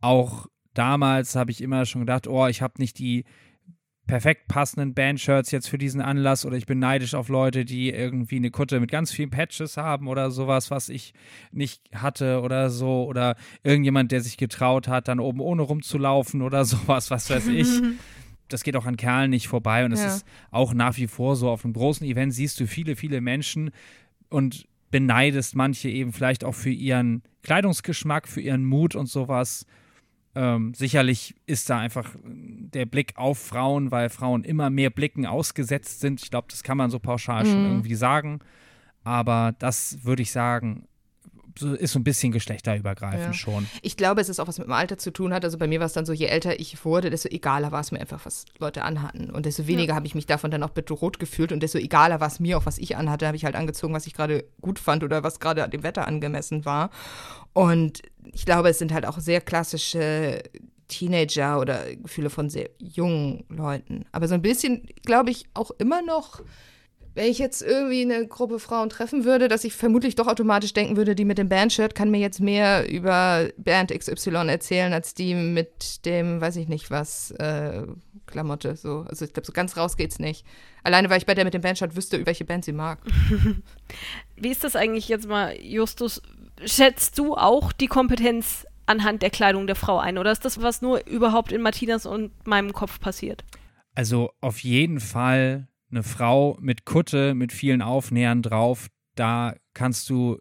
auch 0.00 0.46
damals 0.74 1.36
habe 1.36 1.50
ich 1.50 1.60
immer 1.60 1.86
schon 1.86 2.02
gedacht, 2.02 2.26
oh, 2.26 2.46
ich 2.46 2.62
habe 2.62 2.74
nicht 2.78 2.98
die 2.98 3.24
perfekt 4.06 4.48
passenden 4.48 4.92
Bandshirts 4.92 5.52
jetzt 5.52 5.68
für 5.68 5.78
diesen 5.78 6.00
Anlass 6.00 6.44
oder 6.44 6.56
ich 6.56 6.66
bin 6.66 6.80
neidisch 6.80 7.14
auf 7.14 7.28
Leute, 7.28 7.64
die 7.64 7.90
irgendwie 7.90 8.36
eine 8.36 8.50
Kutte 8.50 8.80
mit 8.80 8.90
ganz 8.90 9.12
vielen 9.12 9.30
Patches 9.30 9.76
haben 9.76 10.08
oder 10.08 10.32
sowas, 10.32 10.68
was 10.72 10.88
ich 10.88 11.14
nicht 11.52 11.82
hatte 11.94 12.40
oder 12.40 12.70
so 12.70 13.04
oder 13.04 13.36
irgendjemand, 13.62 14.10
der 14.10 14.20
sich 14.20 14.36
getraut 14.36 14.88
hat, 14.88 15.06
dann 15.06 15.20
oben 15.20 15.38
ohne 15.38 15.62
rumzulaufen 15.62 16.42
oder 16.42 16.64
sowas, 16.66 17.12
was 17.12 17.30
weiß 17.30 17.46
ich. 17.48 17.68
das 18.48 18.64
geht 18.64 18.76
auch 18.76 18.86
an 18.86 18.96
Kerlen 18.96 19.30
nicht 19.30 19.46
vorbei 19.46 19.84
und 19.84 19.92
es 19.92 20.00
ja. 20.00 20.08
ist 20.08 20.26
auch 20.50 20.74
nach 20.74 20.96
wie 20.96 21.06
vor 21.06 21.36
so 21.36 21.48
auf 21.48 21.64
einem 21.64 21.74
großen 21.74 22.04
Event 22.04 22.34
siehst 22.34 22.58
du 22.58 22.66
viele, 22.66 22.96
viele 22.96 23.20
Menschen 23.20 23.70
und 24.28 24.66
beneidest 24.90 25.56
manche 25.56 25.88
eben 25.88 26.12
vielleicht 26.12 26.44
auch 26.44 26.54
für 26.54 26.70
ihren 26.70 27.22
Kleidungsgeschmack, 27.42 28.28
für 28.28 28.40
ihren 28.40 28.64
Mut 28.64 28.94
und 28.94 29.06
sowas. 29.06 29.66
Ähm, 30.34 30.74
sicherlich 30.74 31.34
ist 31.46 31.70
da 31.70 31.78
einfach 31.78 32.14
der 32.24 32.86
Blick 32.86 33.14
auf 33.16 33.38
Frauen, 33.38 33.90
weil 33.90 34.10
Frauen 34.10 34.44
immer 34.44 34.70
mehr 34.70 34.90
Blicken 34.90 35.26
ausgesetzt 35.26 36.00
sind. 36.00 36.22
Ich 36.22 36.30
glaube, 36.30 36.48
das 36.50 36.62
kann 36.62 36.76
man 36.76 36.90
so 36.90 36.98
pauschal 36.98 37.44
mhm. 37.44 37.50
schon 37.50 37.64
irgendwie 37.66 37.94
sagen. 37.94 38.40
Aber 39.02 39.54
das 39.58 40.04
würde 40.04 40.22
ich 40.22 40.30
sagen, 40.30 40.86
ist 41.62 41.92
so 41.92 41.98
ein 41.98 42.04
bisschen 42.04 42.32
geschlechterübergreifend 42.32 43.26
ja. 43.26 43.32
schon. 43.32 43.66
Ich 43.82 43.96
glaube, 43.96 44.20
es 44.20 44.28
ist 44.28 44.40
auch 44.40 44.48
was 44.48 44.58
mit 44.58 44.66
dem 44.66 44.72
Alter 44.72 44.98
zu 44.98 45.12
tun 45.12 45.32
hat. 45.32 45.44
Also 45.44 45.58
bei 45.58 45.66
mir 45.66 45.80
war 45.80 45.86
es 45.86 45.92
dann 45.92 46.06
so, 46.06 46.12
je 46.12 46.26
älter 46.26 46.58
ich 46.58 46.84
wurde, 46.84 47.10
desto 47.10 47.28
egaler 47.28 47.72
war 47.72 47.80
es 47.80 47.92
mir 47.92 48.00
einfach, 48.00 48.24
was 48.24 48.44
Leute 48.58 48.82
anhatten. 48.82 49.30
Und 49.30 49.46
desto 49.46 49.66
weniger 49.66 49.90
ja. 49.90 49.94
habe 49.96 50.06
ich 50.06 50.14
mich 50.14 50.26
davon 50.26 50.50
dann 50.50 50.62
auch 50.62 50.70
bedroht 50.70 51.18
gefühlt 51.18 51.52
und 51.52 51.62
desto 51.62 51.78
egaler 51.78 52.20
war 52.20 52.28
es 52.28 52.40
mir 52.40 52.58
auch, 52.58 52.66
was 52.66 52.78
ich 52.78 52.96
anhatte, 52.96 53.26
habe 53.26 53.36
ich 53.36 53.44
halt 53.44 53.56
angezogen, 53.56 53.94
was 53.94 54.06
ich 54.06 54.14
gerade 54.14 54.44
gut 54.60 54.78
fand 54.78 55.04
oder 55.04 55.22
was 55.22 55.40
gerade 55.40 55.68
dem 55.68 55.82
Wetter 55.82 56.06
angemessen 56.06 56.64
war. 56.64 56.90
Und 57.52 58.02
ich 58.32 58.44
glaube, 58.44 58.68
es 58.68 58.78
sind 58.78 58.92
halt 58.92 59.06
auch 59.06 59.18
sehr 59.18 59.40
klassische 59.40 60.42
Teenager 60.90 61.60
oder 61.60 61.96
Gefühle 61.96 62.30
von 62.30 62.50
sehr 62.50 62.68
jungen 62.78 63.44
Leuten. 63.48 64.04
Aber 64.12 64.28
so 64.28 64.34
ein 64.34 64.42
bisschen, 64.42 64.86
glaube 65.04 65.30
ich, 65.30 65.46
auch 65.54 65.70
immer 65.78 66.02
noch 66.02 66.42
wenn 67.14 67.26
ich 67.26 67.38
jetzt 67.38 67.62
irgendwie 67.62 68.02
eine 68.02 68.26
Gruppe 68.26 68.58
Frauen 68.58 68.88
treffen 68.88 69.24
würde, 69.24 69.48
dass 69.48 69.64
ich 69.64 69.74
vermutlich 69.74 70.14
doch 70.14 70.26
automatisch 70.26 70.72
denken 70.72 70.96
würde, 70.96 71.14
die 71.14 71.24
mit 71.24 71.38
dem 71.38 71.48
Bandshirt 71.48 71.94
kann 71.94 72.10
mir 72.10 72.20
jetzt 72.20 72.40
mehr 72.40 72.88
über 72.90 73.48
Band 73.56 73.92
XY 73.96 74.48
erzählen, 74.48 74.92
als 74.92 75.14
die 75.14 75.34
mit 75.34 76.04
dem, 76.06 76.40
weiß 76.40 76.56
ich 76.56 76.68
nicht 76.68 76.90
was, 76.90 77.32
äh, 77.32 77.86
Klamotte. 78.26 78.76
So. 78.76 79.04
Also 79.08 79.24
ich 79.24 79.32
glaube, 79.32 79.46
so 79.46 79.52
ganz 79.52 79.76
raus 79.76 79.96
geht's 79.96 80.18
nicht. 80.18 80.46
Alleine, 80.84 81.10
weil 81.10 81.18
ich 81.18 81.26
bei 81.26 81.34
der 81.34 81.44
mit 81.44 81.54
dem 81.54 81.62
Bandshirt 81.62 81.96
wüsste, 81.96 82.24
welche 82.26 82.44
Band 82.44 82.64
sie 82.64 82.72
mag. 82.72 83.00
Wie 84.36 84.50
ist 84.50 84.64
das 84.64 84.76
eigentlich 84.76 85.08
jetzt 85.08 85.28
mal, 85.28 85.60
Justus? 85.60 86.22
Schätzt 86.64 87.18
du 87.18 87.34
auch 87.34 87.72
die 87.72 87.88
Kompetenz 87.88 88.66
anhand 88.86 89.22
der 89.22 89.30
Kleidung 89.30 89.66
der 89.66 89.76
Frau 89.76 89.98
ein? 89.98 90.18
Oder 90.18 90.32
ist 90.32 90.44
das, 90.44 90.62
was 90.62 90.80
nur 90.80 91.06
überhaupt 91.06 91.52
in 91.52 91.62
Martinas 91.62 92.06
und 92.06 92.46
meinem 92.46 92.72
Kopf 92.72 93.00
passiert? 93.00 93.44
Also 93.94 94.30
auf 94.40 94.60
jeden 94.60 95.00
Fall 95.00 95.68
eine 95.90 96.02
Frau 96.02 96.56
mit 96.60 96.84
Kutte, 96.84 97.34
mit 97.34 97.52
vielen 97.52 97.82
Aufnähern 97.82 98.42
drauf, 98.42 98.88
da 99.14 99.54
kannst 99.74 100.08
du 100.10 100.40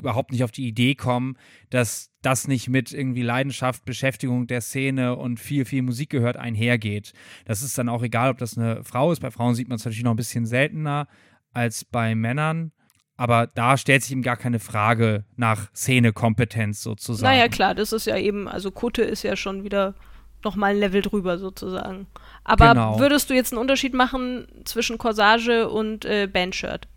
überhaupt 0.00 0.32
nicht 0.32 0.44
auf 0.44 0.50
die 0.50 0.66
Idee 0.66 0.94
kommen, 0.94 1.36
dass 1.68 2.10
das 2.22 2.48
nicht 2.48 2.68
mit 2.68 2.92
irgendwie 2.92 3.22
Leidenschaft, 3.22 3.84
Beschäftigung 3.84 4.46
der 4.46 4.60
Szene 4.60 5.16
und 5.16 5.38
viel, 5.38 5.64
viel 5.64 5.82
Musik 5.82 6.10
gehört 6.10 6.36
einhergeht. 6.36 7.12
Das 7.44 7.62
ist 7.62 7.76
dann 7.78 7.88
auch 7.88 8.02
egal, 8.02 8.30
ob 8.30 8.38
das 8.38 8.56
eine 8.56 8.82
Frau 8.84 9.12
ist. 9.12 9.20
Bei 9.20 9.30
Frauen 9.30 9.54
sieht 9.54 9.68
man 9.68 9.76
es 9.76 9.84
natürlich 9.84 10.02
noch 10.02 10.12
ein 10.12 10.16
bisschen 10.16 10.46
seltener 10.46 11.06
als 11.52 11.84
bei 11.84 12.14
Männern. 12.14 12.72
Aber 13.16 13.48
da 13.48 13.76
stellt 13.76 14.02
sich 14.02 14.12
eben 14.12 14.22
gar 14.22 14.38
keine 14.38 14.58
Frage 14.58 15.26
nach 15.36 15.70
Szenekompetenz 15.74 16.82
sozusagen. 16.82 17.30
Naja, 17.30 17.48
klar, 17.48 17.74
das 17.74 17.92
ist 17.92 18.06
ja 18.06 18.16
eben, 18.16 18.48
also 18.48 18.70
Kutte 18.70 19.02
ist 19.02 19.22
ja 19.22 19.36
schon 19.36 19.62
wieder 19.62 19.94
nochmal 20.44 20.72
ein 20.72 20.78
Level 20.78 21.02
drüber 21.02 21.38
sozusagen. 21.38 22.06
Aber 22.44 22.70
genau. 22.70 22.98
würdest 22.98 23.30
du 23.30 23.34
jetzt 23.34 23.52
einen 23.52 23.60
Unterschied 23.60 23.94
machen 23.94 24.46
zwischen 24.64 24.98
Corsage 24.98 25.68
und 25.68 26.04
äh, 26.04 26.26
Bandshirt? 26.26 26.88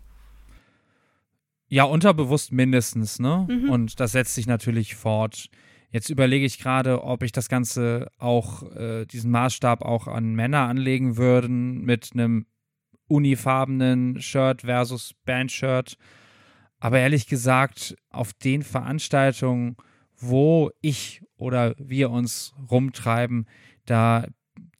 Ja, 1.68 1.84
unterbewusst 1.84 2.52
mindestens, 2.52 3.18
ne? 3.18 3.46
Mhm. 3.48 3.70
Und 3.70 4.00
das 4.00 4.12
setzt 4.12 4.34
sich 4.34 4.46
natürlich 4.46 4.94
fort. 4.94 5.48
Jetzt 5.90 6.10
überlege 6.10 6.44
ich 6.44 6.58
gerade, 6.58 7.04
ob 7.04 7.22
ich 7.22 7.32
das 7.32 7.48
Ganze 7.48 8.08
auch, 8.18 8.62
äh, 8.74 9.06
diesen 9.06 9.30
Maßstab 9.30 9.82
auch 9.82 10.08
an 10.08 10.34
Männer 10.34 10.68
anlegen 10.68 11.16
würden 11.16 11.82
mit 11.82 12.10
einem 12.14 12.46
unifarbenen 13.06 14.20
Shirt 14.20 14.62
versus 14.62 15.14
Bandshirt. 15.24 15.96
Aber 16.80 16.98
ehrlich 16.98 17.26
gesagt, 17.26 17.96
auf 18.10 18.32
den 18.32 18.62
Veranstaltungen, 18.62 19.76
wo 20.18 20.70
ich 20.80 21.22
oder 21.36 21.74
wir 21.78 22.10
uns 22.10 22.54
rumtreiben, 22.70 23.46
da 23.86 24.26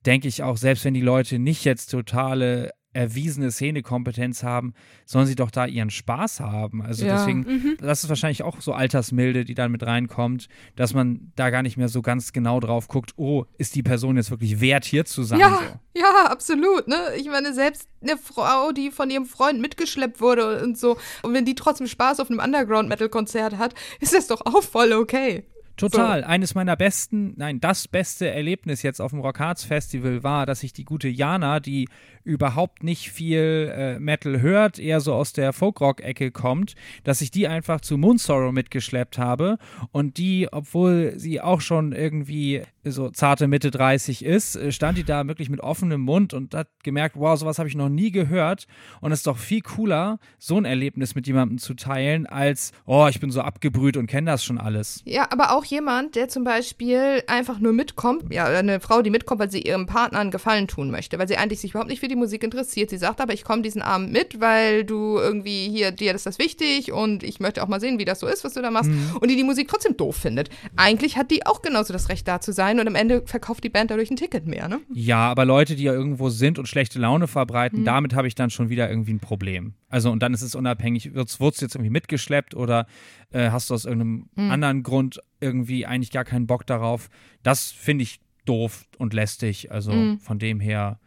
denke 0.07 0.29
ich 0.29 0.43
auch, 0.43 0.57
selbst 0.57 0.85
wenn 0.85 0.95
die 0.95 1.01
Leute 1.01 1.39
nicht 1.39 1.65
jetzt 1.65 1.89
totale 1.89 2.73
erwiesene 2.95 3.51
Szenekompetenz 3.51 4.43
haben, 4.43 4.73
sollen 5.05 5.27
sie 5.27 5.35
doch 5.35 5.51
da 5.51 5.67
ihren 5.67 5.91
Spaß 5.91 6.41
haben. 6.41 6.83
Also 6.83 7.05
ja. 7.05 7.17
deswegen, 7.17 7.41
mhm. 7.41 7.77
das 7.81 8.05
ist 8.05 8.09
wahrscheinlich 8.09 8.43
auch 8.43 8.61
so 8.61 8.73
Altersmilde, 8.73 9.45
die 9.45 9.55
dann 9.55 9.73
mit 9.73 9.85
reinkommt, 9.85 10.49
dass 10.77 10.95
man 10.95 11.33
da 11.37 11.51
gar 11.51 11.63
nicht 11.63 11.77
mehr 11.77 11.89
so 11.89 12.03
ganz 12.03 12.33
genau 12.33 12.61
drauf 12.61 12.89
guckt, 12.89 13.13
oh, 13.17 13.45
ist 13.59 13.75
die 13.75 13.83
Person 13.83 14.17
jetzt 14.17 14.31
wirklich 14.31 14.61
wert, 14.61 14.85
hier 14.85 15.05
zu 15.05 15.25
sein? 15.25 15.41
Ja, 15.41 15.59
so. 15.59 16.01
ja, 16.01 16.27
absolut. 16.27 16.89
Ne? 16.89 16.97
Ich 17.17 17.29
meine, 17.29 17.53
selbst 17.53 17.89
eine 18.03 18.17
Frau, 18.17 18.73
die 18.73 18.91
von 18.91 19.11
ihrem 19.11 19.27
Freund 19.27 19.61
mitgeschleppt 19.61 20.21
wurde 20.21 20.63
und 20.63 20.79
so, 20.79 20.97
und 21.23 21.35
wenn 21.35 21.45
die 21.45 21.55
trotzdem 21.55 21.87
Spaß 21.87 22.21
auf 22.21 22.31
einem 22.31 22.41
Underground-Metal-Konzert 22.41 23.59
hat, 23.59 23.75
ist 24.01 24.15
das 24.15 24.29
doch 24.29 24.47
auch 24.47 24.63
voll 24.63 24.93
okay. 24.93 25.45
Total. 25.77 26.21
So. 26.21 26.27
Eines 26.27 26.55
meiner 26.55 26.77
besten, 26.77 27.35
nein, 27.37 27.61
das 27.61 27.89
beste 27.89 28.31
Erlebnis 28.31 28.83
jetzt 28.83 29.01
auf 29.01 29.11
dem 29.11 29.21
Rockharz 29.21 29.65
Festival 29.65 30.23
war, 30.23 30.47
dass 30.47 30.63
ich 30.63 30.73
die 30.73 30.85
gute 30.85 31.09
Jana, 31.09 31.61
die 31.61 31.89
überhaupt 32.25 32.83
nicht 32.83 33.11
viel 33.11 33.73
äh, 33.75 33.99
Metal 33.99 34.41
hört, 34.41 34.79
eher 34.79 35.01
so 35.01 35.13
aus 35.13 35.33
der 35.33 35.53
Folkrock-Ecke 35.53 36.31
kommt, 36.31 36.75
dass 37.05 37.21
ich 37.21 37.31
die 37.31 37.49
einfach 37.49 37.81
zu 37.81 37.99
Moonsorrow 37.99 38.53
mitgeschleppt 38.53 39.19
habe 39.19 39.59
und 39.93 40.17
die, 40.17 40.49
obwohl 40.51 41.13
sie 41.17 41.41
auch 41.41 41.61
schon 41.61 41.93
irgendwie 41.93 42.63
so 42.83 43.11
zarte 43.11 43.47
Mitte 43.47 43.71
30 43.71 44.25
ist, 44.25 44.57
äh, 44.57 44.73
stand 44.73 44.99
die 44.99 45.05
da 45.05 45.27
wirklich 45.27 45.51
mit 45.51 45.61
offenem 45.61 46.01
Mund 46.01 46.35
und 46.35 46.55
hat 46.55 46.69
gemerkt, 46.83 47.17
wow, 47.17 47.39
sowas 47.39 47.59
habe 47.59 47.69
ich 47.69 47.75
noch 47.75 47.89
nie 47.89 48.11
gehört 48.11 48.67
und 49.01 49.13
es 49.13 49.21
ist 49.21 49.27
doch 49.27 49.39
viel 49.39 49.61
cooler, 49.61 50.19
so 50.39 50.57
ein 50.57 50.65
Erlebnis 50.65 51.15
mit 51.15 51.27
jemandem 51.27 51.59
zu 51.59 51.75
teilen, 51.75 52.27
als, 52.27 52.73
oh, 52.87 53.07
ich 53.09 53.21
bin 53.21 53.31
so 53.31 53.43
abgebrüht 53.43 53.97
und 53.97 54.07
kenne 54.07 54.31
das 54.31 54.45
schon 54.45 54.59
alles. 54.59 55.03
Ja, 55.05 55.27
aber 55.31 55.53
auch 55.57 55.64
jemand, 55.65 56.15
der 56.15 56.29
zum 56.29 56.45
Beispiel 56.45 57.23
einfach 57.27 57.59
nur 57.59 57.73
mitkommt, 57.73 58.33
ja, 58.33 58.47
eine 58.47 58.81
Frau, 58.81 59.03
die 59.03 59.11
mitkommt, 59.11 59.41
weil 59.41 59.51
sie 59.51 59.63
ihrem 59.63 59.87
Partner 59.87 60.21
einen 60.21 60.31
Gefallen 60.31 60.69
tun 60.69 60.91
möchte, 60.91 61.19
weil 61.19 61.29
sie 61.29 61.37
eigentlich 61.37 61.61
sich 61.61 61.71
überhaupt 61.71 61.91
nicht 61.91 62.01
für 62.01 62.09
die 62.09 62.17
Musik 62.17 62.43
interessiert. 62.43 62.91
Sie 62.91 62.99
sagt 62.99 63.21
aber, 63.21 63.33
ich 63.33 63.45
komme 63.45 63.63
diesen 63.63 63.83
Abend 63.83 64.13
mit, 64.13 64.41
weil 64.41 64.85
du 64.85 65.19
irgendwie 65.19 65.69
hier, 65.69 65.91
dir 65.91 66.15
ist 66.15 66.27
das 66.27 66.39
wichtig 66.39 66.93
und 66.93 67.23
ich 67.23 67.41
möchte 67.41 67.63
auch 67.63 67.69
mal 67.69 67.81
sehen, 67.81 67.99
wie 67.99 68.05
das 68.05 68.21
so 68.21 68.27
ist, 68.27 68.45
was 68.45 68.55
du 68.55 68.63
da 68.63 68.71
machst. 68.71 68.91
Mhm. 68.91 69.17
Und 69.21 69.31
die 69.31 69.37
die 69.37 69.45
Musik 69.45 69.69
trotzdem 69.69 69.97
doof 69.97 70.17
findet. 70.17 70.51
Eigentlich 70.77 71.17
hat 71.17 71.31
die 71.31 71.47
auch 71.47 71.63
genauso 71.63 71.93
das 71.93 72.09
Recht 72.09 72.27
da 72.29 72.41
zu 72.41 72.53
sein 72.53 72.81
und 72.81 72.87
am 72.87 72.95
Ende 72.95 73.23
verkauft 73.27 73.65
die 73.65 73.69
Band 73.69 73.91
dadurch 73.91 74.11
ein 74.11 74.17
Ticket 74.17 74.47
mehr, 74.47 74.69
ne? 74.69 74.81
Ja, 74.93 75.31
aber 75.31 75.45
Leute, 75.45 75.77
die 75.77 75.85
ja 75.85 75.93
irgendwo 75.93 76.31
sind 76.31 76.59
und 76.59 76.67
schlechte 76.67 76.99
Laune 76.99 77.27
verbreiten, 77.27 77.81
mhm. 77.81 77.85
damit 77.85 78.15
habe 78.15 78.29
ich 78.29 78.35
dann 78.35 78.51
schon 78.51 78.69
wieder 78.69 78.89
irgendwie 78.89 79.13
ein 79.13 79.21
Problem. 79.21 79.75
Also 79.95 80.11
und 80.11 80.25
dann 80.25 80.35
ist 80.35 80.43
es 80.43 80.57
unabhängig, 80.57 81.15
wird 81.15 81.29
es 81.29 81.61
jetzt 81.61 81.77
irgendwie 81.77 81.91
mitgeschleppt 81.91 82.57
oder 82.57 82.89
äh, 83.31 83.51
hast 83.51 83.71
du 83.71 83.75
aus 83.75 83.85
irgendeinem 83.85 84.29
mhm. 84.35 84.51
anderen 84.51 84.83
Grund 84.83 85.21
irgendwie 85.39 85.87
eigentlich 85.87 86.11
gar 86.11 86.25
keinen 86.25 86.49
Bock 86.49 86.67
darauf? 86.67 87.11
Das 87.45 87.71
finde 87.71 88.03
ich 88.03 88.19
doof 88.45 88.89
und 88.99 89.15
lästig. 89.15 89.71
Also 89.71 89.93
mhm. 89.93 90.19
von 90.19 90.41
dem 90.41 90.59
her, 90.59 90.99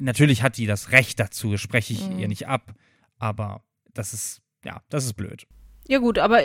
natürlich 0.00 0.42
hat 0.42 0.56
die 0.56 0.66
das 0.66 0.90
Recht 0.90 1.20
dazu, 1.20 1.56
spreche 1.56 1.92
ich 1.92 2.08
mhm. 2.08 2.18
ihr 2.18 2.26
nicht 2.26 2.48
ab, 2.48 2.74
aber 3.16 3.62
das 3.94 4.12
ist, 4.12 4.42
ja, 4.64 4.82
das 4.88 5.04
ist 5.04 5.12
blöd. 5.12 5.46
Ja 5.86 5.98
gut, 5.98 6.18
aber 6.18 6.40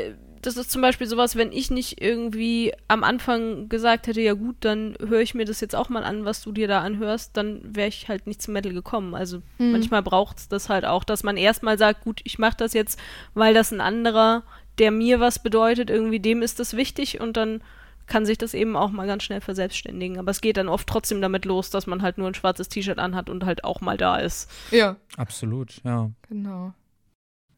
das 0.48 0.56
ist 0.56 0.72
zum 0.72 0.82
Beispiel 0.82 1.08
sowas, 1.08 1.36
wenn 1.36 1.52
ich 1.52 1.72
nicht 1.72 2.02
irgendwie 2.02 2.74
am 2.88 3.04
Anfang 3.04 3.68
gesagt 3.68 4.08
hätte, 4.08 4.22
ja 4.22 4.34
gut, 4.34 4.56
dann 4.62 4.96
höre 5.06 5.20
ich 5.20 5.36
mir 5.36 5.44
das 5.44 5.60
jetzt 5.60 5.76
auch 5.76 5.90
mal 5.90 6.06
an, 6.06 6.24
was 6.24 6.42
du 6.42 6.54
dir 6.54 6.70
da 6.70 6.80
anhörst, 6.82 7.36
dann 7.36 7.62
wäre 7.64 7.90
ich 7.90 8.08
halt 8.08 8.28
nicht 8.28 8.42
zum 8.42 8.54
Metal 8.54 8.72
gekommen. 8.72 9.14
Also 9.14 9.40
mhm. 9.58 9.74
manchmal 9.74 10.02
braucht 10.02 10.38
es 10.38 10.48
das 10.48 10.70
halt 10.70 10.86
auch, 10.86 11.04
dass 11.04 11.24
man 11.24 11.36
erstmal 11.36 11.78
sagt, 11.78 12.06
gut, 12.06 12.22
ich 12.24 12.40
mache 12.40 12.56
das 12.58 12.74
jetzt, 12.74 12.98
weil 13.34 13.54
das 13.54 13.72
ein 13.72 13.82
anderer, 13.82 14.44
der 14.80 14.92
mir 14.92 15.20
was 15.20 15.40
bedeutet, 15.40 15.90
irgendwie 15.90 16.22
dem 16.22 16.42
ist 16.42 16.62
das 16.62 16.78
wichtig 16.78 17.20
und 17.20 17.36
dann 17.36 17.62
kann 18.06 18.26
sich 18.26 18.38
das 18.38 18.54
eben 18.54 18.78
auch 18.78 18.90
mal 18.90 19.06
ganz 19.06 19.24
schnell 19.24 19.42
verselbstständigen. 19.42 20.18
Aber 20.18 20.32
es 20.32 20.40
geht 20.40 20.56
dann 20.56 20.70
oft 20.70 20.88
trotzdem 20.88 21.20
damit 21.22 21.44
los, 21.44 21.72
dass 21.72 21.88
man 21.88 22.02
halt 22.02 22.18
nur 22.18 22.28
ein 22.30 22.36
schwarzes 22.36 22.70
T-Shirt 22.70 23.00
anhat 23.00 23.30
und 23.30 23.46
halt 23.46 23.66
auch 23.66 23.82
mal 23.82 23.98
da 23.98 24.16
ist. 24.16 24.50
Ja. 24.72 24.96
Absolut, 25.18 25.82
ja. 25.84 26.10
Genau 26.30 26.74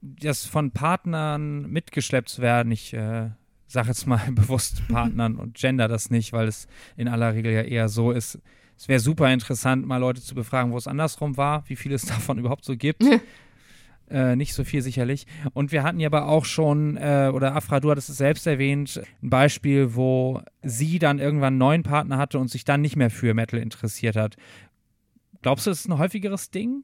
das 0.01 0.45
von 0.45 0.71
Partnern 0.71 1.69
mitgeschleppt 1.69 2.29
zu 2.29 2.41
werden, 2.41 2.71
ich 2.71 2.93
äh, 2.93 3.29
sage 3.67 3.89
jetzt 3.89 4.07
mal 4.07 4.21
bewusst 4.31 4.87
Partnern 4.87 5.35
und 5.35 5.55
gender 5.55 5.87
das 5.87 6.09
nicht, 6.09 6.33
weil 6.33 6.47
es 6.47 6.67
in 6.97 7.07
aller 7.07 7.33
Regel 7.33 7.53
ja 7.53 7.61
eher 7.61 7.89
so 7.89 8.11
ist. 8.11 8.39
Es 8.77 8.87
wäre 8.87 8.99
super 8.99 9.31
interessant, 9.31 9.85
mal 9.85 9.97
Leute 9.97 10.21
zu 10.21 10.35
befragen, 10.35 10.71
wo 10.71 10.77
es 10.77 10.87
andersrum 10.87 11.37
war, 11.37 11.63
wie 11.67 11.75
viel 11.75 11.91
es 11.91 12.05
davon 12.05 12.37
überhaupt 12.37 12.65
so 12.65 12.75
gibt. 12.75 13.03
Äh, 14.09 14.35
nicht 14.35 14.55
so 14.55 14.63
viel 14.63 14.81
sicherlich. 14.81 15.27
Und 15.53 15.71
wir 15.71 15.83
hatten 15.83 15.99
ja 15.99 16.07
aber 16.07 16.27
auch 16.27 16.45
schon, 16.45 16.97
äh, 16.97 17.29
oder 17.31 17.55
Afra, 17.55 17.79
du 17.79 17.91
hattest 17.91 18.09
es 18.09 18.17
selbst 18.17 18.47
erwähnt, 18.47 18.99
ein 19.21 19.29
Beispiel, 19.29 19.93
wo 19.93 20.41
sie 20.63 20.97
dann 20.97 21.19
irgendwann 21.19 21.53
einen 21.53 21.57
neuen 21.59 21.83
Partner 21.83 22.17
hatte 22.17 22.39
und 22.39 22.49
sich 22.49 22.63
dann 22.63 22.81
nicht 22.81 22.95
mehr 22.95 23.11
für 23.11 23.35
Metal 23.35 23.59
interessiert 23.59 24.15
hat. 24.15 24.35
Glaubst 25.43 25.67
du, 25.67 25.69
das 25.69 25.81
ist 25.81 25.89
ein 25.89 25.99
häufigeres 25.99 26.49
Ding? 26.49 26.83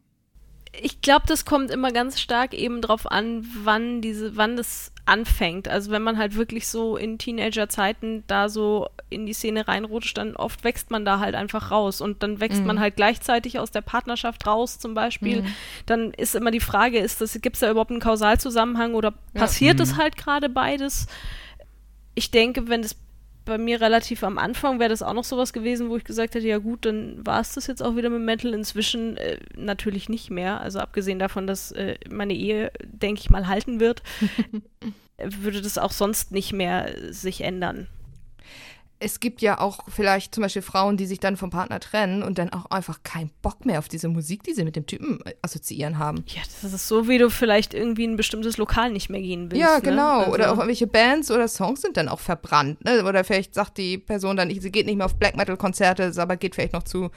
Ich 0.82 1.02
glaube, 1.02 1.26
das 1.28 1.46
kommt 1.46 1.72
immer 1.72 1.92
ganz 1.92 2.20
stark 2.20 2.54
eben 2.54 2.82
drauf 2.82 3.10
an, 3.12 3.46
wann 3.64 4.02
diese, 4.02 4.36
wann 4.36 4.56
das 4.58 4.92
anfängt. 5.06 5.68
Also 5.68 5.92
wenn 5.92 6.02
man 6.02 6.18
halt 6.18 6.36
wirklich 6.36 6.68
so 6.68 6.98
in 6.98 7.18
Teenager-Zeiten 7.18 8.24
da 8.28 8.50
so 8.50 8.88
in 9.10 9.26
die 9.26 9.34
Szene 9.34 9.68
reinrutscht, 9.68 10.18
dann 10.18 10.36
oft 10.36 10.64
wächst 10.64 10.90
man 10.90 11.06
da 11.06 11.20
halt 11.20 11.36
einfach 11.36 11.72
raus 11.72 12.02
und 12.02 12.24
dann 12.24 12.40
wächst 12.40 12.62
mhm. 12.62 12.68
man 12.68 12.80
halt 12.80 12.96
gleichzeitig 12.96 13.60
aus 13.60 13.72
der 13.72 13.82
Partnerschaft 13.82 14.48
raus 14.48 14.80
zum 14.80 14.94
Beispiel. 14.96 15.44
Mhm. 15.44 15.56
Dann 15.86 16.12
ist 16.12 16.36
immer 16.36 16.52
die 16.52 16.60
Frage, 16.60 17.00
ist 17.00 17.22
das, 17.22 17.40
gibt 17.42 17.56
es 17.56 17.60
da 17.60 17.70
überhaupt 17.70 17.92
einen 17.92 18.00
Kausalzusammenhang 18.00 18.96
oder 18.96 19.14
passiert 19.34 19.80
es 19.80 19.90
ja. 19.90 19.96
mhm. 19.96 20.00
halt 20.00 20.18
gerade 20.18 20.50
beides? 20.50 21.08
Ich 22.16 22.32
denke, 22.32 22.68
wenn 22.68 22.82
das 22.82 22.96
bei 23.46 23.58
mir 23.58 23.80
relativ 23.80 24.24
am 24.24 24.38
Anfang 24.38 24.80
wäre 24.80 24.90
das 24.90 25.04
auch 25.04 25.14
noch 25.14 25.24
sowas 25.24 25.54
gewesen, 25.54 25.90
wo 25.90 25.98
ich 25.98 26.04
gesagt 26.04 26.36
hätte, 26.36 26.48
ja 26.48 26.58
gut, 26.58 26.86
dann 26.86 27.26
war 27.26 27.40
es 27.40 27.54
das 27.54 27.68
jetzt 27.68 27.82
auch 27.82 27.96
wieder 27.96 28.10
mit 28.10 28.22
Metal. 28.22 28.54
Inzwischen 28.54 29.18
äh, 29.18 29.38
natürlich 29.56 30.10
nicht 30.10 30.30
mehr. 30.30 30.60
Also 30.62 30.80
abgesehen 30.80 31.20
davon, 31.20 31.48
dass 31.48 31.72
äh, 31.72 31.96
meine 32.10 32.34
Ehe, 32.34 32.72
denke 32.84 33.22
ich 33.22 33.30
mal, 33.30 33.48
halten 33.48 33.80
wird, 33.80 34.04
würde 35.18 35.62
das 35.62 35.78
auch 35.78 35.92
sonst 35.92 36.32
nicht 36.32 36.52
mehr 36.52 37.14
sich 37.14 37.42
ändern 37.42 37.88
es 39.00 39.20
gibt 39.20 39.42
ja 39.42 39.60
auch 39.60 39.80
vielleicht 39.90 40.34
zum 40.34 40.44
Beispiel 40.44 40.62
Frauen, 40.62 40.96
die 40.96 41.06
sich 41.06 41.20
dann 41.20 41.36
vom 41.36 41.50
Partner 41.50 41.80
trennen 41.80 42.24
und 42.24 42.38
dann 42.38 42.52
auch 42.54 42.68
einfach 42.68 43.04
keinen 43.04 43.30
Bock 43.42 43.66
mehr 43.66 43.80
auf 43.80 43.90
diese 43.90 44.08
Musik, 44.08 44.44
die 44.44 44.54
sie 44.54 44.64
mit 44.64 44.76
dem 44.76 44.86
Typen 44.86 45.20
äh, 45.26 45.34
assoziieren 45.42 46.00
haben. 46.00 46.24
Ja, 46.28 46.42
das 46.62 46.72
ist 46.72 46.88
so, 46.88 47.08
wie 47.08 47.18
du 47.18 47.30
vielleicht 47.30 47.74
irgendwie 47.74 48.06
in 48.06 48.14
ein 48.14 48.18
bestimmtes 48.18 48.58
Lokal 48.58 48.92
nicht 48.92 49.10
mehr 49.10 49.22
gehen 49.22 49.52
willst. 49.52 49.62
Ja, 49.62 49.76
ne? 49.76 49.82
genau. 49.82 50.20
Ne? 50.20 50.20
Also 50.20 50.32
oder 50.32 50.52
auch 50.52 50.58
irgendwelche 50.58 50.88
Bands 50.88 51.30
oder 51.30 51.48
Songs 51.48 51.82
sind 51.82 51.98
dann 51.98 52.08
auch 52.08 52.20
verbrannt. 52.20 52.84
Ne? 52.86 53.04
Oder 53.04 53.24
vielleicht 53.24 53.54
sagt 53.54 53.78
die 53.78 53.98
Person 53.98 54.38
dann, 54.38 54.50
sie 54.50 54.72
geht 54.72 54.86
nicht 54.86 54.96
mehr 54.96 55.06
auf 55.06 55.16
Black 55.16 55.36
Metal-Konzerte, 55.36 56.14
aber 56.18 56.38
geht 56.38 56.56
vielleicht 56.56 56.74
noch 56.74 56.84
zu 56.84 57.12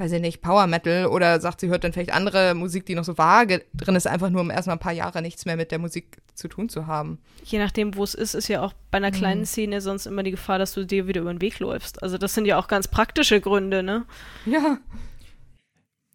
weiß 0.00 0.12
ich 0.12 0.20
nicht, 0.22 0.40
Power 0.40 0.66
Metal 0.66 1.06
oder 1.06 1.38
sagt, 1.40 1.60
sie 1.60 1.68
hört 1.68 1.84
dann 1.84 1.92
vielleicht 1.92 2.12
andere 2.12 2.54
Musik, 2.54 2.86
die 2.86 2.94
noch 2.94 3.04
so 3.04 3.18
vage 3.18 3.62
drin 3.74 3.94
ist, 3.94 4.06
einfach 4.06 4.30
nur 4.30 4.40
um 4.40 4.50
erstmal 4.50 4.76
ein 4.76 4.80
paar 4.80 4.94
Jahre 4.94 5.20
nichts 5.20 5.44
mehr 5.44 5.56
mit 5.56 5.70
der 5.70 5.78
Musik 5.78 6.22
zu 6.34 6.48
tun 6.48 6.70
zu 6.70 6.86
haben. 6.86 7.18
Je 7.44 7.58
nachdem, 7.58 7.94
wo 7.94 8.02
es 8.02 8.14
ist, 8.14 8.34
ist 8.34 8.48
ja 8.48 8.62
auch 8.62 8.72
bei 8.90 8.96
einer 8.96 9.10
kleinen 9.10 9.42
mhm. 9.42 9.46
Szene 9.46 9.80
sonst 9.82 10.06
immer 10.06 10.22
die 10.22 10.30
Gefahr, 10.30 10.58
dass 10.58 10.72
du 10.72 10.86
dir 10.86 11.06
wieder 11.06 11.20
über 11.20 11.34
den 11.34 11.42
Weg 11.42 11.58
läufst. 11.58 12.02
Also 12.02 12.16
das 12.16 12.32
sind 12.34 12.46
ja 12.46 12.58
auch 12.58 12.66
ganz 12.66 12.88
praktische 12.88 13.42
Gründe, 13.42 13.82
ne? 13.82 14.06
Ja. 14.46 14.78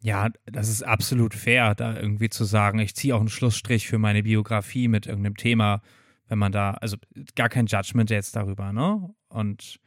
Ja, 0.02 0.30
das 0.46 0.68
ist 0.68 0.82
absolut 0.82 1.36
fair, 1.36 1.76
da 1.76 1.96
irgendwie 1.96 2.30
zu 2.30 2.44
sagen, 2.44 2.80
ich 2.80 2.96
ziehe 2.96 3.16
auch 3.16 3.20
einen 3.20 3.30
Schlussstrich 3.30 3.88
für 3.88 4.00
meine 4.00 4.24
Biografie 4.24 4.88
mit 4.88 5.06
irgendeinem 5.06 5.38
Thema, 5.38 5.84
wenn 6.28 6.40
man 6.40 6.52
da, 6.52 6.72
also 6.72 6.98
gar 7.36 7.50
kein 7.50 7.68
Judgment 7.68 8.10
jetzt 8.10 8.36
darüber, 8.36 8.74
ne? 8.74 9.14
Und 9.30 9.80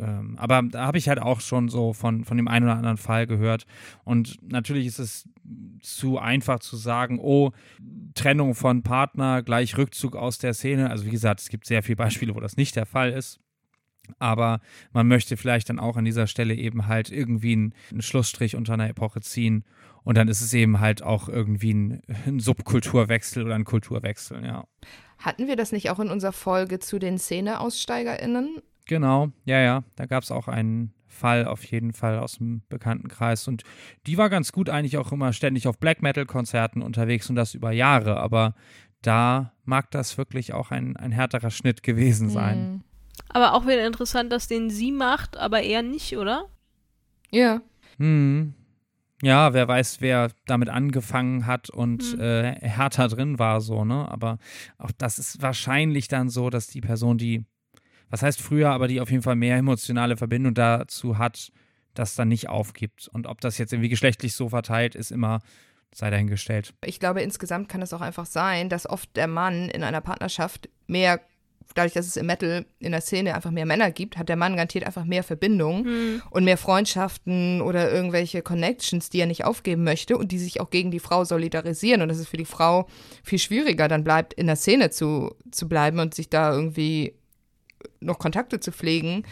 ähm, 0.00 0.36
aber 0.38 0.62
da 0.62 0.86
habe 0.86 0.98
ich 0.98 1.08
halt 1.08 1.20
auch 1.20 1.40
schon 1.40 1.68
so 1.68 1.92
von, 1.92 2.24
von 2.24 2.36
dem 2.36 2.48
einen 2.48 2.66
oder 2.66 2.76
anderen 2.76 2.96
Fall 2.96 3.26
gehört. 3.26 3.66
Und 4.04 4.38
natürlich 4.42 4.86
ist 4.86 4.98
es 4.98 5.28
zu 5.80 6.18
einfach 6.18 6.60
zu 6.60 6.76
sagen, 6.76 7.18
oh, 7.20 7.52
Trennung 8.14 8.54
von 8.54 8.82
Partner 8.82 9.42
gleich 9.42 9.76
Rückzug 9.76 10.14
aus 10.14 10.38
der 10.38 10.54
Szene. 10.54 10.90
Also 10.90 11.04
wie 11.04 11.10
gesagt, 11.10 11.40
es 11.40 11.48
gibt 11.48 11.66
sehr 11.66 11.82
viele 11.82 11.96
Beispiele, 11.96 12.34
wo 12.34 12.40
das 12.40 12.56
nicht 12.56 12.76
der 12.76 12.86
Fall 12.86 13.10
ist. 13.12 13.40
Aber 14.18 14.60
man 14.92 15.06
möchte 15.06 15.36
vielleicht 15.36 15.68
dann 15.68 15.78
auch 15.78 15.96
an 15.96 16.04
dieser 16.04 16.26
Stelle 16.26 16.54
eben 16.54 16.86
halt 16.86 17.10
irgendwie 17.10 17.52
einen, 17.52 17.74
einen 17.90 18.02
Schlussstrich 18.02 18.56
unter 18.56 18.74
einer 18.74 18.88
Epoche 18.88 19.20
ziehen. 19.20 19.64
Und 20.04 20.16
dann 20.16 20.28
ist 20.28 20.40
es 20.40 20.54
eben 20.54 20.80
halt 20.80 21.02
auch 21.02 21.28
irgendwie 21.28 21.74
ein, 21.74 22.02
ein 22.26 22.40
Subkulturwechsel 22.40 23.44
oder 23.44 23.54
ein 23.54 23.64
Kulturwechsel, 23.64 24.44
ja. 24.44 24.64
Hatten 25.18 25.48
wir 25.48 25.56
das 25.56 25.72
nicht 25.72 25.90
auch 25.90 25.98
in 25.98 26.10
unserer 26.10 26.32
Folge 26.32 26.78
zu 26.78 27.00
den 27.00 27.18
Szene-AussteigerInnen? 27.18 28.62
Genau, 28.88 29.28
ja, 29.44 29.60
ja. 29.60 29.84
Da 29.94 30.06
gab 30.06 30.24
es 30.24 30.32
auch 30.32 30.48
einen 30.48 30.92
Fall 31.06 31.46
auf 31.46 31.64
jeden 31.64 31.92
Fall 31.92 32.18
aus 32.18 32.38
dem 32.38 32.62
Bekanntenkreis. 32.68 33.46
Und 33.46 33.62
die 34.06 34.18
war 34.18 34.30
ganz 34.30 34.50
gut 34.50 34.68
eigentlich 34.68 34.96
auch 34.96 35.12
immer 35.12 35.32
ständig 35.32 35.68
auf 35.68 35.78
Black 35.78 36.02
Metal-Konzerten 36.02 36.82
unterwegs 36.82 37.28
und 37.30 37.36
das 37.36 37.54
über 37.54 37.70
Jahre. 37.70 38.18
Aber 38.18 38.54
da 39.02 39.52
mag 39.64 39.90
das 39.90 40.18
wirklich 40.18 40.54
auch 40.54 40.70
ein, 40.70 40.96
ein 40.96 41.12
härterer 41.12 41.50
Schnitt 41.50 41.82
gewesen 41.82 42.30
sein. 42.30 42.72
Mhm. 42.72 42.84
Aber 43.30 43.54
auch 43.54 43.64
wieder 43.66 43.86
interessant, 43.86 44.32
dass 44.32 44.48
den 44.48 44.70
sie 44.70 44.90
macht, 44.92 45.36
aber 45.36 45.62
er 45.62 45.82
nicht, 45.82 46.16
oder? 46.16 46.46
Ja. 47.30 47.60
Hm. 47.98 48.54
Ja, 49.20 49.52
wer 49.52 49.66
weiß, 49.66 50.00
wer 50.00 50.30
damit 50.46 50.68
angefangen 50.68 51.46
hat 51.46 51.68
und 51.68 52.02
Hm. 52.04 52.20
äh, 52.20 52.52
härter 52.60 53.08
drin 53.08 53.38
war, 53.38 53.60
so, 53.60 53.84
ne? 53.84 54.08
Aber 54.10 54.38
auch 54.78 54.92
das 54.96 55.18
ist 55.18 55.42
wahrscheinlich 55.42 56.06
dann 56.08 56.28
so, 56.30 56.48
dass 56.48 56.68
die 56.68 56.80
Person, 56.80 57.18
die, 57.18 57.44
was 58.10 58.22
heißt 58.22 58.40
früher, 58.40 58.70
aber 58.70 58.88
die 58.88 59.00
auf 59.00 59.10
jeden 59.10 59.22
Fall 59.22 59.36
mehr 59.36 59.56
emotionale 59.56 60.16
Verbindung 60.16 60.54
dazu 60.54 61.18
hat, 61.18 61.52
das 61.94 62.14
dann 62.14 62.28
nicht 62.28 62.48
aufgibt. 62.48 63.08
Und 63.08 63.26
ob 63.26 63.40
das 63.40 63.58
jetzt 63.58 63.72
irgendwie 63.72 63.88
geschlechtlich 63.88 64.34
so 64.34 64.48
verteilt 64.48 64.94
ist, 64.94 65.10
immer 65.10 65.40
sei 65.94 66.10
dahingestellt. 66.10 66.74
Ich 66.84 67.00
glaube, 67.00 67.22
insgesamt 67.22 67.68
kann 67.68 67.82
es 67.82 67.92
auch 67.92 68.00
einfach 68.00 68.26
sein, 68.26 68.68
dass 68.68 68.88
oft 68.88 69.14
der 69.16 69.26
Mann 69.26 69.68
in 69.70 69.82
einer 69.82 70.00
Partnerschaft 70.00 70.68
mehr, 70.86 71.20
dadurch, 71.74 71.94
dass 71.94 72.06
es 72.06 72.16
im 72.16 72.26
Metal 72.26 72.66
in 72.78 72.92
der 72.92 73.00
Szene 73.00 73.34
einfach 73.34 73.50
mehr 73.50 73.66
Männer 73.66 73.90
gibt, 73.90 74.18
hat 74.18 74.28
der 74.28 74.36
Mann 74.36 74.52
garantiert 74.52 74.84
einfach 74.84 75.04
mehr 75.04 75.22
Verbindung 75.22 75.86
Hm. 75.86 76.22
und 76.30 76.44
mehr 76.44 76.58
Freundschaften 76.58 77.62
oder 77.62 77.90
irgendwelche 77.90 78.42
Connections, 78.42 79.08
die 79.10 79.20
er 79.20 79.26
nicht 79.26 79.44
aufgeben 79.44 79.82
möchte 79.82 80.18
und 80.18 80.30
die 80.30 80.38
sich 80.38 80.60
auch 80.60 80.70
gegen 80.70 80.90
die 80.90 81.00
Frau 81.00 81.24
solidarisieren. 81.24 82.02
Und 82.02 82.08
dass 82.08 82.18
es 82.18 82.28
für 82.28 82.36
die 82.36 82.44
Frau 82.44 82.86
viel 83.24 83.38
schwieriger 83.38 83.88
dann 83.88 84.04
bleibt, 84.04 84.34
in 84.34 84.46
der 84.46 84.56
Szene 84.56 84.90
zu, 84.90 85.34
zu 85.50 85.68
bleiben 85.68 85.98
und 86.00 86.14
sich 86.14 86.28
da 86.28 86.52
irgendwie 86.52 87.14
noch 88.00 88.18
Kontakte 88.18 88.60
zu 88.60 88.72
pflegen, 88.72 89.24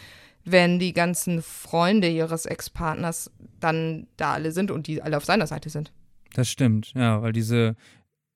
wenn 0.45 0.79
die 0.79 0.93
ganzen 0.93 1.43
Freunde 1.43 2.09
ihres 2.09 2.47
Ex-Partners 2.47 3.31
dann 3.61 4.07
da 4.17 4.35
alle 4.35 4.53
sind 4.53 4.71
und 4.71 4.87
die 4.87 5.03
alle 5.03 5.17
auf 5.17 5.25
seiner 5.25 5.47
Seite 5.47 5.71
sind. 5.71 5.93
Das 6.35 6.49
stimmt, 6.49 6.93
ja, 6.95 7.21
weil 7.23 7.33
diese 7.33 7.77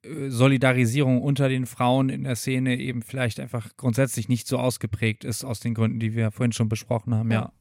äh, 0.02 0.28
Solidarisierung 0.28 1.22
unter 1.22 1.48
den 1.48 1.66
Frauen 1.66 2.08
in 2.08 2.24
der 2.24 2.36
Szene 2.36 2.76
eben 2.78 3.02
vielleicht 3.02 3.38
einfach 3.38 3.76
grundsätzlich 3.76 4.28
nicht 4.28 4.48
so 4.48 4.58
ausgeprägt 4.58 5.24
ist, 5.24 5.44
aus 5.44 5.61
den 5.61 5.74
Gründen, 5.74 6.00
die 6.00 6.14
wir 6.14 6.30
vorhin 6.32 6.52
schon 6.52 6.68
besprochen 6.68 7.14
haben, 7.14 7.30
ja. 7.30 7.40
Ja. 7.40 7.52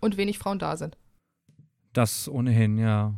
Und 0.00 0.16
wenig 0.16 0.38
Frauen 0.38 0.58
da 0.58 0.76
sind. 0.76 0.96
Das 1.92 2.28
ohnehin, 2.28 2.78
ja. 2.78 3.14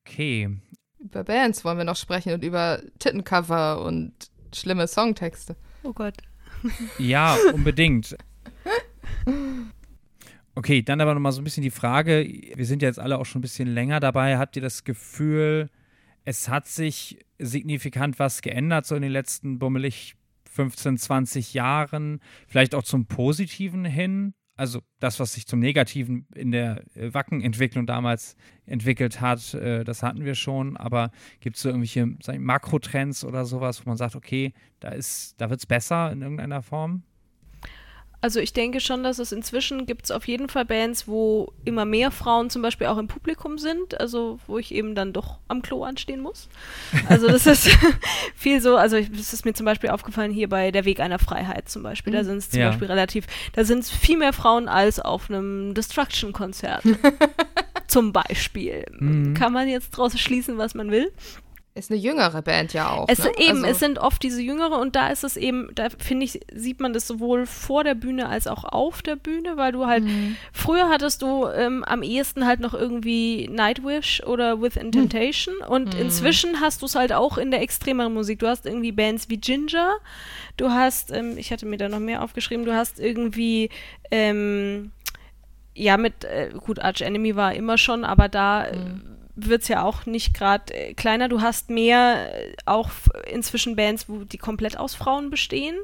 Okay. 0.00 0.50
Über 0.98 1.24
Bands 1.24 1.64
wollen 1.64 1.78
wir 1.78 1.84
noch 1.84 1.96
sprechen 1.96 2.34
und 2.34 2.44
über 2.44 2.82
Tittencover 2.98 3.84
und 3.84 4.12
schlimme 4.52 4.86
Songtexte. 4.86 5.56
Oh 5.82 5.92
Gott. 5.92 6.16
Ja, 6.98 7.36
unbedingt. 7.52 8.16
Okay, 10.54 10.82
dann 10.82 11.00
aber 11.00 11.14
nochmal 11.14 11.32
so 11.32 11.40
ein 11.40 11.44
bisschen 11.44 11.62
die 11.62 11.70
Frage, 11.70 12.26
wir 12.54 12.66
sind 12.66 12.82
ja 12.82 12.88
jetzt 12.88 12.98
alle 12.98 13.18
auch 13.18 13.26
schon 13.26 13.38
ein 13.38 13.42
bisschen 13.42 13.68
länger 13.68 14.00
dabei, 14.00 14.36
habt 14.36 14.56
ihr 14.56 14.62
das 14.62 14.84
Gefühl, 14.84 15.70
es 16.24 16.48
hat 16.48 16.66
sich 16.66 17.18
signifikant 17.38 18.18
was 18.18 18.42
geändert, 18.42 18.84
so 18.86 18.94
in 18.94 19.02
den 19.02 19.12
letzten 19.12 19.58
bummelig 19.58 20.16
15, 20.50 20.98
20 20.98 21.54
Jahren, 21.54 22.20
vielleicht 22.46 22.74
auch 22.74 22.82
zum 22.82 23.06
Positiven 23.06 23.84
hin? 23.84 24.34
Also 24.60 24.82
das, 24.98 25.18
was 25.18 25.32
sich 25.32 25.46
zum 25.46 25.58
Negativen 25.58 26.26
in 26.34 26.50
der 26.50 26.84
äh, 26.94 27.14
Wacken-Entwicklung 27.14 27.86
damals 27.86 28.36
entwickelt 28.66 29.22
hat, 29.22 29.54
äh, 29.54 29.84
das 29.84 30.02
hatten 30.02 30.22
wir 30.26 30.34
schon, 30.34 30.76
aber 30.76 31.12
gibt 31.40 31.56
es 31.56 31.62
so 31.62 31.70
irgendwelche 31.70 32.04
Makrotrends 32.38 33.24
oder 33.24 33.46
sowas, 33.46 33.80
wo 33.82 33.88
man 33.88 33.96
sagt, 33.96 34.16
okay, 34.16 34.52
da 34.78 34.90
ist, 34.90 35.40
da 35.40 35.48
wird 35.48 35.60
es 35.60 35.66
besser 35.66 36.12
in 36.12 36.20
irgendeiner 36.20 36.60
Form? 36.60 37.04
Also 38.22 38.38
ich 38.38 38.52
denke 38.52 38.80
schon, 38.80 39.02
dass 39.02 39.18
es 39.18 39.32
inzwischen 39.32 39.86
gibt 39.86 40.04
es 40.04 40.10
auf 40.10 40.28
jeden 40.28 40.50
Fall 40.50 40.66
Bands, 40.66 41.08
wo 41.08 41.54
immer 41.64 41.86
mehr 41.86 42.10
Frauen 42.10 42.50
zum 42.50 42.60
Beispiel 42.60 42.86
auch 42.88 42.98
im 42.98 43.08
Publikum 43.08 43.56
sind, 43.56 43.98
also 43.98 44.38
wo 44.46 44.58
ich 44.58 44.74
eben 44.74 44.94
dann 44.94 45.14
doch 45.14 45.38
am 45.48 45.62
Klo 45.62 45.84
anstehen 45.84 46.20
muss. 46.20 46.48
Also 47.08 47.28
das 47.28 47.46
ist 47.46 47.68
viel 48.34 48.60
so, 48.60 48.76
also 48.76 48.96
es 48.98 49.32
ist 49.32 49.46
mir 49.46 49.54
zum 49.54 49.64
Beispiel 49.64 49.88
aufgefallen 49.88 50.32
hier 50.32 50.50
bei 50.50 50.70
Der 50.70 50.84
Weg 50.84 51.00
einer 51.00 51.18
Freiheit 51.18 51.70
zum 51.70 51.82
Beispiel, 51.82 52.12
da 52.12 52.20
Mhm. 52.20 52.26
sind 52.26 52.36
es 52.36 52.50
zum 52.50 52.60
Ja. 52.60 52.68
Beispiel 52.68 52.88
relativ, 52.88 53.26
da 53.54 53.64
sind 53.64 53.78
es 53.80 53.90
viel 53.90 54.18
mehr 54.18 54.34
Frauen 54.34 54.68
als 54.68 55.00
auf 55.00 55.30
einem 55.30 55.72
Destruction-Konzert. 55.72 56.82
zum 57.86 58.12
Beispiel. 58.12 58.84
Mhm. 58.98 59.34
Kann 59.34 59.52
man 59.52 59.66
jetzt 59.66 59.90
draus 59.90 60.18
schließen, 60.18 60.58
was 60.58 60.74
man 60.74 60.90
will. 60.90 61.10
Ist 61.72 61.88
eine 61.90 62.00
jüngere 62.00 62.42
Band 62.42 62.72
ja 62.72 62.90
auch. 62.90 63.06
Es 63.08 63.20
ne? 63.20 63.30
eben, 63.38 63.58
also, 63.58 63.66
es 63.66 63.78
sind 63.78 64.00
oft 64.00 64.20
diese 64.24 64.42
Jüngere 64.42 64.78
und 64.80 64.96
da 64.96 65.06
ist 65.08 65.22
es 65.22 65.36
eben, 65.36 65.70
da 65.76 65.86
finde 65.98 66.24
ich, 66.24 66.40
sieht 66.52 66.80
man 66.80 66.92
das 66.92 67.06
sowohl 67.06 67.46
vor 67.46 67.84
der 67.84 67.94
Bühne 67.94 68.28
als 68.28 68.48
auch 68.48 68.64
auf 68.64 69.02
der 69.02 69.14
Bühne, 69.14 69.56
weil 69.56 69.70
du 69.70 69.86
halt, 69.86 70.02
Mhm. 70.02 70.36
früher 70.52 70.88
hattest 70.88 71.22
du 71.22 71.46
ähm, 71.46 71.84
am 71.84 72.02
ehesten 72.02 72.44
halt 72.44 72.58
noch 72.58 72.74
irgendwie 72.74 73.46
Nightwish 73.48 74.20
oder 74.24 74.60
Within 74.60 74.90
Temptation 74.90 75.54
und 75.68 75.94
inzwischen 75.94 76.60
hast 76.60 76.82
du 76.82 76.86
es 76.86 76.96
halt 76.96 77.12
auch 77.12 77.38
in 77.38 77.52
der 77.52 77.62
extremeren 77.62 78.14
Musik. 78.14 78.40
Du 78.40 78.48
hast 78.48 78.66
irgendwie 78.66 78.90
Bands 78.90 79.28
wie 79.28 79.36
Ginger, 79.36 79.92
du 80.56 80.70
hast, 80.70 81.12
ähm, 81.12 81.38
ich 81.38 81.52
hatte 81.52 81.66
mir 81.66 81.76
da 81.76 81.88
noch 81.88 82.00
mehr 82.00 82.24
aufgeschrieben, 82.24 82.64
du 82.64 82.74
hast 82.74 82.98
irgendwie, 82.98 83.70
ähm, 84.10 84.90
ja, 85.76 85.96
mit, 85.96 86.24
äh, 86.24 86.50
gut, 86.58 86.80
Arch 86.80 87.00
Enemy 87.00 87.36
war 87.36 87.54
immer 87.54 87.78
schon, 87.78 88.04
aber 88.04 88.28
da 88.28 88.64
äh, 88.64 88.76
wird 89.34 89.62
es 89.62 89.68
ja 89.68 89.82
auch 89.84 90.06
nicht 90.06 90.34
gerade 90.34 90.72
äh, 90.74 90.94
kleiner. 90.94 91.28
Du 91.28 91.40
hast 91.40 91.70
mehr 91.70 92.32
äh, 92.34 92.54
auch 92.66 92.90
inzwischen 93.30 93.76
Bands, 93.76 94.08
wo 94.08 94.24
die 94.24 94.38
komplett 94.38 94.78
aus 94.78 94.94
Frauen 94.94 95.30
bestehen. 95.30 95.76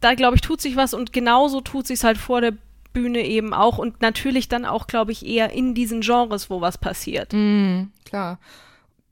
Da, 0.00 0.14
glaube 0.14 0.36
ich, 0.36 0.40
tut 0.40 0.60
sich 0.60 0.76
was 0.76 0.94
und 0.94 1.12
genauso 1.12 1.60
tut 1.60 1.86
sich 1.86 2.02
halt 2.02 2.18
vor 2.18 2.40
der 2.40 2.54
Bühne 2.92 3.24
eben 3.24 3.54
auch 3.54 3.78
und 3.78 4.02
natürlich 4.02 4.48
dann 4.48 4.64
auch, 4.64 4.86
glaube 4.86 5.12
ich, 5.12 5.24
eher 5.24 5.50
in 5.52 5.74
diesen 5.74 6.00
Genres, 6.00 6.50
wo 6.50 6.60
was 6.60 6.78
passiert. 6.78 7.32
Mhm, 7.32 7.92
klar. 8.04 8.38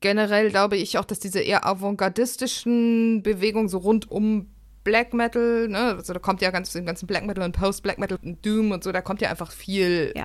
Generell 0.01 0.51
glaube 0.51 0.77
ich 0.77 0.97
auch, 0.99 1.05
dass 1.05 1.19
diese 1.19 1.41
eher 1.41 1.67
avantgardistischen 1.67 3.23
Bewegungen 3.23 3.69
so 3.69 3.79
rund 3.79 4.11
um 4.11 4.49
Black 4.85 5.13
Metal, 5.13 5.69
ne, 5.69 5.97
also 5.97 6.13
da 6.13 6.19
kommt 6.19 6.41
ja 6.41 6.51
ganz 6.51 6.73
den 6.73 6.87
ganzen 6.87 7.07
Black 7.07 7.27
Metal 7.27 7.45
und 7.45 7.53
Post-Black 7.53 7.99
Metal 7.99 8.19
und 8.23 8.45
Doom 8.47 8.71
und 8.71 8.85
so, 8.85 8.93
da 8.93 9.01
kommt 9.03 9.21
ja 9.21 9.29
einfach 9.29 9.51
viel 9.51 10.13
Ja. 10.17 10.25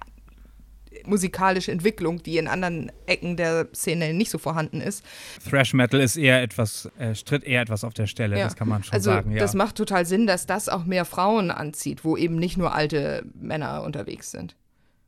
Musikalische 1.05 1.71
Entwicklung, 1.71 2.21
die 2.23 2.37
in 2.37 2.47
anderen 2.47 2.91
Ecken 3.05 3.37
der 3.37 3.67
Szene 3.73 4.13
nicht 4.13 4.29
so 4.31 4.37
vorhanden 4.37 4.81
ist. 4.81 5.03
Thrash 5.49 5.73
Metal 5.73 5.99
ist 5.99 6.17
eher 6.17 6.41
etwas, 6.41 6.89
äh, 6.97 7.15
stritt 7.15 7.43
eher 7.43 7.61
etwas 7.61 7.83
auf 7.83 7.93
der 7.93 8.07
Stelle, 8.07 8.37
Ja. 8.37 8.45
das 8.45 8.55
kann 8.55 8.67
man 8.67 8.83
schon 8.83 8.93
Also 8.93 9.11
sagen, 9.11 9.31
ja. 9.31 9.39
das 9.39 9.53
macht 9.53 9.75
total 9.75 10.05
Sinn, 10.05 10.27
dass 10.27 10.45
das 10.45 10.69
auch 10.69 10.85
mehr 10.85 11.05
Frauen 11.05 11.51
anzieht, 11.51 12.03
wo 12.05 12.17
eben 12.17 12.35
nicht 12.35 12.57
nur 12.57 12.73
alte 12.73 13.23
Männer 13.39 13.83
unterwegs 13.83 14.31
sind. 14.31 14.55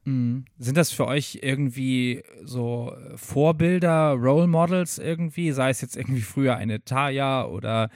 Mhm. 0.06 0.46
Sind 0.60 0.78
das 0.78 0.92
für 0.92 1.08
euch 1.08 1.40
irgendwie 1.42 2.24
so 2.44 2.94
äh, 2.94 3.18
Vorbilder, 3.18 4.12
Role 4.12 4.48
Models 4.48 5.00
irgendwie, 5.00 5.52
sei 5.52 5.72
es 5.72 5.82
jetzt 5.82 5.98
irgendwie 5.98 6.22
früher 6.22 6.56
eine 6.58 6.84
Taya 6.86 7.46
oder 7.46 7.90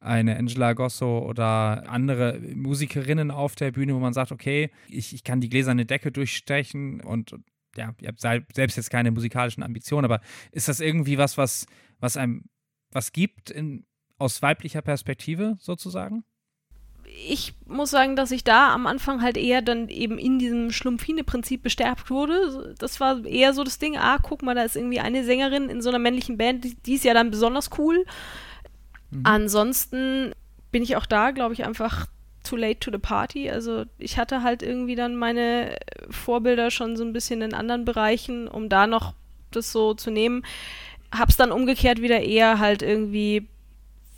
eine 0.00 0.36
Angela 0.36 0.72
Gosso 0.72 1.18
oder 1.20 1.88
andere 1.88 2.40
Musikerinnen 2.54 3.30
auf 3.30 3.54
der 3.54 3.70
Bühne, 3.70 3.94
wo 3.94 3.98
man 3.98 4.12
sagt, 4.14 4.32
okay, 4.32 4.70
ich, 4.88 5.14
ich 5.14 5.24
kann 5.24 5.40
die 5.40 5.48
gläserne 5.48 5.86
Decke 5.86 6.10
durchstechen 6.10 7.00
und 7.00 7.36
ja, 7.76 7.94
ihr 8.00 8.08
habt 8.08 8.20
sel- 8.20 8.46
selbst 8.52 8.76
jetzt 8.76 8.90
keine 8.90 9.10
musikalischen 9.10 9.62
Ambitionen, 9.62 10.04
aber 10.04 10.20
ist 10.52 10.68
das 10.68 10.80
irgendwie 10.80 11.18
was, 11.18 11.38
was, 11.38 11.66
was 12.00 12.16
einem 12.16 12.44
was 12.92 13.12
gibt 13.12 13.50
in, 13.50 13.86
aus 14.18 14.42
weiblicher 14.42 14.82
Perspektive 14.82 15.56
sozusagen? 15.60 16.24
ich 17.26 17.54
muss 17.66 17.90
sagen, 17.90 18.16
dass 18.16 18.30
ich 18.30 18.44
da 18.44 18.72
am 18.72 18.86
Anfang 18.86 19.22
halt 19.22 19.36
eher 19.36 19.62
dann 19.62 19.88
eben 19.88 20.18
in 20.18 20.38
diesem 20.38 20.70
Schlumpfine-Prinzip 20.70 21.62
bestärkt 21.62 22.10
wurde. 22.10 22.74
Das 22.78 23.00
war 23.00 23.24
eher 23.24 23.52
so 23.52 23.64
das 23.64 23.78
Ding, 23.78 23.96
ah, 23.96 24.18
guck 24.22 24.42
mal, 24.42 24.54
da 24.54 24.62
ist 24.62 24.76
irgendwie 24.76 25.00
eine 25.00 25.24
Sängerin 25.24 25.68
in 25.68 25.82
so 25.82 25.88
einer 25.88 25.98
männlichen 25.98 26.38
Band, 26.38 26.64
die, 26.64 26.74
die 26.74 26.94
ist 26.94 27.04
ja 27.04 27.14
dann 27.14 27.30
besonders 27.30 27.70
cool. 27.78 28.04
Ansonsten 29.24 30.32
bin 30.70 30.82
ich 30.82 30.96
auch 30.96 31.06
da, 31.06 31.30
glaube 31.32 31.54
ich, 31.54 31.64
einfach 31.64 32.06
too 32.44 32.56
late 32.56 32.80
to 32.80 32.90
the 32.90 32.98
party. 32.98 33.50
Also 33.50 33.84
ich 33.98 34.18
hatte 34.18 34.42
halt 34.42 34.62
irgendwie 34.62 34.94
dann 34.94 35.16
meine 35.16 35.76
Vorbilder 36.10 36.70
schon 36.70 36.96
so 36.96 37.04
ein 37.04 37.12
bisschen 37.12 37.42
in 37.42 37.54
anderen 37.54 37.84
Bereichen, 37.84 38.48
um 38.48 38.68
da 38.68 38.86
noch 38.86 39.14
das 39.50 39.72
so 39.72 39.94
zu 39.94 40.10
nehmen. 40.10 40.44
Hab's 41.12 41.36
dann 41.36 41.52
umgekehrt 41.52 42.00
wieder 42.00 42.20
eher 42.20 42.58
halt 42.58 42.82
irgendwie, 42.82 43.48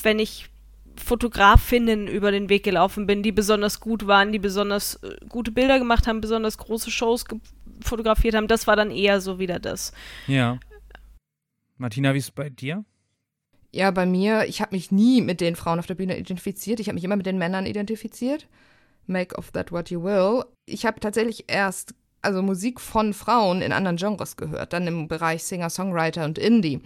wenn 0.03 0.19
ich 0.19 0.51
Fotografinnen 0.97 2.07
über 2.07 2.31
den 2.31 2.49
Weg 2.49 2.65
gelaufen 2.65 3.07
bin, 3.07 3.23
die 3.23 3.33
besonders 3.33 3.81
gut 3.81 4.07
waren, 4.07 4.31
die 4.31 4.39
besonders 4.39 4.97
äh, 4.97 5.17
gute 5.29 5.51
Bilder 5.51 5.79
gemacht 5.79 6.07
haben, 6.07 6.21
besonders 6.21 6.59
große 6.59 6.91
Shows 6.91 7.25
fotografiert 7.83 8.35
haben. 8.35 8.47
Das 8.47 8.67
war 8.67 8.77
dann 8.77 8.91
eher 8.91 9.21
so 9.21 9.39
wieder 9.39 9.59
das. 9.59 9.93
Ja. 10.27 10.59
Martina, 11.79 12.13
wie 12.13 12.19
ist 12.19 12.25
es 12.25 12.31
bei 12.31 12.51
dir? 12.51 12.85
Ja, 13.75 13.91
bei 13.91 14.05
mir, 14.07 14.45
ich 14.47 14.61
habe 14.61 14.75
mich 14.77 14.93
nie 14.93 15.23
mit 15.23 15.41
den 15.41 15.57
Frauen 15.57 15.79
auf 15.79 15.87
der 15.87 15.95
Bühne 15.95 16.19
identifiziert. 16.19 16.79
Ich 16.79 16.89
habe 16.89 16.95
mich 16.95 17.05
immer 17.05 17.17
mit 17.17 17.27
den 17.27 17.39
Männern 17.39 17.67
identifiziert. 17.67 18.47
Make 19.07 19.37
of 19.37 19.51
that 19.53 19.73
what 19.73 19.91
you 19.91 20.03
will. 20.03 20.45
Ich 20.67 20.87
habe 20.87 21.01
tatsächlich 21.01 21.45
erst 21.49 21.95
also 22.23 22.41
Musik 22.41 22.81
von 22.81 23.13
Frauen 23.15 23.63
in 23.63 23.73
anderen 23.73 23.97
Genres 23.97 24.37
gehört, 24.37 24.73
dann 24.73 24.87
im 24.87 25.09
Bereich 25.09 25.43
Singer-Songwriter 25.45 26.25
und 26.25 26.39
Indie. 26.39 26.81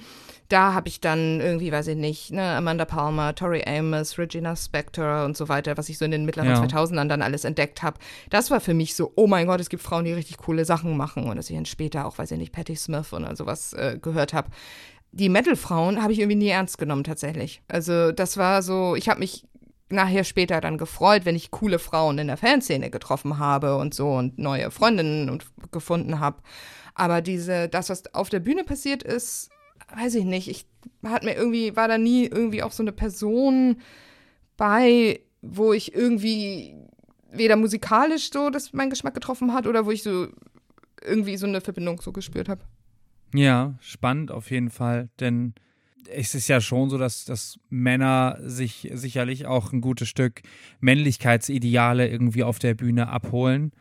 Da 0.48 0.72
habe 0.72 0.88
ich 0.88 1.00
dann 1.00 1.40
irgendwie, 1.40 1.72
weiß 1.72 1.88
ich 1.88 1.96
nicht, 1.96 2.32
ne, 2.32 2.42
Amanda 2.56 2.84
Palmer, 2.84 3.34
Tori 3.34 3.62
Amos, 3.66 4.16
Regina 4.16 4.56
Spektor 4.56 5.24
und 5.24 5.36
so 5.36 5.48
weiter, 5.48 5.76
was 5.76 5.88
ich 5.88 5.98
so 5.98 6.04
in 6.04 6.12
den 6.12 6.24
mittleren 6.24 6.50
Ja. 6.50 6.62
2000ern 6.62 7.08
dann 7.08 7.20
alles 7.20 7.44
entdeckt 7.44 7.82
habe. 7.82 7.98
Das 8.30 8.50
war 8.50 8.60
für 8.60 8.72
mich 8.72 8.94
so, 8.94 9.12
oh 9.16 9.26
mein 9.26 9.46
Gott, 9.46 9.60
es 9.60 9.68
gibt 9.68 9.82
Frauen, 9.82 10.04
die 10.04 10.12
richtig 10.12 10.38
coole 10.38 10.64
Sachen 10.64 10.96
machen 10.96 11.28
und 11.28 11.36
dass 11.36 11.50
ich 11.50 11.56
dann 11.56 11.66
später 11.66 12.06
auch, 12.06 12.16
weiß 12.16 12.30
ich 12.30 12.38
nicht, 12.38 12.52
Patti 12.52 12.76
Smith 12.76 13.12
und 13.12 13.36
sowas 13.36 13.72
äh, 13.74 13.98
gehört 14.00 14.32
habe 14.32 14.48
die 15.16 15.30
Metal-Frauen 15.30 16.02
habe 16.02 16.12
ich 16.12 16.18
irgendwie 16.18 16.36
nie 16.36 16.48
ernst 16.48 16.76
genommen 16.76 17.04
tatsächlich. 17.04 17.62
Also 17.68 18.12
das 18.12 18.36
war 18.36 18.62
so, 18.62 18.94
ich 18.96 19.08
habe 19.08 19.20
mich 19.20 19.46
nachher 19.88 20.24
später 20.24 20.60
dann 20.60 20.78
gefreut, 20.78 21.24
wenn 21.24 21.36
ich 21.36 21.50
coole 21.50 21.78
Frauen 21.78 22.18
in 22.18 22.26
der 22.26 22.36
Fanszene 22.36 22.90
getroffen 22.90 23.38
habe 23.38 23.76
und 23.76 23.94
so 23.94 24.10
und 24.10 24.38
neue 24.38 24.70
Freundinnen 24.70 25.30
und 25.30 25.46
gefunden 25.72 26.20
habe. 26.20 26.42
Aber 26.94 27.22
diese, 27.22 27.68
das, 27.68 27.88
was 27.88 28.14
auf 28.14 28.28
der 28.28 28.40
Bühne 28.40 28.64
passiert 28.64 29.02
ist, 29.02 29.48
weiß 29.94 30.16
ich 30.16 30.24
nicht. 30.24 30.48
Ich 30.48 30.66
hat 31.04 31.22
mir 31.22 31.34
irgendwie, 31.34 31.76
war 31.76 31.88
da 31.88 31.96
nie 31.96 32.26
irgendwie 32.26 32.62
auch 32.62 32.72
so 32.72 32.82
eine 32.82 32.92
Person 32.92 33.80
bei, 34.56 35.20
wo 35.40 35.72
ich 35.72 35.94
irgendwie 35.94 36.74
weder 37.30 37.56
musikalisch 37.56 38.30
so 38.30 38.50
das 38.50 38.72
meinen 38.72 38.90
Geschmack 38.90 39.14
getroffen 39.14 39.54
hat 39.54 39.66
oder 39.66 39.86
wo 39.86 39.90
ich 39.90 40.02
so 40.02 40.28
irgendwie 41.02 41.36
so 41.36 41.46
eine 41.46 41.60
Verbindung 41.60 42.00
so 42.00 42.12
gespürt 42.12 42.48
habe. 42.48 42.62
Ja, 43.34 43.74
spannend 43.80 44.30
auf 44.30 44.50
jeden 44.50 44.70
Fall, 44.70 45.08
denn 45.20 45.54
es 46.08 46.34
ist 46.34 46.48
ja 46.48 46.60
schon 46.60 46.90
so, 46.90 46.98
dass, 46.98 47.24
dass 47.24 47.58
Männer 47.68 48.38
sich 48.40 48.90
sicherlich 48.94 49.46
auch 49.46 49.72
ein 49.72 49.80
gutes 49.80 50.08
Stück 50.08 50.42
Männlichkeitsideale 50.80 52.08
irgendwie 52.08 52.44
auf 52.44 52.58
der 52.58 52.74
Bühne 52.74 53.08
abholen. 53.08 53.72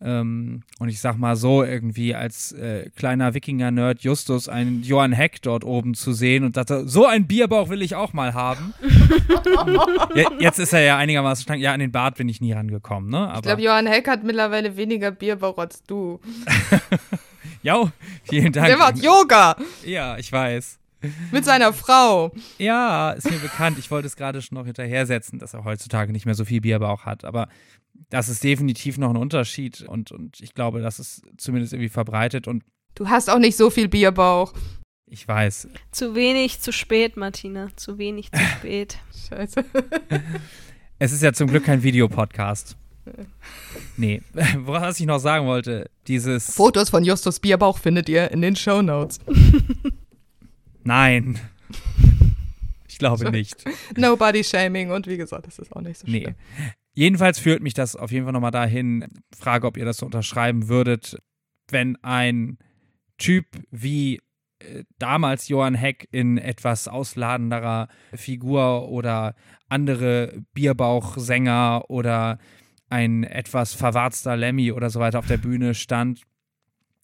Ähm, 0.00 0.62
und 0.80 0.88
ich 0.88 1.00
sag 1.00 1.16
mal 1.16 1.36
so, 1.36 1.64
irgendwie 1.64 2.14
als 2.14 2.52
äh, 2.52 2.90
kleiner 2.96 3.32
Wikinger-Nerd 3.32 4.02
Justus 4.02 4.48
einen 4.48 4.82
Johann 4.82 5.12
Heck 5.12 5.40
dort 5.40 5.64
oben 5.64 5.94
zu 5.94 6.12
sehen 6.12 6.44
und 6.44 6.56
dachte, 6.56 6.86
so 6.86 7.06
ein 7.06 7.26
Bierbauch 7.26 7.70
will 7.70 7.80
ich 7.80 7.94
auch 7.94 8.12
mal 8.12 8.34
haben. 8.34 8.74
ja, 10.14 10.30
jetzt 10.38 10.58
ist 10.58 10.72
er 10.72 10.80
ja 10.80 10.98
einigermaßen 10.98 11.44
schlank. 11.44 11.62
Ja, 11.62 11.72
an 11.72 11.80
den 11.80 11.92
Bart 11.92 12.16
bin 12.16 12.28
ich 12.28 12.40
nie 12.40 12.52
rangekommen, 12.52 13.08
ne? 13.08 13.28
Aber 13.28 13.36
ich 13.36 13.42
glaube, 13.42 13.62
Johann 13.62 13.86
Heck 13.86 14.08
hat 14.08 14.24
mittlerweile 14.24 14.76
weniger 14.76 15.10
Bierbauch 15.10 15.56
als 15.58 15.82
du. 15.84 16.20
ja, 17.62 17.92
vielen 18.24 18.52
Dank. 18.52 18.66
Der 18.66 18.76
macht 18.76 19.02
Yoga. 19.02 19.56
Ja, 19.84 20.18
ich 20.18 20.30
weiß. 20.30 20.78
Mit 21.32 21.44
seiner 21.44 21.72
Frau. 21.72 22.32
Ja, 22.58 23.12
ist 23.12 23.30
mir 23.30 23.38
bekannt. 23.38 23.78
Ich 23.78 23.90
wollte 23.90 24.06
es 24.06 24.16
gerade 24.16 24.40
schon 24.40 24.56
noch 24.56 24.64
hinterhersetzen, 24.64 25.38
dass 25.38 25.54
er 25.54 25.64
heutzutage 25.64 26.12
nicht 26.12 26.26
mehr 26.26 26.34
so 26.34 26.44
viel 26.44 26.60
Bierbauch 26.60 27.04
hat. 27.04 27.24
Aber 27.24 27.48
das 28.10 28.28
ist 28.28 28.42
definitiv 28.42 28.98
noch 28.98 29.10
ein 29.10 29.16
Unterschied. 29.16 29.82
Und, 29.82 30.12
und 30.12 30.40
ich 30.40 30.54
glaube, 30.54 30.80
das 30.80 30.98
ist 30.98 31.22
zumindest 31.36 31.72
irgendwie 31.72 31.88
verbreitet. 31.88 32.48
Und 32.48 32.64
du 32.94 33.08
hast 33.08 33.28
auch 33.28 33.38
nicht 33.38 33.56
so 33.56 33.70
viel 33.70 33.88
Bierbauch. 33.88 34.54
Ich 35.06 35.28
weiß. 35.28 35.68
Zu 35.92 36.14
wenig, 36.14 36.60
zu 36.60 36.72
spät, 36.72 37.16
Martina. 37.16 37.68
Zu 37.76 37.98
wenig, 37.98 38.32
zu 38.32 38.40
spät. 38.58 38.98
Scheiße. 39.28 39.64
Es 40.98 41.12
ist 41.12 41.22
ja 41.22 41.32
zum 41.32 41.48
Glück 41.48 41.64
kein 41.64 41.82
Videopodcast. 41.82 42.76
Nee, 43.96 44.22
was 44.58 45.00
ich 45.00 45.06
noch 45.06 45.18
sagen 45.18 45.46
wollte, 45.46 45.90
dieses. 46.06 46.54
Fotos 46.54 46.90
von 46.90 47.04
Justus 47.04 47.40
Bierbauch 47.40 47.78
findet 47.78 48.08
ihr 48.08 48.30
in 48.30 48.42
den 48.42 48.56
Show 48.56 48.82
Notes. 48.82 49.20
Nein. 50.84 51.38
Ich 52.86 52.98
glaube 53.00 53.28
nicht. 53.32 53.64
Nobody 53.96 54.44
shaming 54.44 54.92
und 54.92 55.08
wie 55.08 55.16
gesagt, 55.16 55.48
das 55.48 55.58
ist 55.58 55.74
auch 55.74 55.80
nicht 55.80 55.98
so 55.98 56.06
schlimm. 56.06 56.36
Nee. 56.56 56.64
Jedenfalls 56.92 57.40
führt 57.40 57.60
mich 57.60 57.74
das 57.74 57.96
auf 57.96 58.12
jeden 58.12 58.24
Fall 58.24 58.32
nochmal 58.32 58.52
dahin, 58.52 59.06
Frage, 59.36 59.66
ob 59.66 59.76
ihr 59.76 59.84
das 59.84 59.96
so 59.96 60.06
unterschreiben 60.06 60.68
würdet, 60.68 61.16
wenn 61.68 61.96
ein 62.04 62.56
Typ 63.18 63.46
wie 63.72 64.20
äh, 64.60 64.84
damals 65.00 65.48
Johann 65.48 65.74
Heck 65.74 66.06
in 66.12 66.38
etwas 66.38 66.86
ausladenderer 66.86 67.88
Figur 68.14 68.88
oder 68.88 69.34
andere 69.68 70.44
Bierbauchsänger 70.54 71.86
oder 71.88 72.38
ein 72.94 73.24
etwas 73.24 73.74
verwarzter 73.74 74.36
Lemmy 74.36 74.70
oder 74.70 74.88
so 74.88 75.00
weiter 75.00 75.18
auf 75.18 75.26
der 75.26 75.36
Bühne 75.36 75.74
stand, 75.74 76.22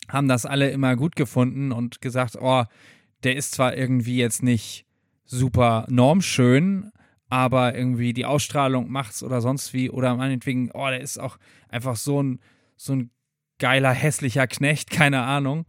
haben 0.09 0.29
das 0.29 0.47
alle 0.47 0.71
immer 0.71 0.95
gut 0.95 1.17
gefunden 1.17 1.73
und 1.73 2.01
gesagt, 2.01 2.37
oh, 2.41 2.63
der 3.25 3.35
ist 3.35 3.53
zwar 3.53 3.77
irgendwie 3.77 4.17
jetzt 4.17 4.45
nicht 4.45 4.87
super 5.25 5.87
normschön, 5.91 6.93
aber 7.29 7.75
irgendwie 7.75 8.13
die 8.13 8.25
Ausstrahlung 8.25 8.89
macht's 8.89 9.25
oder 9.25 9.41
sonst 9.41 9.75
wie 9.75 9.91
oder 9.91 10.15
meinetwegen, 10.15 10.71
oh, 10.73 10.87
der 10.87 11.01
ist 11.01 11.19
auch 11.19 11.39
einfach 11.69 11.97
so 11.97 12.23
ein, 12.23 12.39
so 12.77 12.95
ein 12.95 13.11
geiler, 13.59 13.93
hässlicher 13.93 14.47
Knecht, 14.47 14.91
keine 14.93 15.23
Ahnung, 15.23 15.67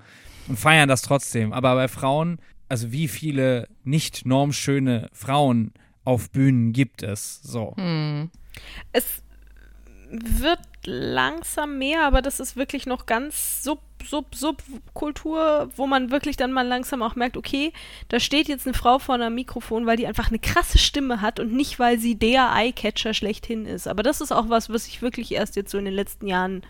und 0.48 0.60
feiern 0.60 0.88
das 0.88 1.02
trotzdem. 1.02 1.52
Aber 1.52 1.74
bei 1.74 1.88
Frauen, 1.88 2.38
also 2.70 2.92
wie 2.92 3.08
viele 3.08 3.68
nicht 3.84 4.28
normschöne 4.28 5.10
Frauen 5.14 5.74
auf 6.04 6.30
Bühnen 6.30 6.74
gibt 6.74 7.02
es 7.02 7.42
so? 7.42 7.74
Hm. 7.76 8.30
Es 8.92 9.24
wird 10.12 10.60
langsam 10.86 11.78
mehr, 11.78 12.06
aber 12.06 12.22
das 12.22 12.40
ist 12.40 12.56
wirklich 12.56 12.86
noch 12.86 13.06
ganz 13.06 13.64
sub, 13.64 13.80
sub, 14.04 14.36
sub 14.36 14.62
Kultur, 14.94 15.70
wo 15.76 15.88
man 15.88 16.12
wirklich 16.12 16.38
dann 16.38 16.52
mal 16.52 16.68
langsam 16.68 17.02
auch 17.02 17.16
merkt, 17.16 17.38
okay, 17.38 17.72
da 18.10 18.20
steht 18.20 18.48
jetzt 18.48 18.68
eine 18.68 18.74
Frau 18.74 19.00
vor 19.00 19.16
einem 19.16 19.36
Mikrofon, 19.36 19.86
weil 19.86 19.98
die 19.98 20.08
einfach 20.08 20.30
eine 20.30 20.40
krasse 20.40 20.78
Stimme 20.78 21.22
hat 21.22 21.40
und 21.40 21.54
nicht, 21.54 21.80
weil 21.80 22.00
sie 22.00 22.16
der 22.16 22.52
Eyecatcher 22.54 23.14
schlechthin 23.14 23.66
ist. 23.66 23.88
Aber 23.88 24.04
das 24.04 24.22
ist 24.22 24.32
auch 24.32 24.50
was, 24.50 24.70
was 24.70 24.88
ich 24.88 25.02
wirklich 25.02 25.32
erst 25.32 25.56
jetzt 25.56 25.72
so 25.72 25.78
in 25.78 25.86
den 25.86 25.94
letzten 25.94 26.28
Jahren 26.28 26.64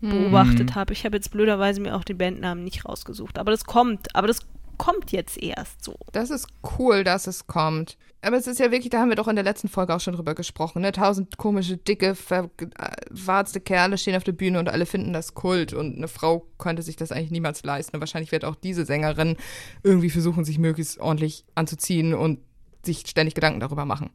beobachtet 0.00 0.70
mhm. 0.70 0.74
habe. 0.74 0.92
Ich 0.92 1.04
habe 1.04 1.16
jetzt 1.16 1.30
blöderweise 1.30 1.80
mir 1.80 1.96
auch 1.96 2.04
den 2.04 2.18
Bandnamen 2.18 2.64
nicht 2.64 2.84
rausgesucht. 2.84 3.38
Aber 3.38 3.50
das 3.50 3.64
kommt. 3.64 4.14
Aber 4.14 4.26
das 4.26 4.40
kommt 4.76 5.12
jetzt 5.12 5.42
erst 5.42 5.84
so. 5.84 5.96
Das 6.12 6.30
ist 6.30 6.48
cool, 6.78 7.04
dass 7.04 7.26
es 7.26 7.46
kommt. 7.46 7.96
Aber 8.24 8.36
es 8.36 8.46
ist 8.46 8.58
ja 8.58 8.70
wirklich, 8.70 8.90
da 8.90 9.00
haben 9.00 9.10
wir 9.10 9.16
doch 9.16 9.28
in 9.28 9.36
der 9.36 9.44
letzten 9.44 9.68
Folge 9.68 9.94
auch 9.94 10.00
schon 10.00 10.14
drüber 10.14 10.34
gesprochen, 10.34 10.82
ne? 10.82 10.92
Tausend 10.92 11.36
komische, 11.36 11.76
dicke, 11.76 12.14
verwarzte 12.14 13.60
Kerle 13.60 13.98
stehen 13.98 14.16
auf 14.16 14.24
der 14.24 14.32
Bühne 14.32 14.58
und 14.58 14.68
alle 14.68 14.86
finden 14.86 15.12
das 15.12 15.34
Kult 15.34 15.72
und 15.72 15.96
eine 15.96 16.08
Frau 16.08 16.46
könnte 16.58 16.82
sich 16.82 16.96
das 16.96 17.12
eigentlich 17.12 17.30
niemals 17.30 17.62
leisten. 17.64 17.96
Und 17.96 18.00
wahrscheinlich 18.00 18.32
wird 18.32 18.44
auch 18.44 18.54
diese 18.54 18.84
Sängerin 18.84 19.36
irgendwie 19.82 20.10
versuchen, 20.10 20.44
sich 20.44 20.58
möglichst 20.58 20.98
ordentlich 20.98 21.44
anzuziehen 21.54 22.14
und 22.14 22.40
sich 22.82 23.04
ständig 23.06 23.34
Gedanken 23.34 23.60
darüber 23.60 23.84
machen. 23.84 24.10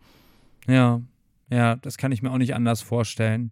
Ja, 0.68 1.01
ja, 1.49 1.76
das 1.76 1.97
kann 1.97 2.12
ich 2.12 2.22
mir 2.22 2.32
auch 2.32 2.38
nicht 2.38 2.55
anders 2.55 2.82
vorstellen. 2.82 3.51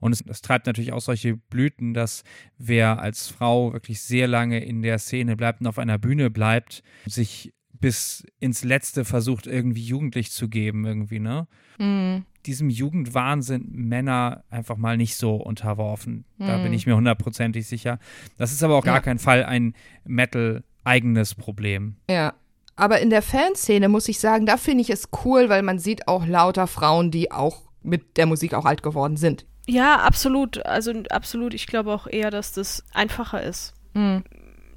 Und 0.00 0.12
es, 0.12 0.22
es, 0.26 0.42
treibt 0.42 0.66
natürlich 0.66 0.92
auch 0.92 1.00
solche 1.00 1.36
Blüten, 1.36 1.94
dass 1.94 2.24
wer 2.58 3.00
als 3.00 3.28
Frau 3.28 3.72
wirklich 3.72 4.00
sehr 4.00 4.26
lange 4.26 4.64
in 4.64 4.82
der 4.82 4.98
Szene 4.98 5.36
bleibt 5.36 5.60
und 5.60 5.66
auf 5.66 5.78
einer 5.78 5.98
Bühne 5.98 6.30
bleibt, 6.30 6.82
sich 7.06 7.52
bis 7.80 8.26
ins 8.40 8.64
Letzte 8.64 9.04
versucht, 9.04 9.46
irgendwie 9.46 9.82
jugendlich 9.82 10.30
zu 10.30 10.48
geben, 10.48 10.84
irgendwie, 10.84 11.18
ne? 11.18 11.46
Mhm. 11.78 12.24
Diesem 12.46 12.70
Jugendwahn 12.70 13.42
sind 13.42 13.74
Männer 13.74 14.44
einfach 14.50 14.76
mal 14.76 14.96
nicht 14.96 15.16
so 15.16 15.34
unterworfen. 15.34 16.24
Da 16.38 16.58
mhm. 16.58 16.64
bin 16.64 16.72
ich 16.72 16.86
mir 16.86 16.94
hundertprozentig 16.94 17.66
sicher. 17.66 17.98
Das 18.38 18.52
ist 18.52 18.62
aber 18.62 18.76
auch 18.76 18.84
gar 18.84 18.96
ja. 18.96 19.00
kein 19.00 19.18
Fall 19.18 19.44
ein 19.44 19.74
Metal-eigenes 20.04 21.34
Problem. 21.34 21.96
Ja, 22.08 22.34
aber 22.76 23.00
in 23.00 23.10
der 23.10 23.22
Fanszene 23.22 23.88
muss 23.88 24.08
ich 24.08 24.20
sagen, 24.20 24.46
da 24.46 24.58
finde 24.58 24.82
ich 24.82 24.90
es 24.90 25.08
cool, 25.24 25.48
weil 25.48 25.62
man 25.62 25.78
sieht 25.78 26.06
auch 26.06 26.26
lauter 26.26 26.66
Frauen, 26.66 27.10
die 27.10 27.32
auch 27.32 27.62
mit 27.82 28.16
der 28.16 28.26
Musik 28.26 28.54
auch 28.54 28.66
alt 28.66 28.82
geworden 28.82 29.16
sind. 29.16 29.46
Ja, 29.66 29.96
absolut. 29.96 30.64
Also 30.64 30.92
absolut. 31.10 31.54
Ich 31.54 31.66
glaube 31.66 31.92
auch 31.92 32.06
eher, 32.06 32.30
dass 32.30 32.52
das 32.52 32.84
einfacher 32.92 33.42
ist. 33.42 33.74
Mhm. 33.94 34.22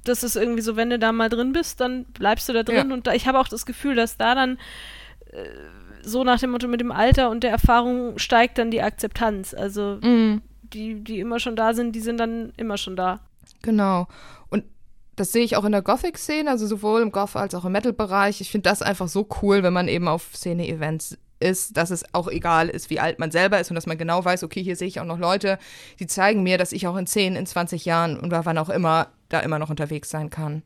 Das 0.03 0.23
ist 0.23 0.35
irgendwie 0.35 0.61
so, 0.61 0.75
wenn 0.75 0.89
du 0.89 0.99
da 0.99 1.11
mal 1.11 1.29
drin 1.29 1.53
bist, 1.53 1.81
dann 1.81 2.05
bleibst 2.05 2.49
du 2.49 2.53
da 2.53 2.63
drin. 2.63 2.89
Ja. 2.89 2.93
Und 2.93 3.07
da, 3.07 3.13
ich 3.13 3.27
habe 3.27 3.39
auch 3.39 3.47
das 3.47 3.65
Gefühl, 3.65 3.95
dass 3.95 4.17
da 4.17 4.35
dann 4.35 4.57
äh, 5.31 5.43
so 6.01 6.23
nach 6.23 6.39
dem 6.39 6.51
Motto 6.51 6.67
mit 6.67 6.81
dem 6.81 6.91
Alter 6.91 7.29
und 7.29 7.43
der 7.43 7.51
Erfahrung 7.51 8.17
steigt 8.17 8.57
dann 8.57 8.71
die 8.71 8.81
Akzeptanz. 8.81 9.53
Also 9.53 9.99
mhm. 10.01 10.41
die, 10.61 11.03
die 11.03 11.19
immer 11.19 11.39
schon 11.39 11.55
da 11.55 11.73
sind, 11.73 11.93
die 11.93 12.01
sind 12.01 12.17
dann 12.17 12.53
immer 12.57 12.77
schon 12.77 12.95
da. 12.95 13.19
Genau. 13.61 14.07
Und 14.49 14.63
das 15.15 15.31
sehe 15.31 15.43
ich 15.43 15.57
auch 15.57 15.65
in 15.65 15.71
der 15.71 15.81
Gothic-Szene, 15.81 16.49
also 16.49 16.65
sowohl 16.65 17.01
im 17.01 17.11
Goth 17.11 17.35
als 17.35 17.55
auch 17.55 17.65
im 17.65 17.71
Metal-Bereich. 17.73 18.41
Ich 18.41 18.51
finde 18.51 18.69
das 18.69 18.81
einfach 18.81 19.07
so 19.07 19.27
cool, 19.41 19.63
wenn 19.63 19.73
man 19.73 19.87
eben 19.87 20.07
auf 20.07 20.35
Szene-Events 20.35 21.17
ist, 21.39 21.77
dass 21.77 21.89
es 21.89 22.13
auch 22.13 22.27
egal 22.27 22.69
ist, 22.69 22.89
wie 22.89 22.99
alt 22.99 23.19
man 23.19 23.31
selber 23.31 23.59
ist 23.59 23.71
und 23.71 23.75
dass 23.75 23.85
man 23.85 23.97
genau 23.97 24.23
weiß, 24.23 24.43
okay, 24.43 24.61
hier 24.61 24.75
sehe 24.75 24.87
ich 24.87 24.99
auch 24.99 25.05
noch 25.05 25.19
Leute, 25.19 25.57
die 25.99 26.07
zeigen 26.07 26.43
mir, 26.43 26.57
dass 26.57 26.71
ich 26.71 26.87
auch 26.87 26.97
in 26.97 27.07
10, 27.07 27.35
in 27.35 27.45
20 27.45 27.85
Jahren 27.85 28.19
oder 28.19 28.45
wann 28.45 28.57
auch 28.57 28.69
immer 28.69 29.07
da 29.29 29.39
immer 29.39 29.59
noch 29.59 29.69
unterwegs 29.69 30.09
sein 30.09 30.29
kann. 30.29 30.63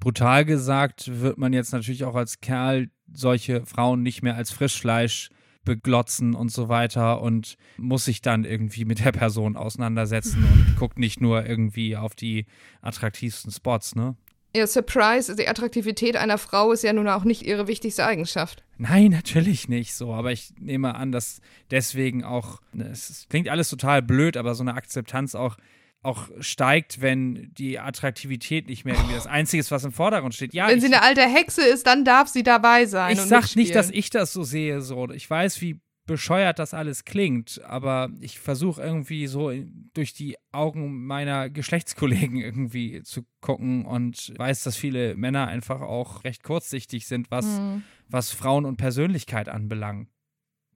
Brutal 0.00 0.44
gesagt 0.44 1.20
wird 1.20 1.38
man 1.38 1.52
jetzt 1.52 1.72
natürlich 1.72 2.04
auch 2.04 2.14
als 2.14 2.40
Kerl 2.40 2.90
solche 3.12 3.64
Frauen 3.64 4.02
nicht 4.02 4.22
mehr 4.22 4.36
als 4.36 4.50
Frischfleisch 4.50 5.30
beglotzen 5.64 6.34
und 6.34 6.52
so 6.52 6.68
weiter 6.68 7.22
und 7.22 7.56
muss 7.78 8.04
sich 8.04 8.20
dann 8.20 8.44
irgendwie 8.44 8.84
mit 8.84 9.04
der 9.04 9.12
Person 9.12 9.56
auseinandersetzen 9.56 10.44
und 10.44 10.76
guckt 10.78 10.98
nicht 10.98 11.20
nur 11.20 11.46
irgendwie 11.46 11.96
auf 11.96 12.14
die 12.14 12.46
attraktivsten 12.82 13.50
Spots, 13.50 13.94
ne? 13.94 14.16
Ja, 14.56 14.68
Surprise, 14.68 15.34
die 15.34 15.48
Attraktivität 15.48 16.14
einer 16.16 16.38
Frau 16.38 16.70
ist 16.70 16.84
ja 16.84 16.92
nun 16.92 17.08
auch 17.08 17.24
nicht 17.24 17.42
ihre 17.42 17.66
wichtigste 17.66 18.06
Eigenschaft. 18.06 18.62
Nein, 18.78 19.10
natürlich 19.10 19.68
nicht 19.68 19.94
so. 19.94 20.12
Aber 20.12 20.30
ich 20.30 20.52
nehme 20.60 20.94
an, 20.94 21.10
dass 21.10 21.40
deswegen 21.72 22.22
auch, 22.22 22.60
ne, 22.72 22.84
es 22.84 23.26
klingt 23.28 23.48
alles 23.48 23.68
total 23.68 24.00
blöd, 24.00 24.36
aber 24.36 24.54
so 24.54 24.62
eine 24.62 24.74
Akzeptanz 24.74 25.34
auch, 25.34 25.56
auch 26.04 26.28
steigt, 26.40 27.00
wenn 27.00 27.50
die 27.54 27.78
Attraktivität 27.78 28.68
nicht 28.68 28.84
mehr 28.84 28.94
irgendwie 28.94 29.14
das 29.14 29.26
Einzige 29.26 29.60
ist, 29.60 29.70
was 29.70 29.84
im 29.84 29.92
Vordergrund 29.92 30.34
steht. 30.34 30.52
Ja, 30.52 30.68
wenn 30.68 30.80
sie 30.80 30.86
eine 30.86 31.02
alte 31.02 31.22
Hexe 31.22 31.62
ist, 31.62 31.86
dann 31.86 32.04
darf 32.04 32.28
sie 32.28 32.42
dabei 32.42 32.86
sein. 32.86 33.14
Ich 33.14 33.20
sag 33.20 33.56
nicht, 33.56 33.74
dass 33.74 33.90
ich 33.90 34.10
das 34.10 34.32
so 34.32 34.42
sehe. 34.42 34.80
So. 34.82 35.10
Ich 35.10 35.28
weiß, 35.28 35.60
wie 35.60 35.80
bescheuert 36.06 36.58
das 36.58 36.74
alles 36.74 37.04
klingt, 37.04 37.62
aber 37.64 38.10
ich 38.20 38.38
versuche 38.38 38.82
irgendwie 38.82 39.26
so 39.26 39.50
durch 39.94 40.12
die 40.12 40.36
Augen 40.52 41.06
meiner 41.06 41.48
Geschlechtskollegen 41.48 42.36
irgendwie 42.36 43.02
zu 43.02 43.22
gucken 43.40 43.86
und 43.86 44.32
weiß, 44.36 44.64
dass 44.64 44.76
viele 44.76 45.16
Männer 45.16 45.46
einfach 45.46 45.80
auch 45.80 46.24
recht 46.24 46.42
kurzsichtig 46.42 47.06
sind, 47.06 47.30
was, 47.30 47.46
mhm. 47.46 47.82
was 48.08 48.32
Frauen 48.32 48.66
und 48.66 48.76
Persönlichkeit 48.76 49.48
anbelangt. 49.48 50.08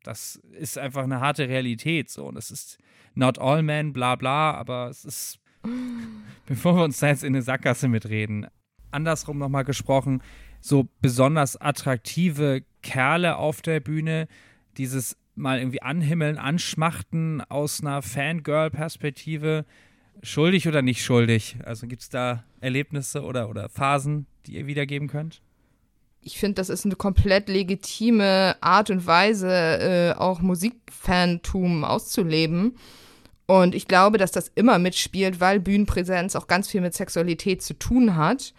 Das 0.08 0.36
ist 0.58 0.78
einfach 0.78 1.02
eine 1.02 1.20
harte 1.20 1.50
Realität. 1.50 2.08
So. 2.08 2.24
Und 2.24 2.38
es 2.38 2.50
ist 2.50 2.78
not 3.14 3.38
all 3.38 3.62
men, 3.62 3.92
bla 3.92 4.16
bla, 4.16 4.52
aber 4.54 4.88
es 4.88 5.04
ist, 5.04 5.38
bevor 6.46 6.76
wir 6.76 6.84
uns 6.84 6.98
da 6.98 7.08
jetzt 7.08 7.24
in 7.24 7.34
eine 7.34 7.42
Sackgasse 7.42 7.88
mitreden, 7.88 8.46
andersrum 8.90 9.36
nochmal 9.36 9.64
gesprochen, 9.64 10.22
so 10.62 10.88
besonders 11.02 11.60
attraktive 11.60 12.64
Kerle 12.80 13.36
auf 13.36 13.60
der 13.60 13.80
Bühne, 13.80 14.28
dieses 14.78 15.18
mal 15.34 15.58
irgendwie 15.58 15.82
anhimmeln, 15.82 16.38
anschmachten 16.38 17.42
aus 17.42 17.82
einer 17.82 18.00
Fangirl-Perspektive. 18.00 19.66
Schuldig 20.22 20.66
oder 20.66 20.80
nicht 20.80 21.04
schuldig? 21.04 21.58
Also 21.64 21.86
gibt 21.86 22.00
es 22.00 22.08
da 22.08 22.44
Erlebnisse 22.60 23.22
oder, 23.24 23.50
oder 23.50 23.68
Phasen, 23.68 24.26
die 24.46 24.54
ihr 24.54 24.66
wiedergeben 24.66 25.06
könnt? 25.06 25.42
Ich 26.28 26.38
finde, 26.38 26.56
das 26.56 26.68
ist 26.68 26.84
eine 26.84 26.94
komplett 26.94 27.48
legitime 27.48 28.56
Art 28.60 28.90
und 28.90 29.06
Weise, 29.06 29.48
äh, 29.50 30.12
auch 30.12 30.40
Musikfantum 30.40 31.84
auszuleben. 31.84 32.76
Und 33.46 33.74
ich 33.74 33.88
glaube, 33.88 34.18
dass 34.18 34.30
das 34.30 34.52
immer 34.54 34.78
mitspielt, 34.78 35.40
weil 35.40 35.58
Bühnenpräsenz 35.58 36.36
auch 36.36 36.46
ganz 36.46 36.68
viel 36.68 36.82
mit 36.82 36.92
Sexualität 36.92 37.62
zu 37.62 37.72
tun 37.72 38.14
hat. 38.14 38.52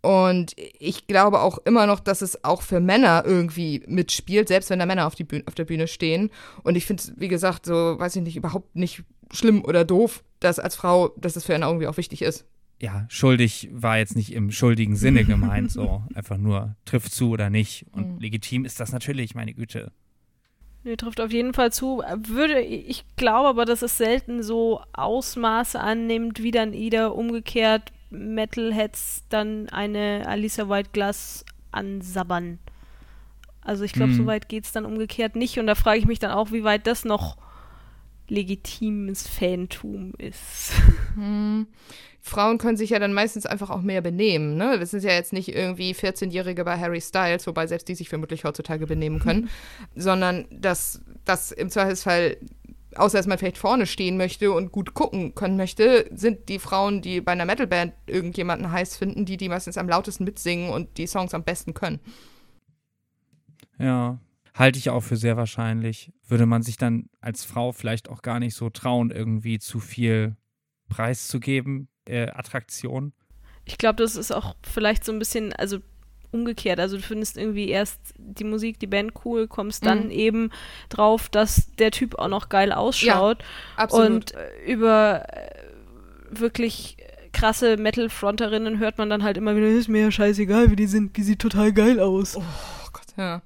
Und 0.00 0.54
ich 0.56 1.06
glaube 1.06 1.42
auch 1.42 1.58
immer 1.66 1.86
noch, 1.86 2.00
dass 2.00 2.22
es 2.22 2.42
auch 2.44 2.62
für 2.62 2.80
Männer 2.80 3.24
irgendwie 3.26 3.82
mitspielt, 3.86 4.48
selbst 4.48 4.70
wenn 4.70 4.78
da 4.78 4.86
Männer 4.86 5.06
auf, 5.06 5.14
die 5.14 5.24
Bühne, 5.24 5.44
auf 5.46 5.54
der 5.54 5.66
Bühne 5.66 5.88
stehen. 5.88 6.30
Und 6.62 6.76
ich 6.76 6.86
finde 6.86 7.02
es, 7.02 7.12
wie 7.18 7.28
gesagt, 7.28 7.66
so, 7.66 7.98
weiß 7.98 8.16
ich 8.16 8.22
nicht, 8.22 8.36
überhaupt 8.36 8.74
nicht 8.74 9.02
schlimm 9.34 9.62
oder 9.66 9.84
doof, 9.84 10.24
dass 10.40 10.58
als 10.58 10.76
Frau, 10.76 11.08
dass 11.18 11.36
es 11.36 11.44
für 11.44 11.54
einen 11.54 11.64
irgendwie 11.64 11.88
auch 11.88 11.98
wichtig 11.98 12.22
ist. 12.22 12.46
Ja, 12.80 13.06
schuldig 13.08 13.70
war 13.72 13.98
jetzt 13.98 14.16
nicht 14.16 14.32
im 14.32 14.50
schuldigen 14.50 14.96
Sinne 14.96 15.24
gemeint, 15.26 15.70
so 15.70 16.02
einfach 16.14 16.36
nur 16.36 16.76
trifft 16.84 17.12
zu 17.12 17.30
oder 17.30 17.50
nicht. 17.50 17.86
Und 17.92 18.14
mhm. 18.14 18.20
legitim 18.20 18.64
ist 18.64 18.80
das 18.80 18.92
natürlich, 18.92 19.34
meine 19.34 19.54
Güte. 19.54 19.92
Nee, 20.84 20.96
trifft 20.96 21.20
auf 21.20 21.32
jeden 21.32 21.52
Fall 21.52 21.72
zu. 21.72 22.02
Würde, 22.16 22.60
ich 22.60 23.04
glaube 23.16 23.48
aber, 23.48 23.64
dass 23.64 23.82
es 23.82 23.98
selten 23.98 24.42
so 24.42 24.82
Ausmaße 24.92 25.80
annimmt, 25.80 26.42
wie 26.42 26.52
dann 26.52 26.72
Ida 26.72 27.08
umgekehrt 27.08 27.92
Metalheads 28.10 29.24
dann 29.28 29.68
eine 29.70 30.24
Alisa 30.28 30.68
White 30.68 30.90
Glass 30.92 31.44
ansabbern. 31.72 32.58
Also 33.62 33.82
ich 33.82 33.92
glaube, 33.92 34.12
hm. 34.12 34.16
so 34.16 34.26
weit 34.26 34.48
geht 34.48 34.64
es 34.64 34.72
dann 34.72 34.84
umgekehrt 34.84 35.34
nicht. 35.34 35.58
Und 35.58 35.66
da 35.66 35.74
frage 35.74 35.98
ich 35.98 36.06
mich 36.06 36.20
dann 36.20 36.30
auch, 36.30 36.52
wie 36.52 36.62
weit 36.62 36.86
das 36.86 37.04
noch 37.04 37.36
legitimes 38.28 39.26
Fantum 39.26 40.12
ist. 40.18 40.72
Hm. 41.14 41.66
Frauen 42.26 42.58
können 42.58 42.76
sich 42.76 42.90
ja 42.90 42.98
dann 42.98 43.12
meistens 43.12 43.46
einfach 43.46 43.70
auch 43.70 43.82
mehr 43.82 44.00
benehmen. 44.00 44.56
Ne? 44.56 44.80
Das 44.80 44.90
sind 44.90 45.04
ja 45.04 45.12
jetzt 45.12 45.32
nicht 45.32 45.48
irgendwie 45.48 45.94
14-Jährige 45.94 46.64
bei 46.64 46.76
Harry 46.76 47.00
Styles, 47.00 47.46
wobei 47.46 47.68
selbst 47.68 47.86
die 47.88 47.94
sich 47.94 48.08
vermutlich 48.08 48.42
heutzutage 48.42 48.88
benehmen 48.88 49.20
können, 49.20 49.48
sondern 49.94 50.44
dass 50.50 51.00
das 51.24 51.52
im 51.52 51.70
Zweifelsfall 51.70 52.36
außer 52.96 53.18
dass 53.18 53.26
man 53.26 53.38
vielleicht 53.38 53.58
vorne 53.58 53.86
stehen 53.86 54.16
möchte 54.16 54.50
und 54.50 54.72
gut 54.72 54.94
gucken 54.94 55.34
können 55.34 55.56
möchte, 55.56 56.10
sind 56.14 56.48
die 56.48 56.58
Frauen, 56.58 57.02
die 57.02 57.20
bei 57.20 57.32
einer 57.32 57.44
Metalband 57.44 57.92
irgendjemanden 58.06 58.72
heiß 58.72 58.96
finden, 58.96 59.26
die 59.26 59.36
die 59.36 59.50
meistens 59.50 59.76
am 59.76 59.88
lautesten 59.88 60.24
mitsingen 60.24 60.70
und 60.70 60.96
die 60.96 61.06
Songs 61.06 61.34
am 61.34 61.44
besten 61.44 61.74
können. 61.74 62.00
Ja, 63.78 64.18
halte 64.54 64.78
ich 64.78 64.88
auch 64.88 65.02
für 65.02 65.16
sehr 65.16 65.36
wahrscheinlich. 65.36 66.10
Würde 66.26 66.46
man 66.46 66.62
sich 66.62 66.78
dann 66.78 67.10
als 67.20 67.44
Frau 67.44 67.72
vielleicht 67.72 68.08
auch 68.08 68.22
gar 68.22 68.40
nicht 68.40 68.54
so 68.54 68.70
trauen, 68.70 69.10
irgendwie 69.10 69.58
zu 69.58 69.78
viel 69.78 70.36
preiszugeben, 70.88 71.88
äh, 72.06 72.28
Attraktion. 72.30 73.12
Ich 73.64 73.78
glaube, 73.78 74.02
das 74.02 74.16
ist 74.16 74.32
auch 74.32 74.54
vielleicht 74.62 75.04
so 75.04 75.12
ein 75.12 75.18
bisschen, 75.18 75.52
also 75.52 75.78
umgekehrt. 76.30 76.78
Also 76.78 76.96
du 76.96 77.02
findest 77.02 77.36
irgendwie 77.36 77.68
erst 77.68 78.00
die 78.18 78.44
Musik, 78.44 78.78
die 78.78 78.86
Band 78.86 79.12
cool, 79.24 79.48
kommst 79.48 79.84
dann 79.86 80.04
mhm. 80.04 80.10
eben 80.10 80.50
drauf, 80.88 81.28
dass 81.28 81.72
der 81.78 81.90
Typ 81.90 82.18
auch 82.18 82.28
noch 82.28 82.48
geil 82.48 82.72
ausschaut. 82.72 83.38
Ja, 83.40 83.82
absolut. 83.82 84.06
Und 84.10 84.34
äh, 84.34 84.72
über 84.72 85.24
äh, 85.32 85.62
wirklich 86.30 86.96
krasse 87.32 87.76
Metal-Fronterinnen 87.76 88.78
hört 88.78 88.98
man 88.98 89.10
dann 89.10 89.22
halt 89.22 89.36
immer 89.36 89.56
wieder, 89.56 89.68
ist 89.68 89.88
mir 89.88 90.02
ja 90.02 90.10
scheißegal, 90.10 90.70
wie 90.70 90.76
die 90.76 90.86
sind, 90.86 91.16
die 91.16 91.22
sieht 91.22 91.38
total 91.38 91.72
geil 91.72 92.00
aus. 92.00 92.36
Oh 92.36 92.42
Gott, 92.92 93.06
ja. 93.16 93.42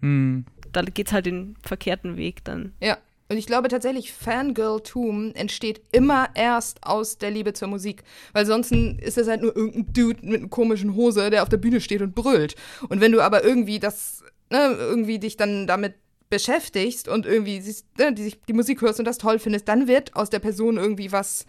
Hm. 0.00 0.44
Da 0.72 0.82
geht's 0.82 1.12
halt 1.12 1.26
den 1.26 1.56
verkehrten 1.62 2.16
Weg 2.16 2.44
dann. 2.44 2.72
Ja, 2.80 2.98
und 3.32 3.38
ich 3.38 3.46
glaube 3.46 3.68
tatsächlich, 3.68 4.12
Fangirl-Tum 4.12 5.32
entsteht 5.32 5.80
immer 5.90 6.28
erst 6.34 6.86
aus 6.86 7.16
der 7.16 7.30
Liebe 7.30 7.54
zur 7.54 7.66
Musik. 7.66 8.02
Weil 8.34 8.44
sonst 8.44 8.72
ist 8.72 9.16
es 9.16 9.26
halt 9.26 9.40
nur 9.40 9.56
irgendein 9.56 9.90
Dude 9.94 10.26
mit 10.26 10.40
einer 10.40 10.48
komischen 10.50 10.94
Hose, 10.94 11.30
der 11.30 11.42
auf 11.42 11.48
der 11.48 11.56
Bühne 11.56 11.80
steht 11.80 12.02
und 12.02 12.14
brüllt. 12.14 12.56
Und 12.90 13.00
wenn 13.00 13.10
du 13.10 13.22
aber 13.22 13.42
irgendwie 13.42 13.78
das, 13.78 14.22
ne, 14.50 14.76
irgendwie 14.78 15.18
dich 15.18 15.38
dann 15.38 15.66
damit 15.66 15.94
beschäftigst 16.28 17.08
und 17.08 17.24
irgendwie 17.24 17.62
siehst, 17.62 17.86
ne, 17.98 18.12
die, 18.12 18.34
die 18.46 18.52
Musik 18.52 18.82
hörst 18.82 18.98
und 18.98 19.06
das 19.06 19.16
toll 19.16 19.38
findest, 19.38 19.66
dann 19.66 19.88
wird 19.88 20.14
aus 20.14 20.28
der 20.28 20.40
Person 20.40 20.76
irgendwie 20.76 21.10
was, 21.10 21.46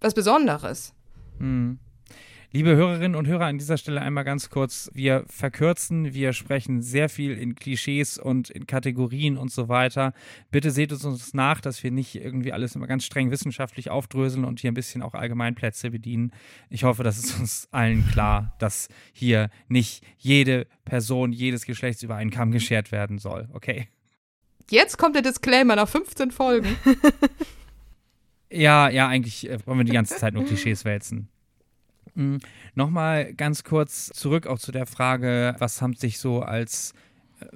was 0.00 0.14
Besonderes. 0.14 0.94
Hm. 1.40 1.80
Liebe 2.54 2.76
Hörerinnen 2.76 3.14
und 3.14 3.26
Hörer, 3.26 3.46
an 3.46 3.56
dieser 3.56 3.78
Stelle 3.78 4.02
einmal 4.02 4.24
ganz 4.24 4.50
kurz. 4.50 4.90
Wir 4.92 5.24
verkürzen, 5.26 6.12
wir 6.12 6.34
sprechen 6.34 6.82
sehr 6.82 7.08
viel 7.08 7.32
in 7.32 7.54
Klischees 7.54 8.18
und 8.18 8.50
in 8.50 8.66
Kategorien 8.66 9.38
und 9.38 9.50
so 9.50 9.70
weiter. 9.70 10.12
Bitte 10.50 10.70
seht 10.70 10.92
es 10.92 11.06
uns 11.06 11.32
nach, 11.32 11.62
dass 11.62 11.82
wir 11.82 11.90
nicht 11.90 12.14
irgendwie 12.14 12.52
alles 12.52 12.76
immer 12.76 12.86
ganz 12.86 13.06
streng 13.06 13.30
wissenschaftlich 13.30 13.88
aufdröseln 13.88 14.44
und 14.44 14.60
hier 14.60 14.70
ein 14.70 14.74
bisschen 14.74 15.00
auch 15.00 15.14
Allgemeinplätze 15.14 15.90
bedienen. 15.90 16.30
Ich 16.68 16.84
hoffe, 16.84 17.02
das 17.02 17.16
ist 17.16 17.40
uns 17.40 17.68
allen 17.70 18.06
klar, 18.08 18.54
dass 18.58 18.88
hier 19.14 19.48
nicht 19.68 20.04
jede 20.18 20.66
Person 20.84 21.32
jedes 21.32 21.64
Geschlechts 21.64 22.02
über 22.02 22.16
einen 22.16 22.30
Kamm 22.30 22.52
geschert 22.52 22.92
werden 22.92 23.16
soll. 23.16 23.48
Okay. 23.54 23.88
Jetzt 24.68 24.98
kommt 24.98 25.14
der 25.14 25.22
Disclaimer 25.22 25.76
nach 25.76 25.88
15 25.88 26.30
Folgen. 26.30 26.76
ja, 28.52 28.90
ja, 28.90 29.08
eigentlich 29.08 29.48
äh, 29.48 29.58
wollen 29.66 29.78
wir 29.78 29.84
die 29.84 29.92
ganze 29.92 30.16
Zeit 30.16 30.34
nur 30.34 30.44
Klischees 30.44 30.84
wälzen. 30.84 31.30
Mhm. 32.14 32.40
Nochmal 32.74 33.32
ganz 33.34 33.64
kurz 33.64 34.06
zurück 34.06 34.46
auch 34.46 34.58
zu 34.58 34.72
der 34.72 34.86
Frage, 34.86 35.54
was 35.58 35.80
haben 35.80 35.94
sich 35.94 36.18
so 36.18 36.42
als 36.42 36.92
äh, 37.40 37.46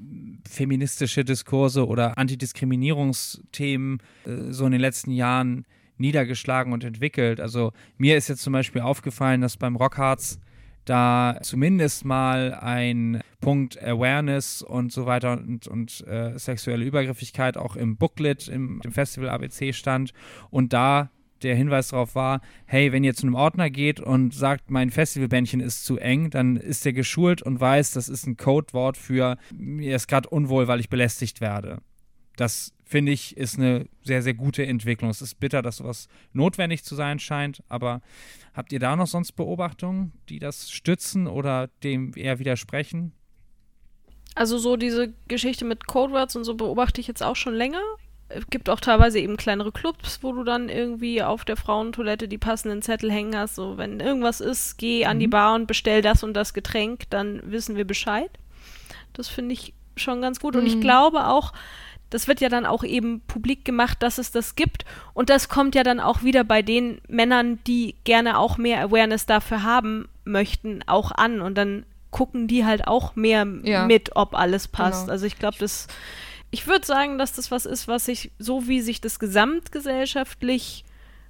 feministische 0.48 1.24
Diskurse 1.24 1.86
oder 1.86 2.18
Antidiskriminierungsthemen 2.18 3.98
äh, 4.24 4.52
so 4.52 4.66
in 4.66 4.72
den 4.72 4.80
letzten 4.80 5.10
Jahren 5.10 5.66
niedergeschlagen 5.98 6.72
und 6.72 6.84
entwickelt. 6.84 7.40
Also 7.40 7.72
mir 7.96 8.16
ist 8.16 8.28
jetzt 8.28 8.42
zum 8.42 8.52
Beispiel 8.52 8.82
aufgefallen, 8.82 9.40
dass 9.40 9.56
beim 9.56 9.76
Rockharz 9.76 10.38
da 10.84 11.38
zumindest 11.42 12.04
mal 12.04 12.54
ein 12.54 13.20
Punkt 13.40 13.82
Awareness 13.82 14.62
und 14.62 14.92
so 14.92 15.04
weiter 15.04 15.32
und, 15.32 15.66
und 15.66 16.06
äh, 16.06 16.38
sexuelle 16.38 16.84
Übergriffigkeit 16.84 17.56
auch 17.56 17.76
im 17.76 17.96
Booklet 17.96 18.48
im, 18.48 18.80
im 18.84 18.92
Festival 18.92 19.28
ABC 19.28 19.72
stand 19.72 20.12
und 20.50 20.72
da 20.72 21.10
der 21.42 21.54
Hinweis 21.54 21.88
darauf 21.88 22.14
war, 22.14 22.40
hey, 22.66 22.92
wenn 22.92 23.04
ihr 23.04 23.14
zu 23.14 23.26
einem 23.26 23.34
Ordner 23.34 23.70
geht 23.70 24.00
und 24.00 24.34
sagt, 24.34 24.70
mein 24.70 24.90
Festivalbändchen 24.90 25.60
ist 25.60 25.84
zu 25.84 25.98
eng, 25.98 26.30
dann 26.30 26.56
ist 26.56 26.84
der 26.84 26.92
geschult 26.92 27.42
und 27.42 27.60
weiß, 27.60 27.92
das 27.92 28.08
ist 28.08 28.26
ein 28.26 28.36
Codewort 28.36 28.96
für 28.96 29.36
mir 29.54 29.96
ist 29.96 30.08
gerade 30.08 30.28
unwohl, 30.28 30.68
weil 30.68 30.80
ich 30.80 30.88
belästigt 30.88 31.40
werde. 31.40 31.80
Das 32.36 32.72
finde 32.84 33.12
ich 33.12 33.36
ist 33.36 33.58
eine 33.58 33.88
sehr, 34.02 34.22
sehr 34.22 34.34
gute 34.34 34.64
Entwicklung. 34.64 35.10
Es 35.10 35.22
ist 35.22 35.40
bitter, 35.40 35.62
dass 35.62 35.78
sowas 35.78 36.08
notwendig 36.32 36.84
zu 36.84 36.94
sein 36.94 37.18
scheint, 37.18 37.62
aber 37.68 38.00
habt 38.54 38.72
ihr 38.72 38.78
da 38.78 38.94
noch 38.94 39.06
sonst 39.06 39.32
Beobachtungen, 39.32 40.12
die 40.28 40.38
das 40.38 40.70
stützen 40.70 41.26
oder 41.26 41.68
dem 41.82 42.12
eher 42.14 42.38
widersprechen? 42.38 43.12
Also 44.34 44.58
so 44.58 44.76
diese 44.76 45.14
Geschichte 45.28 45.64
mit 45.64 45.86
Codewords 45.86 46.36
und 46.36 46.44
so 46.44 46.54
beobachte 46.54 47.00
ich 47.00 47.06
jetzt 47.06 47.22
auch 47.22 47.36
schon 47.36 47.54
länger 47.54 47.80
gibt 48.50 48.68
auch 48.68 48.80
teilweise 48.80 49.18
eben 49.18 49.36
kleinere 49.36 49.72
Clubs, 49.72 50.20
wo 50.22 50.32
du 50.32 50.44
dann 50.44 50.68
irgendwie 50.68 51.22
auf 51.22 51.44
der 51.44 51.56
Frauentoilette 51.56 52.28
die 52.28 52.38
passenden 52.38 52.82
Zettel 52.82 53.10
hängen 53.10 53.36
hast. 53.36 53.54
So, 53.54 53.78
wenn 53.78 54.00
irgendwas 54.00 54.40
ist, 54.40 54.78
geh 54.78 55.04
mhm. 55.04 55.10
an 55.10 55.20
die 55.20 55.26
mhm. 55.26 55.30
Bar 55.30 55.54
und 55.54 55.66
bestell 55.66 56.02
das 56.02 56.22
und 56.22 56.34
das 56.34 56.54
Getränk, 56.54 57.08
dann 57.10 57.40
wissen 57.44 57.76
wir 57.76 57.84
Bescheid. 57.84 58.30
Das 59.12 59.28
finde 59.28 59.52
ich 59.52 59.74
schon 59.96 60.20
ganz 60.20 60.40
gut. 60.40 60.54
Mhm. 60.54 60.60
Und 60.60 60.66
ich 60.66 60.76
mhm. 60.76 60.80
glaube 60.80 61.28
auch, 61.28 61.52
das 62.10 62.28
wird 62.28 62.40
ja 62.40 62.48
dann 62.48 62.66
auch 62.66 62.84
eben 62.84 63.20
publik 63.26 63.64
gemacht, 63.64 64.02
dass 64.02 64.18
es 64.18 64.30
das 64.30 64.54
gibt. 64.54 64.84
Und 65.12 65.30
das 65.30 65.48
kommt 65.48 65.74
ja 65.74 65.82
dann 65.82 66.00
auch 66.00 66.22
wieder 66.22 66.44
bei 66.44 66.62
den 66.62 67.00
Männern, 67.08 67.58
die 67.66 67.96
gerne 68.04 68.38
auch 68.38 68.58
mehr 68.58 68.80
Awareness 68.80 69.26
dafür 69.26 69.62
haben 69.62 70.08
möchten, 70.24 70.82
auch 70.86 71.12
an. 71.12 71.40
Und 71.40 71.56
dann 71.56 71.84
gucken 72.10 72.46
die 72.48 72.64
halt 72.64 72.86
auch 72.86 73.16
mehr 73.16 73.46
ja. 73.62 73.86
mit, 73.86 74.14
ob 74.14 74.34
alles 74.34 74.68
passt. 74.68 75.02
Genau. 75.02 75.12
Also 75.12 75.26
ich 75.26 75.38
glaube, 75.38 75.56
das 75.58 75.88
ich 76.50 76.66
würde 76.66 76.86
sagen, 76.86 77.18
dass 77.18 77.32
das 77.32 77.50
was 77.50 77.66
ist, 77.66 77.88
was 77.88 78.06
sich, 78.06 78.32
so 78.38 78.68
wie 78.68 78.80
sich 78.80 79.00
das 79.00 79.18
gesamtgesellschaftlich 79.18 80.84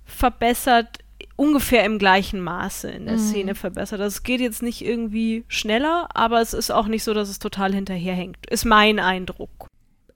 verbessert, 0.05 0.99
ungefähr 1.37 1.85
im 1.85 1.99
gleichen 1.99 2.41
Maße 2.41 2.91
in 2.91 3.07
der 3.07 3.17
mhm. 3.17 3.21
Szene 3.21 3.55
verbessert. 3.55 4.01
Also 4.01 4.17
es 4.17 4.23
geht 4.23 4.41
jetzt 4.41 4.63
nicht 4.63 4.83
irgendwie 4.83 5.45
schneller, 5.49 6.09
aber 6.15 6.41
es 6.41 6.55
ist 6.55 6.71
auch 6.71 6.87
nicht 6.87 7.05
so, 7.05 7.15
dass 7.15 7.29
es 7.29 7.39
total 7.39 7.75
hinterherhängt. 7.75 8.39
Ist 8.49 8.65
mein 8.65 8.99
Eindruck. 8.99 9.69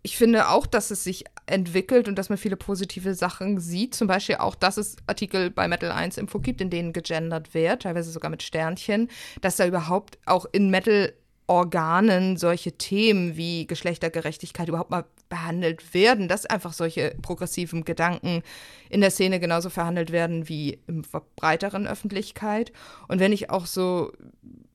ich 0.02 0.16
finde 0.16 0.48
auch, 0.48 0.66
dass 0.66 0.90
es 0.90 1.04
sich 1.04 1.24
entwickelt 1.46 2.08
und 2.08 2.16
dass 2.16 2.30
man 2.30 2.38
viele 2.38 2.56
positive 2.56 3.14
Sachen 3.14 3.60
sieht. 3.60 3.94
Zum 3.94 4.08
Beispiel 4.08 4.36
auch, 4.36 4.54
dass 4.54 4.76
es 4.76 4.96
Artikel 5.06 5.50
bei 5.50 5.68
Metal 5.68 5.90
1 5.90 6.16
Info 6.16 6.38
gibt, 6.38 6.60
in 6.60 6.70
denen 6.70 6.92
gegendert 6.92 7.52
wird, 7.52 7.82
teilweise 7.82 8.10
sogar 8.10 8.30
mit 8.30 8.42
Sternchen, 8.42 9.10
dass 9.42 9.56
da 9.56 9.66
überhaupt 9.66 10.18
auch 10.24 10.46
in 10.52 10.70
Metal 10.70 11.12
Organen 11.50 12.36
solche 12.36 12.70
Themen 12.70 13.36
wie 13.36 13.66
Geschlechtergerechtigkeit 13.66 14.68
überhaupt 14.68 14.92
mal 14.92 15.04
behandelt 15.28 15.94
werden, 15.94 16.28
dass 16.28 16.46
einfach 16.46 16.72
solche 16.72 17.16
progressiven 17.22 17.84
Gedanken 17.84 18.44
in 18.88 19.00
der 19.00 19.10
Szene 19.10 19.40
genauso 19.40 19.68
verhandelt 19.68 20.12
werden 20.12 20.48
wie 20.48 20.78
im 20.86 21.02
breiteren 21.34 21.88
Öffentlichkeit. 21.88 22.70
Und 23.08 23.18
wenn 23.18 23.32
ich 23.32 23.50
auch 23.50 23.66
so 23.66 24.12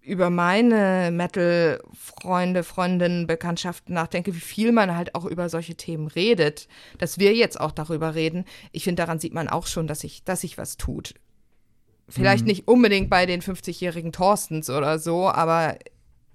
über 0.02 0.30
meine 0.30 1.12
Metal-Freunde, 1.14 2.64
Freundinnen, 2.66 3.26
Bekanntschaften 3.26 3.94
nachdenke, 3.94 4.36
wie 4.36 4.42
viel 4.42 4.74
man 4.74 4.98
halt 4.98 5.16
auch 5.16 5.24
über 5.24 5.48
solche 5.48 5.76
Themen 5.76 6.08
redet, 6.08 6.68
dass 6.98 7.20
wir 7.20 7.34
jetzt 7.34 7.58
auch 7.58 7.72
darüber 7.72 8.16
reden, 8.16 8.44
ich 8.74 8.84
finde, 8.84 9.02
daran 9.02 9.20
sieht 9.20 9.34
man 9.34 9.48
auch 9.48 9.68
schon, 9.68 9.88
dass 9.88 10.02
sich 10.02 10.26
dass 10.26 10.42
sich 10.42 10.58
was 10.58 10.76
tut. 10.76 11.14
Vielleicht 12.10 12.42
mhm. 12.42 12.48
nicht 12.50 12.68
unbedingt 12.68 13.10
bei 13.10 13.26
den 13.26 13.42
50-jährigen 13.42 14.12
Thorstens 14.12 14.70
oder 14.70 15.00
so, 15.00 15.30
aber 15.30 15.78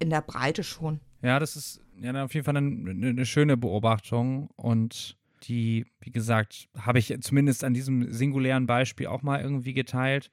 in 0.00 0.10
der 0.10 0.22
Breite 0.22 0.64
schon. 0.64 1.00
Ja, 1.22 1.38
das 1.38 1.54
ist 1.54 1.80
ja 2.00 2.24
auf 2.24 2.34
jeden 2.34 2.44
Fall 2.44 2.56
eine, 2.56 2.90
eine 2.90 3.26
schöne 3.26 3.56
Beobachtung 3.56 4.48
und 4.56 5.16
die, 5.44 5.86
wie 6.00 6.10
gesagt, 6.10 6.68
habe 6.78 6.98
ich 6.98 7.14
zumindest 7.20 7.64
an 7.64 7.74
diesem 7.74 8.12
singulären 8.12 8.66
Beispiel 8.66 9.06
auch 9.06 9.22
mal 9.22 9.40
irgendwie 9.40 9.72
geteilt. 9.72 10.30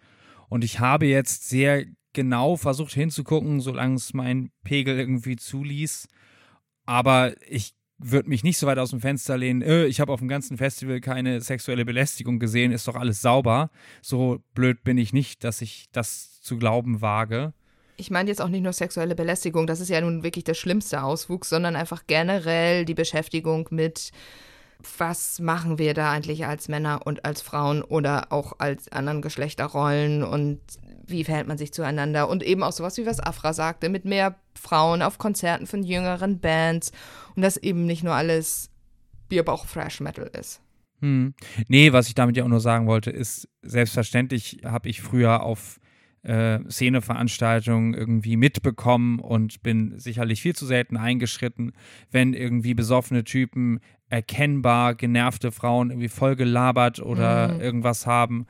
Und 0.49 0.63
ich 0.63 0.80
habe 0.80 1.05
jetzt 1.05 1.47
sehr 1.47 1.86
genau 2.13 2.55
versucht 2.55 2.93
hinzugucken, 2.93 3.61
solange 3.61 3.95
es 3.95 4.13
mein 4.13 4.51
Pegel 4.63 4.97
irgendwie 4.97 5.36
zuließ. 5.36 6.07
Aber 6.86 7.36
ich 7.47 7.74
würde 7.97 8.30
mich 8.30 8.43
nicht 8.43 8.57
so 8.57 8.68
weit 8.68 8.78
aus 8.78 8.91
dem 8.91 9.01
Fenster 9.01 9.38
lehnen, 9.38 9.61
äh, 9.61 9.86
ich 9.86 9.99
habe 9.99 10.13
auf 10.13 10.20
dem 10.20 10.28
ganzen 10.28 10.57
Festival 10.57 11.01
keine 11.01 11.41
sexuelle 11.41 11.86
Belästigung 11.86 12.39
gesehen, 12.39 12.72
ist 12.72 12.88
doch 12.88 12.95
alles 12.95 13.22
sauber. 13.22 13.72
So 14.01 14.43
blöd 14.53 14.84
bin 14.84 14.97
ich 14.97 15.13
nicht, 15.13 15.43
dass 15.43 15.61
ich 15.61 15.88
das 15.91 16.41
zu 16.41 16.57
glauben 16.57 17.01
wage. 17.01 17.53
Ich 17.97 18.11
meine 18.11 18.29
jetzt 18.29 18.41
auch 18.41 18.47
nicht 18.47 18.63
nur 18.63 18.73
sexuelle 18.73 19.15
Belästigung, 19.15 19.67
das 19.67 19.79
ist 19.79 19.89
ja 19.89 19.99
nun 19.99 20.23
wirklich 20.23 20.43
der 20.43 20.53
schlimmste 20.53 21.03
Auswuchs, 21.03 21.49
sondern 21.49 21.75
einfach 21.75 22.03
generell 22.05 22.85
die 22.85 22.93
Beschäftigung 22.93 23.67
mit, 23.71 24.11
was 24.97 25.39
machen 25.39 25.79
wir 25.79 25.93
da 25.93 26.11
eigentlich 26.11 26.45
als 26.45 26.67
Männer 26.67 27.01
und 27.05 27.25
als 27.25 27.41
Frauen 27.41 27.81
oder 27.81 28.31
auch 28.31 28.53
als 28.59 28.91
anderen 28.91 29.21
Geschlechterrollen 29.21 30.23
und 30.23 30.59
wie 31.07 31.23
verhält 31.23 31.47
man 31.47 31.57
sich 31.57 31.73
zueinander 31.73 32.29
und 32.29 32.43
eben 32.43 32.63
auch 32.63 32.71
sowas 32.71 32.97
wie 32.97 33.05
was 33.05 33.19
Afra 33.19 33.53
sagte, 33.53 33.89
mit 33.89 34.05
mehr 34.05 34.35
Frauen 34.53 35.01
auf 35.01 35.17
Konzerten 35.17 35.65
von 35.65 35.83
jüngeren 35.83 36.39
Bands 36.39 36.91
und 37.35 37.41
dass 37.41 37.57
eben 37.57 37.85
nicht 37.85 38.03
nur 38.03 38.13
alles 38.13 38.69
Bierbauch 39.29 39.65
Thrash 39.65 39.99
Metal 40.01 40.29
ist. 40.39 40.61
Hm. 41.01 41.33
Nee, 41.67 41.93
was 41.93 42.07
ich 42.07 42.15
damit 42.15 42.37
ja 42.37 42.43
auch 42.43 42.49
nur 42.49 42.59
sagen 42.59 42.87
wollte, 42.87 43.11
ist, 43.11 43.47
selbstverständlich 43.61 44.59
habe 44.65 44.89
ich 44.89 45.01
früher 45.01 45.43
auf 45.43 45.79
äh, 46.28 46.59
Szeneveranstaltungen 46.69 47.93
irgendwie 47.93 48.36
mitbekommen 48.36 49.19
und 49.19 49.63
bin 49.63 49.97
sicherlich 49.97 50.41
viel 50.41 50.55
zu 50.55 50.65
selten 50.65 50.97
eingeschritten, 50.97 51.71
wenn 52.11 52.34
irgendwie 52.34 52.73
besoffene 52.73 53.23
Typen 53.23 53.80
erkennbar 54.09 54.95
genervte 54.95 55.51
Frauen 55.51 55.89
irgendwie 55.89 56.09
voll 56.09 56.36
gelabert 56.36 56.99
oder 56.99 57.53
mhm. 57.53 57.61
irgendwas 57.61 58.05
haben. 58.05 58.45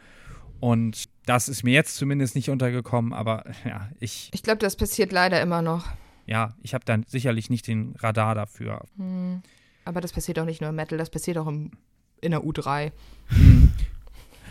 Und 0.59 1.05
das 1.25 1.49
ist 1.49 1.63
mir 1.63 1.73
jetzt 1.73 1.95
zumindest 1.97 2.35
nicht 2.35 2.49
untergekommen, 2.49 3.13
aber 3.13 3.43
ja, 3.65 3.89
ich. 3.99 4.29
Ich 4.33 4.41
glaube, 4.41 4.59
das 4.59 4.75
passiert 4.75 5.11
leider 5.11 5.39
immer 5.41 5.61
noch. 5.61 5.85
Ja, 6.25 6.55
ich 6.63 6.73
habe 6.73 6.83
dann 6.83 7.05
sicherlich 7.07 7.49
nicht 7.49 7.67
den 7.67 7.95
Radar 7.99 8.33
dafür. 8.33 8.85
Hm. 8.97 9.41
Aber 9.85 10.01
das 10.01 10.11
passiert 10.11 10.39
auch 10.39 10.45
nicht 10.45 10.61
nur 10.61 10.71
im 10.71 10.75
Metal, 10.75 10.97
das 10.97 11.09
passiert 11.09 11.37
auch 11.37 11.47
im, 11.47 11.71
in 12.21 12.31
der 12.31 12.41
U3. 12.41 12.91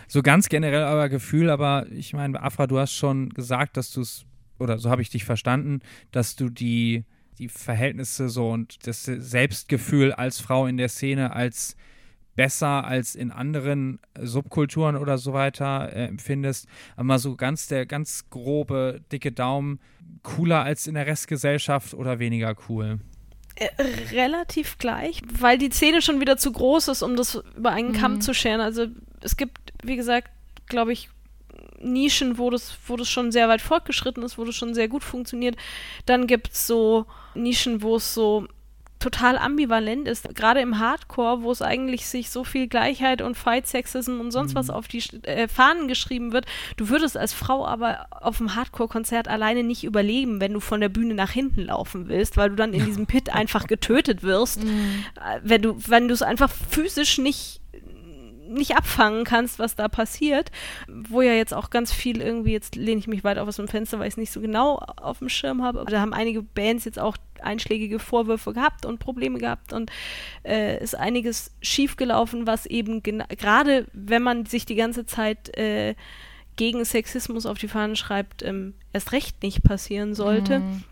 So 0.09 0.23
ganz 0.23 0.49
generell 0.49 0.85
aber 0.85 1.09
Gefühl, 1.09 1.51
aber 1.51 1.87
ich 1.91 2.13
meine, 2.13 2.41
Afra, 2.43 2.67
du 2.67 2.79
hast 2.79 2.93
schon 2.93 3.31
gesagt, 3.31 3.77
dass 3.77 3.91
du 3.91 4.01
es, 4.01 4.25
oder 4.59 4.79
so 4.79 4.91
habe 4.91 5.03
ich 5.03 5.11
dich 5.11 5.25
verstanden, 5.25 5.81
dass 6.13 6.37
du 6.37 6.49
die, 6.49 7.05
die 7.39 7.49
Verhältnisse 7.49 8.29
so 8.29 8.51
und 8.51 8.87
das 8.87 9.05
Selbstgefühl 9.05 10.13
als 10.13 10.41
Frau 10.41 10.67
in 10.67 10.77
der 10.77 10.89
Szene 10.89 11.35
als 11.35 11.77
besser 12.37 12.85
als 12.85 13.15
in 13.15 13.33
anderen 13.33 13.99
Subkulturen 14.21 14.97
oder 14.97 15.19
so 15.19 15.33
weiter 15.33 15.91
äh, 15.93 16.07
empfindest. 16.07 16.69
Aber 16.95 17.05
mal 17.05 17.19
so 17.19 17.35
ganz 17.35 17.67
der 17.67 17.87
ganz 17.87 18.29
grobe, 18.31 19.01
dicke 19.11 19.33
Daumen, 19.33 19.81
cooler 20.23 20.63
als 20.63 20.87
in 20.87 20.95
der 20.95 21.07
Restgesellschaft 21.07 21.95
oder 21.95 22.19
weniger 22.19 22.55
cool? 22.69 23.01
Äh, 23.57 23.69
relativ 24.13 24.79
gleich, 24.79 25.23
weil 25.33 25.57
die 25.57 25.71
Szene 25.71 26.03
schon 26.03 26.21
wieder 26.21 26.37
zu 26.37 26.53
groß 26.53 26.89
ist, 26.89 27.03
um 27.03 27.17
das 27.17 27.43
über 27.57 27.71
einen 27.71 27.95
Kamm 27.95 28.15
mhm. 28.15 28.21
zu 28.21 28.35
scheren. 28.35 28.61
Also 28.61 28.87
es 29.23 29.37
gibt, 29.37 29.59
wie 29.83 29.97
gesagt, 29.97 30.29
glaube 30.69 30.93
ich, 30.93 31.09
Nischen, 31.81 32.39
wo 32.39 32.51
das, 32.51 32.77
wo 32.87 32.97
das 32.97 33.09
schon 33.09 33.33
sehr 33.33 33.49
weit 33.49 33.61
fortgeschritten 33.61 34.23
ist, 34.23 34.39
wo 34.39 34.45
das 34.45 34.55
schon 34.55 34.75
sehr 34.75 34.89
gut 34.89 35.05
funktioniert. 35.05 35.57
Dann 36.05 36.27
gibt 36.27 36.53
es 36.53 36.67
so 36.67 37.07
Nischen, 37.35 37.83
wo 37.83 37.97
es 37.97 38.15
so 38.15 38.47
total 38.99 39.38
ambivalent 39.38 40.09
ist, 40.09 40.34
gerade 40.34 40.61
im 40.61 40.78
Hardcore, 40.78 41.42
wo 41.42 41.53
es 41.53 41.61
eigentlich 41.62 42.07
sich 42.07 42.30
so 42.30 42.44
viel 42.44 42.66
Gleichheit 42.66 43.20
und 43.20 43.36
Fight 43.36 43.66
Sexism 43.66 44.20
und 44.20 44.30
sonst 44.30 44.55
mhm. 44.55 44.59
was 44.59 44.70
auf 44.70 44.88
die 44.88 45.03
äh, 45.24 45.49
Fahnen 45.49 45.86
geschrieben 45.88 46.32
wird. 46.32 46.47
Du 46.76 46.88
würdest 46.88 47.16
als 47.16 47.32
Frau 47.32 47.66
aber 47.66 48.07
auf 48.11 48.38
dem 48.38 48.55
Hardcore-Konzert 48.55 49.28
alleine 49.28 49.62
nicht 49.64 49.84
überleben, 49.84 50.40
wenn 50.40 50.55
du 50.55 50.61
von 50.61 50.80
der 50.80 50.88
Bühne 50.88 51.14
nach 51.14 51.30
hinten 51.30 51.62
laufen 51.62 52.09
willst, 52.09 52.36
weil 52.36 52.51
du 52.51 52.57
dann 52.57 52.72
in 52.72 52.84
diesem 52.86 53.07
Pit 53.07 53.32
einfach 53.32 53.66
getötet 53.66 54.22
wirst, 54.22 54.64
mhm. 54.64 55.05
Äh, 55.16 55.40
wenn 55.42 55.62
du 55.62 55.76
wenn 55.86 56.09
du 56.09 56.14
es 56.14 56.22
einfach 56.22 56.51
physisch 56.51 57.18
nicht 57.18 57.61
nicht 58.49 58.76
abfangen 58.76 59.24
kannst, 59.24 59.59
was 59.59 59.76
da 59.76 59.88
passiert. 59.88 60.51
Wo 60.88 61.22
ja 61.22 61.32
jetzt 61.32 61.55
auch 61.55 61.70
ganz 61.70 61.92
viel 61.92 62.20
irgendwie, 62.20 62.53
jetzt 62.53 62.76
lehne 62.76 62.99
ich 62.99 63.07
mich 63.07 63.24
weit 63.24 63.38
aus 63.38 63.57
dem 63.57 63.68
Fenster, 63.68 63.99
weil 63.99 64.09
ich 64.09 64.14
es 64.14 64.18
nicht 64.18 64.32
so 64.32 64.40
genau 64.40 64.76
auf 64.97 65.18
dem 65.18 65.28
Schirm 65.28 65.62
habe. 65.62 65.80
Aber 65.80 65.90
da 65.90 66.01
haben 66.01 66.12
einige 66.12 66.42
Bands 66.42 66.84
jetzt 66.84 66.99
auch 66.99 67.16
einschlägige 67.40 67.99
Vorwürfe 67.99 68.53
gehabt 68.53 68.86
und 68.86 68.99
Probleme 68.99 69.38
gehabt 69.38 69.72
und 69.72 69.90
äh, 70.44 70.82
ist 70.82 70.94
einiges 70.94 71.55
schiefgelaufen, 71.61 72.47
was 72.47 72.66
eben 72.66 73.03
gerade, 73.03 73.86
wenn 73.92 74.22
man 74.22 74.47
sich 74.47 74.66
die 74.66 74.74
ganze 74.74 75.07
Zeit 75.07 75.57
äh, 75.57 75.94
gegen 76.57 76.84
Sexismus 76.84 77.47
auf 77.47 77.59
die 77.59 77.68
Fahnen 77.68 77.97
schreibt, 77.97 78.42
ähm, 78.42 78.74
erst 78.92 79.12
recht 79.12 79.42
nicht 79.42 79.62
passieren 79.62 80.14
sollte. 80.14 80.61
Mhm. 80.61 80.84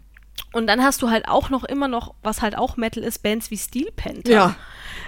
Und 0.55 0.68
dann 0.68 0.84
hast 0.84 1.02
du 1.02 1.11
halt 1.11 1.26
auch 1.26 1.50
noch 1.50 1.64
immer 1.64 1.88
noch, 1.88 2.14
was 2.22 2.40
halt 2.40 2.57
auch 2.57 2.76
Metal 2.76 3.02
ist, 3.02 3.24
Bands 3.24 3.50
wie 3.50 3.59
Steel 3.59 3.90
Panther. 3.90 4.30
Ja. 4.30 4.57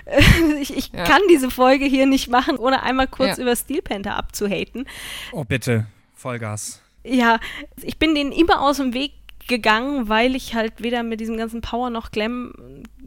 ich, 0.61 0.77
ich 0.77 0.93
ja. 0.93 1.05
kann 1.05 1.23
diese 1.31 1.53
Folge 1.53 1.85
hier 1.85 2.07
nicht 2.07 2.29
machen, 2.29 2.59
ohne 2.59 2.83
einmal 2.83 3.07
kurz 3.07 3.37
ja. 3.37 3.45
über 3.45 3.55
Steel 3.55 3.81
Panther 3.81 4.17
abzuhaten. 4.17 4.89
Oh, 5.31 5.45
bitte. 5.45 5.87
Vollgas. 6.17 6.83
Ja, 7.05 7.39
ich 7.81 7.97
bin 7.97 8.17
denen 8.17 8.33
immer 8.33 8.61
aus 8.61 8.79
dem 8.79 8.93
Weg 8.93 9.13
gegangen, 9.49 10.09
weil 10.09 10.35
ich 10.35 10.55
halt 10.55 10.83
weder 10.83 11.03
mit 11.03 11.21
diesem 11.21 11.37
ganzen 11.37 11.61
Power 11.61 11.91
noch 11.91 12.11
Glam, 12.11 12.53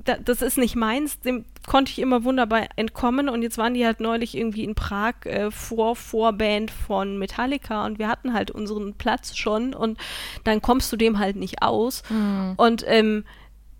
da, 0.05 0.15
das 0.17 0.41
ist 0.41 0.57
nicht 0.57 0.75
meins, 0.75 1.19
dem 1.19 1.45
konnte 1.67 1.91
ich 1.91 1.99
immer 1.99 2.23
wunderbar 2.23 2.67
entkommen 2.75 3.29
und 3.29 3.41
jetzt 3.41 3.57
waren 3.57 3.73
die 3.73 3.85
halt 3.85 3.99
neulich 3.99 4.35
irgendwie 4.35 4.63
in 4.63 4.75
Prag 4.75 5.25
äh, 5.25 5.51
vor 5.51 5.95
Vorband 5.95 6.71
von 6.71 7.17
Metallica 7.17 7.85
und 7.85 7.99
wir 7.99 8.07
hatten 8.07 8.33
halt 8.33 8.51
unseren 8.51 8.93
Platz 8.93 9.35
schon 9.35 9.73
und 9.73 9.97
dann 10.43 10.61
kommst 10.61 10.91
du 10.91 10.97
dem 10.97 11.19
halt 11.19 11.35
nicht 11.35 11.61
aus 11.61 12.03
mhm. 12.09 12.53
und 12.57 12.83
ähm, 12.87 13.25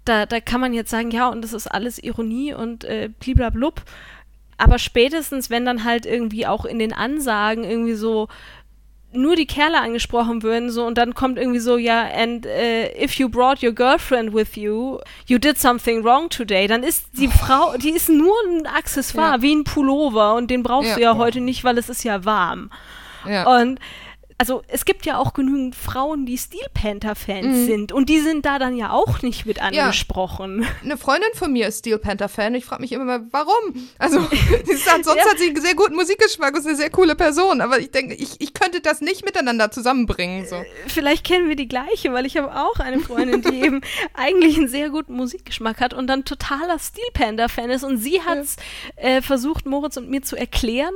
da, 0.06 0.26
da 0.26 0.40
kann 0.40 0.62
man 0.62 0.74
jetzt 0.74 0.92
sagen, 0.92 1.12
ja 1.12 1.30
und 1.30 1.42
das 1.42 1.54
ist 1.54 1.68
alles 1.68 1.98
Ironie 2.00 2.54
und 2.54 2.84
äh, 2.84 3.10
bliblablub, 3.20 3.84
aber 4.60 4.78
spätestens, 4.78 5.50
wenn 5.50 5.66
dann 5.66 5.86
halt 5.86 6.06
irgendwie 6.06 6.46
auch 6.46 6.66
in 6.66 6.80
den 6.80 6.92
Ansagen 6.92 7.64
irgendwie 7.64 7.94
so 7.94 8.28
nur 9.12 9.36
die 9.36 9.48
Kerle 9.48 9.80
angesprochen 9.80 10.44
würden, 10.44 10.70
so 10.70 10.86
und 10.86 10.98
dann 10.98 11.16
kommt 11.16 11.38
irgendwie 11.38 11.60
so, 11.60 11.78
ja, 11.78 12.08
and 12.16 12.46
uh, 12.46 13.04
if 13.04 13.14
you 13.16 13.28
brought 13.28 13.64
your 13.64 13.72
girlfriend 13.72 14.34
with 14.34 14.56
you, 14.56 15.00
you 15.26 15.38
did 15.40 15.58
something 15.58 16.04
wrong 16.04 16.30
today, 16.30 16.68
dann 16.68 16.84
ist 16.84 17.08
die 17.14 17.28
oh. 17.28 17.32
Frau, 17.32 17.78
die 17.78 17.90
ist 17.90 18.10
nur 18.10 18.36
ein 18.48 18.68
Accessoire, 18.68 19.38
ja. 19.38 19.42
wie 19.42 19.56
ein 19.56 19.64
Pullover 19.64 20.36
und 20.36 20.52
den 20.52 20.62
brauchst 20.62 20.90
ja. 20.90 20.96
du 20.96 21.02
ja 21.02 21.18
heute 21.18 21.42
nicht, 21.42 21.64
weil 21.64 21.78
es 21.78 21.90
ist 21.90 22.04
ja 22.04 22.24
warm. 22.24 22.70
Ja. 23.28 23.62
Und 23.62 23.80
also 24.40 24.64
es 24.70 24.86
gibt 24.86 25.06
ja 25.06 25.18
auch 25.18 25.34
genügend 25.34 25.76
Frauen, 25.76 26.26
die 26.26 26.38
Steel 26.38 26.66
Panther-Fans 26.74 27.46
mhm. 27.46 27.66
sind 27.66 27.92
und 27.92 28.08
die 28.08 28.22
sind 28.22 28.46
da 28.46 28.58
dann 28.58 28.78
ja 28.78 28.92
auch 28.92 29.22
nicht 29.22 29.46
mit 29.46 29.62
angesprochen. 29.62 30.64
Ja. 30.64 30.70
Eine 30.82 30.98
Freundin 30.98 31.30
von 31.36 31.52
mir 31.52 31.68
ist 31.68 31.80
Steel 31.80 31.98
Panther-Fan. 31.98 32.56
Ich 32.56 32.64
frage 32.64 32.82
mich 32.82 32.94
immer 32.94 33.04
mal, 33.04 33.28
warum? 33.32 33.90
Also, 33.98 34.22
sie 34.64 34.78
sagt, 34.78 35.04
sonst 35.04 35.18
ja. 35.18 35.30
hat 35.30 35.38
sie 35.38 35.50
einen 35.50 35.62
sehr 35.62 35.76
guten 35.76 35.94
Musikgeschmack 35.94 36.54
und 36.54 36.62
ist 36.62 36.68
eine 36.68 36.78
sehr 36.78 36.90
coole 36.90 37.16
Person, 37.16 37.60
aber 37.60 37.80
ich 37.80 37.92
denke, 37.92 38.16
ich, 38.16 38.40
ich 38.40 38.54
könnte 38.54 38.80
das 38.80 39.02
nicht 39.02 39.26
miteinander 39.26 39.72
zusammenbringen. 39.72 40.48
So. 40.48 40.56
Äh, 40.56 40.66
vielleicht 40.88 41.26
kennen 41.26 41.50
wir 41.50 41.58
die 41.58 41.68
gleiche, 41.68 42.14
weil 42.14 42.26
ich 42.26 42.38
habe 42.38 42.56
auch 42.56 42.80
eine 42.80 43.02
Freundin, 43.02 43.42
die 43.42 43.62
eben 43.66 43.82
eigentlich 44.14 44.58
einen 44.58 44.70
sehr 44.70 44.90
guten 44.90 45.16
Musikgeschmack 45.16 45.82
hat 45.82 45.94
und 45.94 46.08
dann 46.08 46.24
totaler 46.24 46.80
Steel 46.80 47.04
Panther-Fan 47.14 47.70
ist 47.72 47.84
und 47.84 47.98
sie 47.98 48.22
hat 48.22 48.38
es 48.38 48.56
ja. 48.96 49.04
äh, 49.18 49.22
versucht, 49.22 49.66
Moritz 49.66 49.98
und 49.98 50.10
mir 50.10 50.22
zu 50.22 50.38
erklären, 50.38 50.94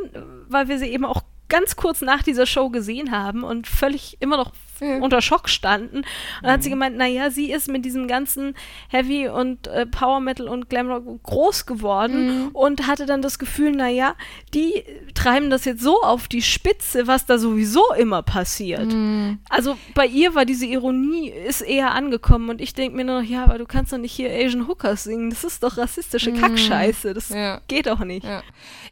weil 0.47 0.69
wir 0.69 0.79
sie 0.79 0.87
eben 0.87 1.03
auch 1.03 1.23
ganz 1.53 1.75
kurz 1.75 2.01
nach 2.01 2.23
dieser 2.23 2.47
Show 2.47 2.71
gesehen 2.71 3.11
haben 3.11 3.43
und 3.43 3.67
völlig 3.67 4.17
immer 4.21 4.37
noch 4.37 4.53
ja. 4.79 4.97
unter 4.97 5.21
Schock 5.21 5.49
standen. 5.49 5.97
Und 5.97 6.05
dann 6.41 6.49
mhm. 6.49 6.53
hat 6.53 6.63
sie 6.63 6.69
mhm. 6.69 6.73
gemeint, 6.73 6.97
naja, 6.97 7.29
sie 7.29 7.51
ist 7.51 7.67
mit 7.67 7.85
diesem 7.85 8.07
ganzen 8.07 8.55
Heavy 8.89 9.27
und 9.27 9.67
äh, 9.67 9.85
Power 9.85 10.19
Metal 10.19 10.47
und 10.47 10.69
Glamrock 10.69 11.23
groß 11.23 11.65
geworden 11.65 12.45
mhm. 12.45 12.47
und 12.53 12.87
hatte 12.87 13.05
dann 13.05 13.21
das 13.21 13.39
Gefühl, 13.39 13.71
naja, 13.71 14.15
die 14.53 14.83
treiben 15.13 15.49
das 15.49 15.65
jetzt 15.65 15.81
so 15.81 16.01
auf 16.01 16.27
die 16.27 16.41
Spitze, 16.41 17.07
was 17.07 17.25
da 17.25 17.37
sowieso 17.37 17.83
immer 17.97 18.23
passiert. 18.23 18.93
Mhm. 18.93 19.39
Also 19.49 19.77
bei 19.93 20.05
ihr 20.05 20.35
war 20.35 20.45
diese 20.45 20.65
Ironie 20.65 21.29
ist 21.29 21.61
eher 21.61 21.91
angekommen 21.91 22.49
und 22.49 22.61
ich 22.61 22.73
denke 22.73 22.95
mir 22.95 23.05
nur 23.05 23.21
noch, 23.21 23.29
ja, 23.29 23.43
aber 23.43 23.57
du 23.57 23.65
kannst 23.65 23.93
doch 23.93 23.97
nicht 23.97 24.13
hier 24.13 24.31
Asian 24.31 24.67
Hookers 24.67 25.03
singen. 25.03 25.29
Das 25.29 25.43
ist 25.43 25.63
doch 25.63 25.77
rassistische 25.77 26.31
mhm. 26.31 26.39
Kackscheiße. 26.39 27.13
Das 27.13 27.29
ja. 27.29 27.61
geht 27.67 27.87
doch 27.87 27.99
nicht. 27.99 28.25
Ja. 28.25 28.43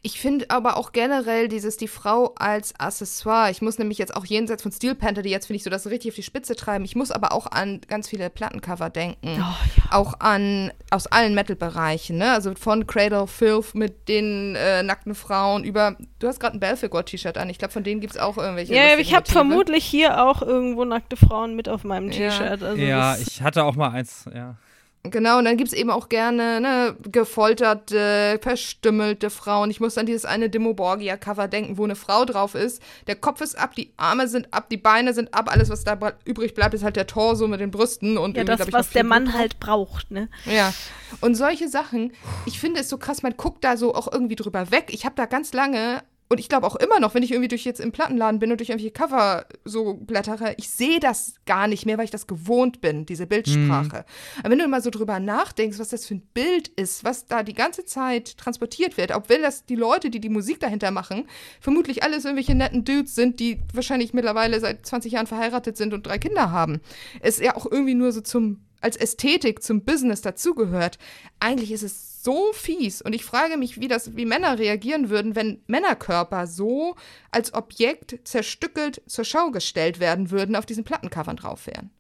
Ich 0.02 0.20
finde 0.20 0.50
aber 0.50 0.78
auch 0.78 0.92
generell 0.92 1.48
dieses, 1.48 1.78
die 1.78 1.88
Frau 1.88 2.34
als 2.36 2.80
Accessoire. 2.80 3.52
Ich 3.52 3.62
muss 3.62 3.78
nämlich 3.78 3.98
jetzt 3.98 4.16
auch 4.16 4.26
jenseits 4.26 4.64
von 4.64 4.72
Steel 4.72 4.96
Panther, 4.96 5.22
die 5.22 5.30
jetzt 5.30 5.48
finde 5.48 5.58
ich 5.58 5.64
so 5.64 5.70
das 5.70 5.81
richtig 5.90 6.12
auf 6.12 6.16
die 6.16 6.24
Spitze 6.24 6.56
treiben. 6.56 6.86
Ich 6.86 6.96
muss 6.96 7.12
aber 7.12 7.32
auch 7.32 7.48
an 7.48 7.82
ganz 7.88 8.10
viele 8.10 8.30
Plattencover 8.30 8.90
denken. 8.90 9.38
Oh, 9.38 9.40
ja. 9.40 9.58
Auch 9.92 10.14
an, 10.20 10.72
aus 10.90 11.08
allen 11.08 11.34
Metal-Bereichen, 11.34 12.18
ne? 12.18 12.32
Also 12.32 12.54
von 12.56 12.88
Cradle 12.88 13.22
of 13.22 13.32
Filth 13.32 13.76
mit 13.76 14.08
den 14.08 14.56
äh, 14.56 14.84
nackten 14.84 15.16
Frauen 15.16 15.64
über, 15.64 15.98
du 16.20 16.28
hast 16.28 16.40
gerade 16.40 16.58
ein 16.58 16.60
Belfegor-T-Shirt 16.60 17.38
an. 17.38 17.50
Ich 17.50 17.58
glaube, 17.58 17.74
von 17.74 17.84
denen 17.84 18.02
gibt 18.02 18.16
es 18.16 18.20
auch 18.20 18.38
irgendwelche. 18.38 18.74
Ja, 18.74 18.98
ich 18.98 19.16
habe 19.16 19.30
vermutlich 19.30 19.86
hier 19.86 20.24
auch 20.24 20.42
irgendwo 20.42 20.86
nackte 20.86 21.18
Frauen 21.18 21.56
mit 21.56 21.70
auf 21.70 21.84
meinem 21.84 22.12
T-Shirt. 22.12 22.62
Ja, 22.62 22.68
also 22.68 22.82
ja 22.82 23.18
ich 23.18 23.42
hatte 23.42 23.64
auch 23.64 23.76
mal 23.76 23.92
eins, 23.92 24.26
ja. 24.34 24.56
Genau, 25.04 25.40
und 25.40 25.46
dann 25.46 25.58
gibt 25.58 25.70
es 25.70 25.74
eben 25.74 25.90
auch 25.90 26.10
gerne 26.10 26.62
ne, 26.62 26.96
gefolterte, 27.12 28.40
verstümmelte 28.40 29.32
Frauen. 29.32 29.72
Ich 29.72 29.80
muss 29.80 29.98
an 29.98 30.06
dieses 30.06 30.26
eine 30.26 30.48
Dimo 30.48 30.76
Borgia-Cover 30.76 31.48
denken, 31.48 31.80
wo 31.80 31.86
eine 31.86 31.96
Frau 31.96 32.24
drauf 32.24 32.54
ist. 32.54 32.84
Der 33.08 33.16
Kopf 33.16 33.42
ist 33.42 33.58
ab, 33.58 33.74
die 33.76 33.92
Arme 33.98 34.28
sind 34.28 34.54
ab, 34.54 34.70
die 34.70 34.78
Beine 34.78 35.16
sind 35.16 35.34
ab. 35.34 35.52
Alles, 35.52 35.70
was 35.72 35.84
da 35.84 35.98
übrig 36.24 36.54
bleibt, 36.54 36.76
ist 36.76 36.84
halt 36.84 36.98
der 36.98 37.08
Torso 37.08 37.48
mit 37.48 37.60
den 37.60 37.72
Brüsten. 37.72 38.20
Und 38.20 38.38
ja, 38.38 38.44
das, 38.44 38.72
was 38.72 38.92
der 38.92 39.04
Mann 39.04 39.34
halt 39.34 39.60
braucht, 39.60 40.12
ne? 40.12 40.30
Ja. 40.46 40.72
Und 41.20 41.34
solche 41.34 41.68
Sachen, 41.68 42.14
ich 42.46 42.60
finde 42.60 42.82
es 42.82 42.90
so 42.90 43.00
krass, 43.00 43.24
man 43.24 43.36
guckt 43.36 43.64
da 43.64 43.78
so 43.78 43.96
auch 43.96 44.12
irgendwie 44.12 44.36
drüber 44.36 44.70
weg. 44.70 44.90
Ich 44.90 45.06
habe 45.06 45.16
da 45.16 45.26
ganz 45.26 45.52
lange 45.52 46.04
und 46.32 46.40
ich 46.40 46.48
glaube 46.48 46.66
auch 46.66 46.78
immer 46.78 47.02
noch, 47.02 47.14
wenn 47.14 47.24
ich 47.24 47.32
irgendwie 47.32 47.50
durch 47.50 47.66
jetzt 47.66 47.82
im 47.82 47.92
Plattenladen 47.92 48.40
bin 48.40 48.52
und 48.54 48.62
durch 48.62 48.70
irgendwelche 48.70 48.94
Cover 48.94 49.46
so 49.66 49.96
blättere, 49.96 50.56
ich 50.58 50.70
sehe 50.70 51.02
das 51.02 51.34
gar 51.46 51.68
nicht 51.68 51.86
mehr, 51.86 51.98
weil 51.98 52.06
ich 52.06 52.12
das 52.12 52.26
gewohnt 52.26 52.80
bin, 52.80 53.06
diese 53.06 53.28
Bildsprache. 53.28 53.98
Mhm. 53.98 54.40
Aber 54.40 54.50
wenn 54.50 54.60
du 54.60 54.68
mal 54.70 54.82
so 54.82 54.92
drüber 54.92 55.20
nachdenkst, 55.20 55.78
was 55.78 55.90
das 55.90 56.06
für 56.06 56.16
ein 56.16 56.22
Bild 56.34 56.70
ist, 56.70 57.04
was 57.04 57.26
da 57.26 57.44
die 57.44 57.54
ganze 57.54 57.84
Zeit 57.84 58.38
transportiert 58.38 58.96
wird, 58.96 59.14
obwohl 59.14 59.42
das 59.42 59.66
die 59.66 59.76
Leute, 59.76 60.10
die 60.10 60.22
die 60.22 60.30
Musik 60.30 60.62
dahinter 60.62 60.92
machen, 60.92 61.28
vermutlich 61.60 62.02
alles 62.02 62.24
irgendwelche 62.24 62.56
netten 62.56 62.86
Dudes 62.86 63.14
sind, 63.14 63.42
die 63.42 63.60
wahrscheinlich 63.74 64.14
mittlerweile 64.14 64.58
seit 64.62 64.86
20 64.86 65.12
Jahren 65.12 65.28
verheiratet 65.28 65.76
sind 65.76 65.94
und 65.94 66.08
drei 66.08 66.18
Kinder 66.18 66.50
haben, 66.50 66.80
ist 67.22 67.42
ja 67.42 67.58
auch 67.58 67.70
irgendwie 67.70 67.96
nur 67.96 68.14
so 68.14 68.22
zum 68.22 68.62
als 68.82 68.98
Ästhetik 68.98 69.64
zum 69.64 69.84
Business 69.84 70.22
dazugehört. 70.22 70.98
Eigentlich 71.40 71.72
ist 71.72 71.84
es 71.84 72.24
so 72.24 72.52
fies. 72.54 73.02
Und 73.02 73.14
ich 73.14 73.26
frage 73.26 73.58
mich, 73.58 73.80
wie 73.80 73.88
das, 73.88 74.16
wie 74.16 74.26
Männer 74.26 74.60
reagieren 74.60 75.10
würden, 75.10 75.36
wenn 75.36 75.64
Männerkörper 75.68 76.48
so 76.48 76.96
als 77.32 77.54
Objekt 77.54 78.20
zerstückelt 78.24 79.02
zur 79.08 79.26
Schau 79.26 79.52
gestellt 79.52 80.00
werden 80.00 80.32
würden, 80.32 80.56
auf 80.56 80.66
diesen 80.66 80.84
Plattencovern 80.84 81.38
drauf 81.38 81.68
wären. 81.68 81.92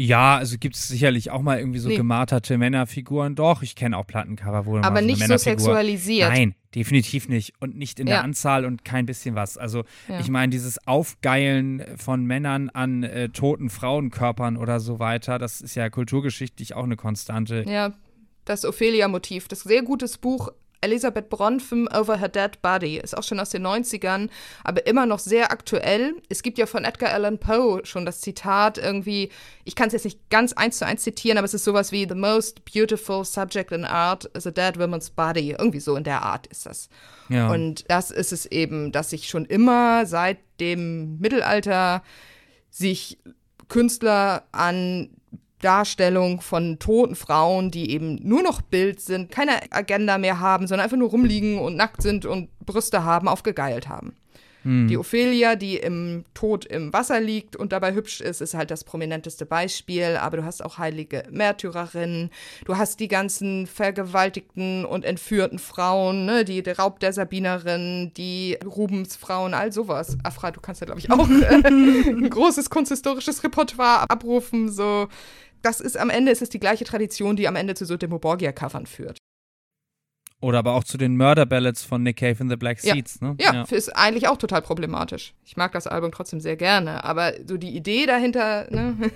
Ja, 0.00 0.38
also 0.38 0.56
gibt 0.58 0.76
es 0.76 0.88
sicherlich 0.88 1.30
auch 1.30 1.42
mal 1.42 1.58
irgendwie 1.58 1.78
so 1.78 1.90
nee. 1.90 1.96
gemarterte 1.96 2.56
Männerfiguren. 2.56 3.34
Doch, 3.34 3.60
ich 3.60 3.76
kenne 3.76 3.98
auch 3.98 4.06
Plattencover, 4.06 4.64
wo 4.64 4.78
Aber 4.78 5.02
nicht 5.02 5.22
so 5.26 5.36
sexualisiert. 5.36 6.30
Nein, 6.30 6.54
definitiv 6.74 7.28
nicht. 7.28 7.52
Und 7.60 7.76
nicht 7.76 8.00
in 8.00 8.06
ja. 8.06 8.14
der 8.14 8.24
Anzahl 8.24 8.64
und 8.64 8.82
kein 8.82 9.04
bisschen 9.04 9.34
was. 9.34 9.58
Also, 9.58 9.84
ja. 10.08 10.18
ich 10.18 10.30
meine, 10.30 10.48
dieses 10.48 10.86
Aufgeilen 10.86 11.84
von 11.98 12.24
Männern 12.24 12.70
an 12.70 13.02
äh, 13.02 13.28
toten 13.28 13.68
Frauenkörpern 13.68 14.56
oder 14.56 14.80
so 14.80 15.00
weiter, 15.00 15.38
das 15.38 15.60
ist 15.60 15.74
ja 15.74 15.90
kulturgeschichtlich 15.90 16.74
auch 16.74 16.84
eine 16.84 16.96
Konstante. 16.96 17.66
Ja, 17.68 17.92
das 18.46 18.64
Ophelia-Motiv. 18.64 19.48
Das 19.48 19.60
sehr 19.60 19.82
gutes 19.82 20.16
Buch 20.16 20.48
Elisabeth 20.80 21.28
Bronfen 21.28 21.88
Over 21.88 22.18
Her 22.18 22.28
Dead 22.28 22.62
Body 22.62 22.98
ist 22.98 23.16
auch 23.16 23.22
schon 23.22 23.40
aus 23.40 23.50
den 23.50 23.66
90ern, 23.66 24.28
aber 24.64 24.86
immer 24.86 25.06
noch 25.06 25.18
sehr 25.18 25.50
aktuell. 25.52 26.14
Es 26.28 26.42
gibt 26.42 26.58
ja 26.58 26.66
von 26.66 26.84
Edgar 26.84 27.12
Allan 27.12 27.38
Poe 27.38 27.84
schon 27.84 28.06
das 28.06 28.20
Zitat 28.20 28.78
irgendwie, 28.78 29.30
ich 29.64 29.74
kann 29.74 29.88
es 29.88 29.92
jetzt 29.92 30.04
nicht 30.04 30.30
ganz 30.30 30.52
eins 30.52 30.78
zu 30.78 30.86
eins 30.86 31.02
zitieren, 31.02 31.38
aber 31.38 31.44
es 31.44 31.54
ist 31.54 31.64
sowas 31.64 31.92
wie 31.92 32.06
The 32.08 32.14
most 32.14 32.64
beautiful 32.64 33.24
subject 33.24 33.72
in 33.72 33.84
art 33.84 34.24
is 34.36 34.46
a 34.46 34.50
dead 34.50 34.78
woman's 34.78 35.10
body. 35.10 35.52
Irgendwie 35.58 35.80
so 35.80 35.96
in 35.96 36.04
der 36.04 36.22
Art 36.22 36.46
ist 36.46 36.66
das. 36.66 36.88
Ja. 37.28 37.50
Und 37.50 37.84
das 37.88 38.10
ist 38.10 38.32
es 38.32 38.46
eben, 38.46 38.92
dass 38.92 39.10
sich 39.10 39.28
schon 39.28 39.44
immer 39.44 40.06
seit 40.06 40.38
dem 40.60 41.18
Mittelalter 41.18 42.02
sich 42.70 43.18
Künstler 43.68 44.44
an 44.52 45.10
Darstellung 45.60 46.40
von 46.40 46.78
toten 46.78 47.14
Frauen, 47.14 47.70
die 47.70 47.90
eben 47.90 48.16
nur 48.22 48.42
noch 48.42 48.62
Bild 48.62 49.00
sind, 49.00 49.30
keine 49.30 49.60
Agenda 49.70 50.18
mehr 50.18 50.40
haben, 50.40 50.66
sondern 50.66 50.84
einfach 50.84 50.96
nur 50.96 51.10
rumliegen 51.10 51.58
und 51.58 51.76
nackt 51.76 52.02
sind 52.02 52.26
und 52.26 52.48
Brüste 52.60 53.04
haben, 53.04 53.28
aufgegeilt 53.28 53.88
haben. 53.88 54.14
Hm. 54.62 54.88
Die 54.88 54.98
Ophelia, 54.98 55.56
die 55.56 55.76
im 55.76 56.24
Tod 56.34 56.66
im 56.66 56.92
Wasser 56.92 57.20
liegt 57.20 57.56
und 57.56 57.72
dabei 57.72 57.94
hübsch 57.94 58.20
ist, 58.20 58.40
ist 58.40 58.54
halt 58.54 58.70
das 58.70 58.84
prominenteste 58.84 59.46
Beispiel. 59.46 60.18
Aber 60.20 60.38
du 60.38 60.44
hast 60.44 60.62
auch 60.62 60.78
heilige 60.78 61.22
Märtyrerinnen, 61.30 62.30
du 62.66 62.76
hast 62.76 63.00
die 63.00 63.08
ganzen 63.08 63.66
vergewaltigten 63.66 64.84
und 64.84 65.04
entführten 65.04 65.58
Frauen, 65.58 66.26
ne? 66.26 66.44
die, 66.44 66.62
der 66.62 66.78
Raub 66.78 67.00
der 67.00 67.12
Sabinerin, 67.12 68.12
die 68.16 68.58
Rubensfrauen, 68.64 69.54
all 69.54 69.72
sowas. 69.72 70.18
Afra, 70.24 70.50
du 70.50 70.60
kannst 70.60 70.82
ja, 70.82 70.86
glaube 70.86 71.00
ich, 71.00 71.10
auch 71.10 71.28
äh, 71.28 71.66
ein 71.66 72.28
großes 72.28 72.68
kunsthistorisches 72.68 73.42
Repertoire 73.42 74.10
abrufen, 74.10 74.68
so 74.68 75.08
das 75.62 75.80
ist 75.80 75.98
am 75.98 76.10
Ende 76.10 76.32
ist 76.32 76.42
es 76.42 76.48
die 76.48 76.60
gleiche 76.60 76.84
Tradition, 76.84 77.36
die 77.36 77.48
am 77.48 77.56
Ende 77.56 77.74
zu 77.74 77.84
so 77.84 77.96
Demoborgia-Covern 77.96 78.86
führt. 78.86 79.18
Oder 80.42 80.58
aber 80.58 80.72
auch 80.72 80.84
zu 80.84 80.96
den 80.96 81.16
Murder-Ballads 81.18 81.84
von 81.84 82.02
Nick 82.02 82.16
Cave 82.16 82.36
in 82.40 82.48
the 82.48 82.56
Black 82.56 82.80
Seeds, 82.80 83.18
ja. 83.20 83.28
ne? 83.28 83.36
Ja, 83.38 83.52
ja, 83.52 83.62
ist 83.70 83.94
eigentlich 83.94 84.26
auch 84.28 84.38
total 84.38 84.62
problematisch. 84.62 85.34
Ich 85.44 85.56
mag 85.56 85.72
das 85.72 85.86
Album 85.86 86.12
trotzdem 86.12 86.40
sehr 86.40 86.56
gerne, 86.56 87.04
aber 87.04 87.34
so 87.46 87.58
die 87.58 87.76
Idee 87.76 88.06
dahinter, 88.06 88.66
ne? 88.70 88.96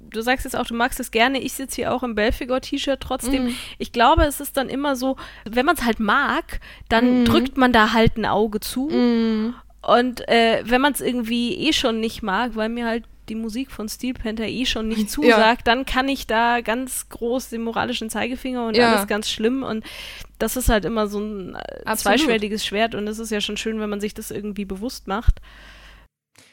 Du 0.00 0.22
sagst 0.22 0.44
jetzt 0.44 0.54
auch, 0.56 0.66
du 0.66 0.74
magst 0.74 1.00
es 1.00 1.10
gerne. 1.10 1.40
Ich 1.40 1.54
sitze 1.54 1.76
hier 1.76 1.92
auch 1.92 2.02
im 2.02 2.14
Belfigor-T-Shirt 2.14 3.00
trotzdem. 3.00 3.46
Mm. 3.46 3.54
Ich 3.78 3.92
glaube, 3.92 4.22
es 4.24 4.40
ist 4.40 4.56
dann 4.56 4.68
immer 4.68 4.96
so, 4.96 5.16
wenn 5.44 5.66
man 5.66 5.74
es 5.74 5.84
halt 5.84 5.98
mag, 5.98 6.60
dann 6.88 7.22
mm. 7.22 7.24
drückt 7.24 7.56
man 7.56 7.72
da 7.72 7.92
halt 7.92 8.16
ein 8.16 8.24
Auge 8.24 8.60
zu. 8.60 8.88
Mm. 8.88 9.54
Und 9.82 10.26
äh, 10.28 10.62
wenn 10.64 10.80
man 10.80 10.92
es 10.92 11.00
irgendwie 11.00 11.54
eh 11.68 11.72
schon 11.72 12.00
nicht 12.00 12.22
mag, 12.22 12.54
weil 12.54 12.68
mir 12.68 12.86
halt 12.86 13.04
die 13.28 13.34
Musik 13.34 13.70
von 13.70 13.88
Steel 13.88 14.14
Panther 14.14 14.46
eh 14.46 14.66
schon 14.66 14.88
nicht 14.88 15.10
zusagt, 15.10 15.66
ja. 15.66 15.74
dann 15.74 15.84
kann 15.84 16.08
ich 16.08 16.26
da 16.26 16.60
ganz 16.60 17.08
groß 17.08 17.50
den 17.50 17.62
moralischen 17.62 18.10
Zeigefinger 18.10 18.66
und 18.66 18.76
ja. 18.76 18.92
alles 18.92 19.06
ganz 19.06 19.30
schlimm 19.30 19.62
und 19.62 19.84
das 20.38 20.56
ist 20.56 20.68
halt 20.68 20.84
immer 20.84 21.06
so 21.06 21.20
ein 21.20 21.54
äh, 21.54 21.58
Absolut. 21.84 22.18
zweischwertiges 22.18 22.64
Schwert 22.64 22.94
und 22.94 23.06
es 23.06 23.18
ist 23.18 23.30
ja 23.30 23.40
schon 23.40 23.56
schön, 23.56 23.80
wenn 23.80 23.90
man 23.90 24.00
sich 24.00 24.14
das 24.14 24.30
irgendwie 24.30 24.64
bewusst 24.64 25.06
macht. 25.06 25.40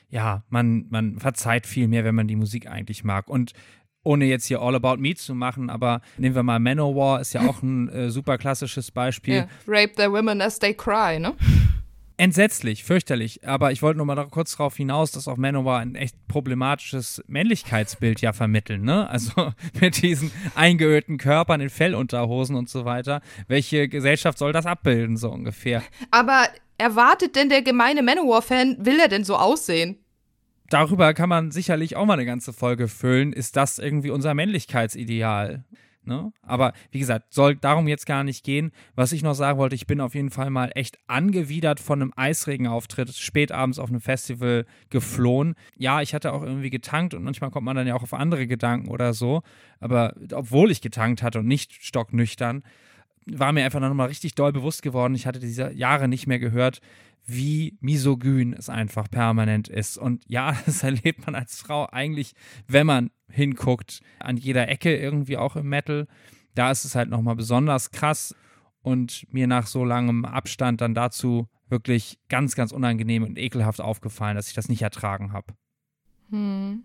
Ja, 0.09 0.43
man, 0.49 0.85
man 0.89 1.19
verzeiht 1.19 1.65
viel 1.65 1.87
mehr, 1.87 2.03
wenn 2.03 2.15
man 2.15 2.27
die 2.27 2.35
Musik 2.35 2.67
eigentlich 2.69 3.03
mag 3.03 3.27
und 3.27 3.53
ohne 4.03 4.25
jetzt 4.25 4.45
hier 4.45 4.61
All 4.61 4.75
About 4.75 4.97
Me 4.97 5.15
zu 5.15 5.33
machen, 5.33 5.69
aber 5.69 6.01
nehmen 6.17 6.35
wir 6.35 6.43
mal 6.43 6.59
Manowar, 6.59 7.21
ist 7.21 7.33
ja 7.33 7.41
auch 7.41 7.61
ein 7.63 7.89
äh, 7.89 8.09
super 8.09 8.37
klassisches 8.37 8.91
Beispiel. 8.91 9.33
Yeah. 9.33 9.49
Rape 9.67 9.93
the 9.97 10.09
women 10.09 10.41
as 10.41 10.59
they 10.59 10.73
cry, 10.73 11.19
ne? 11.19 11.33
Entsetzlich, 12.17 12.83
fürchterlich. 12.83 13.47
Aber 13.47 13.71
ich 13.71 13.81
wollte 13.81 13.97
nur 13.97 14.05
mal 14.05 14.27
kurz 14.29 14.57
darauf 14.57 14.75
hinaus, 14.75 15.11
dass 15.11 15.27
auch 15.27 15.37
Manowar 15.37 15.79
ein 15.79 15.95
echt 15.95 16.15
problematisches 16.27 17.23
Männlichkeitsbild 17.27 18.21
ja 18.21 18.33
vermitteln, 18.33 18.83
ne? 18.83 19.09
Also 19.09 19.51
mit 19.81 20.01
diesen 20.01 20.31
eingeölten 20.55 21.17
Körpern 21.17 21.61
in 21.61 21.69
Fellunterhosen 21.69 22.55
und 22.55 22.69
so 22.69 22.85
weiter. 22.85 23.21
Welche 23.47 23.87
Gesellschaft 23.87 24.37
soll 24.37 24.53
das 24.53 24.65
abbilden, 24.65 25.17
so 25.17 25.29
ungefähr? 25.29 25.83
Aber 26.11 26.47
erwartet 26.77 27.35
denn 27.35 27.49
der 27.49 27.61
gemeine 27.61 28.03
Manowar-Fan, 28.03 28.85
will 28.85 28.99
er 28.99 29.07
denn 29.07 29.23
so 29.23 29.35
aussehen? 29.35 29.99
Darüber 30.69 31.13
kann 31.13 31.29
man 31.29 31.51
sicherlich 31.51 31.95
auch 31.95 32.05
mal 32.05 32.13
eine 32.13 32.25
ganze 32.25 32.51
Folge 32.51 32.87
füllen. 32.87 33.33
Ist 33.33 33.55
das 33.55 33.77
irgendwie 33.77 34.09
unser 34.09 34.33
Männlichkeitsideal? 34.33 35.63
Ne? 36.05 36.31
Aber 36.41 36.73
wie 36.91 36.99
gesagt, 36.99 37.33
soll 37.33 37.55
darum 37.55 37.87
jetzt 37.87 38.05
gar 38.05 38.23
nicht 38.23 38.43
gehen. 38.43 38.71
Was 38.95 39.11
ich 39.11 39.23
noch 39.23 39.33
sagen 39.33 39.57
wollte, 39.57 39.75
ich 39.75 39.87
bin 39.87 40.01
auf 40.01 40.13
jeden 40.13 40.29
Fall 40.29 40.49
mal 40.49 40.71
echt 40.75 40.97
angewidert 41.07 41.79
von 41.79 42.01
einem 42.01 42.13
Eisregenauftritt 42.15 43.13
spätabends 43.15 43.79
auf 43.79 43.89
einem 43.89 44.01
Festival 44.01 44.65
geflohen. 44.89 45.55
Ja, 45.77 46.01
ich 46.01 46.13
hatte 46.13 46.33
auch 46.33 46.43
irgendwie 46.43 46.69
getankt 46.69 47.13
und 47.13 47.23
manchmal 47.23 47.49
kommt 47.51 47.65
man 47.65 47.75
dann 47.75 47.87
ja 47.87 47.95
auch 47.95 48.03
auf 48.03 48.13
andere 48.13 48.47
Gedanken 48.47 48.89
oder 48.89 49.13
so. 49.13 49.41
Aber 49.79 50.13
obwohl 50.31 50.71
ich 50.71 50.81
getankt 50.81 51.23
hatte 51.23 51.39
und 51.39 51.47
nicht 51.47 51.73
stocknüchtern, 51.83 52.63
war 53.25 53.51
mir 53.51 53.65
einfach 53.65 53.79
nochmal 53.79 54.07
richtig 54.07 54.35
doll 54.35 54.51
bewusst 54.53 54.81
geworden. 54.81 55.15
Ich 55.15 55.25
hatte 55.25 55.39
diese 55.39 55.71
Jahre 55.71 56.07
nicht 56.07 56.27
mehr 56.27 56.39
gehört, 56.39 56.81
wie 57.25 57.77
misogyn 57.81 58.53
es 58.53 58.69
einfach 58.69 59.09
permanent 59.09 59.67
ist. 59.67 59.97
Und 59.97 60.23
ja, 60.27 60.55
das 60.65 60.83
erlebt 60.83 61.25
man 61.25 61.35
als 61.35 61.59
Frau 61.59 61.87
eigentlich, 61.91 62.33
wenn 62.67 62.87
man 62.87 63.11
hinguckt, 63.29 64.01
an 64.19 64.37
jeder 64.37 64.67
Ecke 64.69 64.95
irgendwie 64.95 65.37
auch 65.37 65.55
im 65.55 65.67
Metal. 65.69 66.07
Da 66.53 66.71
ist 66.71 66.85
es 66.85 66.95
halt 66.95 67.09
nochmal 67.09 67.35
besonders 67.35 67.91
krass 67.91 68.35
und 68.81 69.25
mir 69.33 69.47
nach 69.47 69.67
so 69.67 69.83
langem 69.83 70.25
Abstand 70.25 70.81
dann 70.81 70.93
dazu 70.93 71.49
wirklich 71.67 72.19
ganz, 72.29 72.55
ganz 72.55 72.71
unangenehm 72.71 73.23
und 73.23 73.37
ekelhaft 73.39 73.81
aufgefallen, 73.81 74.35
dass 74.35 74.47
ich 74.47 74.53
das 74.53 74.69
nicht 74.69 74.83
ertragen 74.83 75.33
habe. 75.33 75.53
Hm. 76.29 76.83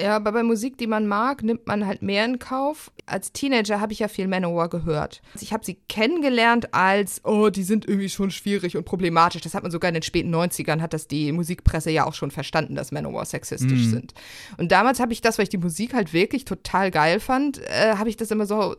Ja, 0.00 0.14
aber 0.14 0.32
bei 0.32 0.42
Musik, 0.44 0.78
die 0.78 0.86
man 0.86 1.08
mag, 1.08 1.42
nimmt 1.42 1.66
man 1.66 1.86
halt 1.86 2.02
mehr 2.02 2.24
in 2.24 2.38
Kauf. 2.38 2.92
Als 3.06 3.32
Teenager 3.32 3.80
habe 3.80 3.92
ich 3.92 3.98
ja 3.98 4.08
viel 4.08 4.28
Manowar 4.28 4.68
gehört. 4.68 5.22
Ich 5.40 5.52
habe 5.52 5.64
sie 5.64 5.78
kennengelernt 5.88 6.72
als, 6.72 7.24
oh, 7.24 7.48
die 7.48 7.64
sind 7.64 7.88
irgendwie 7.88 8.08
schon 8.08 8.30
schwierig 8.30 8.76
und 8.76 8.84
problematisch. 8.84 9.42
Das 9.42 9.54
hat 9.54 9.64
man 9.64 9.72
sogar 9.72 9.88
in 9.88 9.94
den 9.94 10.02
späten 10.02 10.32
90ern, 10.32 10.80
hat 10.80 10.92
das 10.92 11.08
die 11.08 11.32
Musikpresse 11.32 11.90
ja 11.90 12.06
auch 12.06 12.14
schon 12.14 12.30
verstanden, 12.30 12.76
dass 12.76 12.92
Manowar 12.92 13.24
sexistisch 13.24 13.86
mhm. 13.86 13.90
sind. 13.90 14.14
Und 14.56 14.70
damals 14.70 15.00
habe 15.00 15.12
ich 15.12 15.20
das, 15.20 15.38
weil 15.38 15.44
ich 15.44 15.48
die 15.48 15.58
Musik 15.58 15.94
halt 15.94 16.12
wirklich 16.12 16.44
total 16.44 16.90
geil 16.92 17.18
fand, 17.18 17.58
äh, 17.58 17.96
habe 17.96 18.08
ich 18.08 18.16
das 18.16 18.30
immer 18.30 18.46
so 18.46 18.76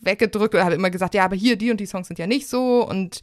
weggedrückt 0.00 0.54
oder 0.54 0.64
habe 0.64 0.74
immer 0.74 0.90
gesagt, 0.90 1.14
ja, 1.14 1.24
aber 1.24 1.36
hier, 1.36 1.56
die 1.56 1.70
und 1.70 1.78
die 1.78 1.86
Songs 1.86 2.08
sind 2.08 2.18
ja 2.18 2.26
nicht 2.26 2.48
so 2.48 2.86
und 2.86 3.20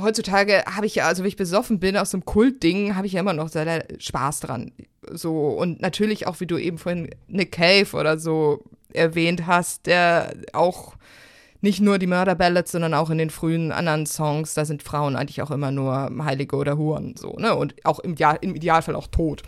heutzutage 0.00 0.64
habe 0.66 0.86
ich 0.86 0.96
ja, 0.96 1.06
also 1.06 1.22
wenn 1.22 1.28
ich 1.28 1.36
besoffen 1.36 1.80
bin 1.80 1.96
aus 1.96 2.10
so 2.10 2.16
einem 2.16 2.24
Kultding, 2.24 2.96
habe 2.96 3.06
ich 3.06 3.14
ja 3.14 3.20
immer 3.20 3.32
noch 3.32 3.48
sehr 3.48 3.84
Spaß 3.98 4.40
dran. 4.40 4.72
So, 5.10 5.48
und 5.48 5.80
natürlich 5.80 6.26
auch, 6.26 6.40
wie 6.40 6.46
du 6.46 6.58
eben 6.58 6.78
vorhin 6.78 7.10
Nick 7.28 7.52
Cave 7.52 7.96
oder 7.96 8.18
so 8.18 8.64
erwähnt 8.92 9.46
hast, 9.46 9.86
der 9.86 10.34
auch 10.52 10.94
nicht 11.64 11.80
nur 11.80 11.98
die 11.98 12.06
Murder 12.06 12.34
Ballads, 12.34 12.72
sondern 12.72 12.92
auch 12.92 13.08
in 13.08 13.16
den 13.16 13.30
frühen 13.30 13.72
anderen 13.72 14.04
Songs, 14.04 14.52
da 14.52 14.66
sind 14.66 14.82
Frauen 14.82 15.16
eigentlich 15.16 15.40
auch 15.40 15.50
immer 15.50 15.70
nur 15.70 16.10
Heilige 16.22 16.56
oder 16.56 16.76
Huren, 16.76 17.16
so, 17.16 17.32
ne? 17.38 17.56
Und 17.56 17.74
auch 17.84 18.00
im, 18.00 18.12
Ideal, 18.12 18.38
im 18.42 18.54
Idealfall 18.54 18.94
auch 18.94 19.06
tot. 19.06 19.42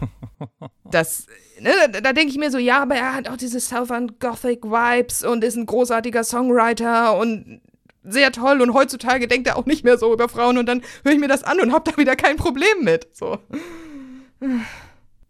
das, 0.90 1.26
ne, 1.60 1.72
da, 1.90 2.00
da 2.00 2.12
denke 2.12 2.30
ich 2.30 2.38
mir 2.38 2.52
so, 2.52 2.58
ja, 2.58 2.80
aber 2.80 2.94
er 2.94 3.12
hat 3.12 3.28
auch 3.28 3.36
diese 3.36 3.58
Southern 3.58 4.12
Gothic 4.20 4.62
Vibes 4.62 5.24
und 5.24 5.42
ist 5.42 5.56
ein 5.56 5.66
großartiger 5.66 6.22
Songwriter 6.22 7.18
und 7.18 7.60
sehr 8.06 8.32
toll 8.32 8.60
und 8.60 8.72
heutzutage 8.72 9.28
denkt 9.28 9.46
er 9.48 9.56
auch 9.56 9.66
nicht 9.66 9.84
mehr 9.84 9.98
so 9.98 10.12
über 10.12 10.28
Frauen 10.28 10.58
und 10.58 10.66
dann 10.66 10.82
höre 11.04 11.12
ich 11.12 11.18
mir 11.18 11.28
das 11.28 11.44
an 11.44 11.60
und 11.60 11.72
habe 11.72 11.90
da 11.90 11.96
wieder 11.96 12.16
kein 12.16 12.36
Problem 12.36 12.82
mit. 12.82 13.08
So. 13.12 13.38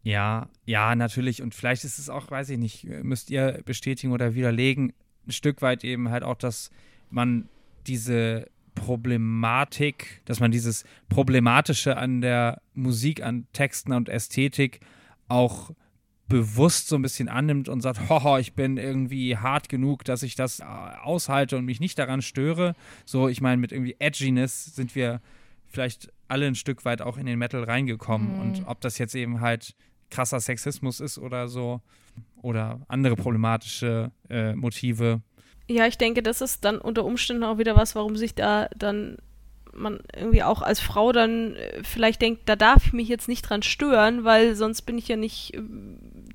Ja, 0.03 0.49
ja, 0.64 0.95
natürlich. 0.95 1.43
Und 1.43 1.55
vielleicht 1.55 1.85
ist 1.85 1.99
es 1.99 2.09
auch, 2.09 2.31
weiß 2.31 2.51
ich 2.51 2.59
nicht, 2.59 2.85
müsst 3.03 3.31
ihr 3.31 3.61
bestätigen 3.64 4.12
oder 4.12 4.35
widerlegen, 4.35 4.93
ein 5.27 5.33
Stück 5.33 5.62
weit 5.62 5.83
eben 5.83 6.11
halt 6.11 6.22
auch, 6.22 6.37
dass 6.37 6.70
man 7.11 7.49
diese 7.87 8.47
Problematik, 8.74 10.22
dass 10.27 10.39
man 10.39 10.51
dieses 10.51 10.85
Problematische 11.09 11.97
an 11.97 12.20
der 12.20 12.61
Musik, 12.74 13.22
an 13.22 13.47
Texten 13.53 13.93
und 13.93 14.09
Ästhetik 14.09 14.81
auch 15.29 15.72
bewusst 16.29 16.89
so 16.89 16.97
ein 16.97 17.03
bisschen 17.03 17.29
annimmt 17.29 17.68
und 17.68 17.81
sagt, 17.81 18.09
hoho, 18.09 18.39
ich 18.39 18.55
bin 18.55 18.77
irgendwie 18.77 19.37
hart 19.37 19.68
genug, 19.68 20.05
dass 20.05 20.22
ich 20.22 20.35
das 20.35 20.61
äh, 20.61 20.64
aushalte 20.64 21.57
und 21.57 21.64
mich 21.64 21.81
nicht 21.81 21.99
daran 21.99 22.22
störe. 22.22 22.74
So, 23.05 23.29
ich 23.29 23.41
meine, 23.41 23.59
mit 23.59 23.72
irgendwie 23.72 23.97
Edginess 23.99 24.74
sind 24.74 24.95
wir 24.95 25.20
vielleicht 25.66 26.12
alle 26.29 26.47
ein 26.47 26.55
Stück 26.55 26.85
weit 26.85 27.03
auch 27.03 27.16
in 27.16 27.27
den 27.27 27.39
Metal 27.39 27.62
reingekommen. 27.62 28.35
Mhm. 28.35 28.41
Und 28.41 28.66
ob 28.66 28.81
das 28.81 28.99
jetzt 28.99 29.14
eben 29.14 29.41
halt 29.41 29.74
krasser 30.11 30.41
Sexismus 30.41 31.01
ist 31.01 31.18
oder 31.18 31.49
so 31.49 31.81
oder 32.43 32.81
andere 32.89 33.16
problematische 33.16 34.11
äh, 34.31 34.55
Motive. 34.55 35.20
Ja, 35.68 35.87
ich 35.87 35.99
denke, 35.99 36.22
das 36.22 36.41
ist 36.41 36.64
dann 36.64 36.79
unter 36.79 37.05
Umständen 37.05 37.43
auch 37.43 37.59
wieder 37.59 37.77
was, 37.77 37.95
warum 37.95 38.16
sich 38.16 38.35
da 38.35 38.68
dann 38.77 39.16
man 39.79 40.01
irgendwie 40.14 40.43
auch 40.43 40.62
als 40.62 40.81
Frau 40.81 41.12
dann 41.12 41.55
äh, 41.55 41.83
vielleicht 41.83 42.22
denkt, 42.22 42.43
da 42.47 42.57
darf 42.57 42.87
ich 42.87 42.93
mich 42.93 43.09
jetzt 43.09 43.29
nicht 43.29 43.43
dran 43.43 43.62
stören, 43.62 44.24
weil 44.24 44.55
sonst 44.55 44.83
bin 44.83 44.99
ich 44.99 45.09
ja 45.09 45.16
nicht 45.16 45.55
äh, 45.55 45.61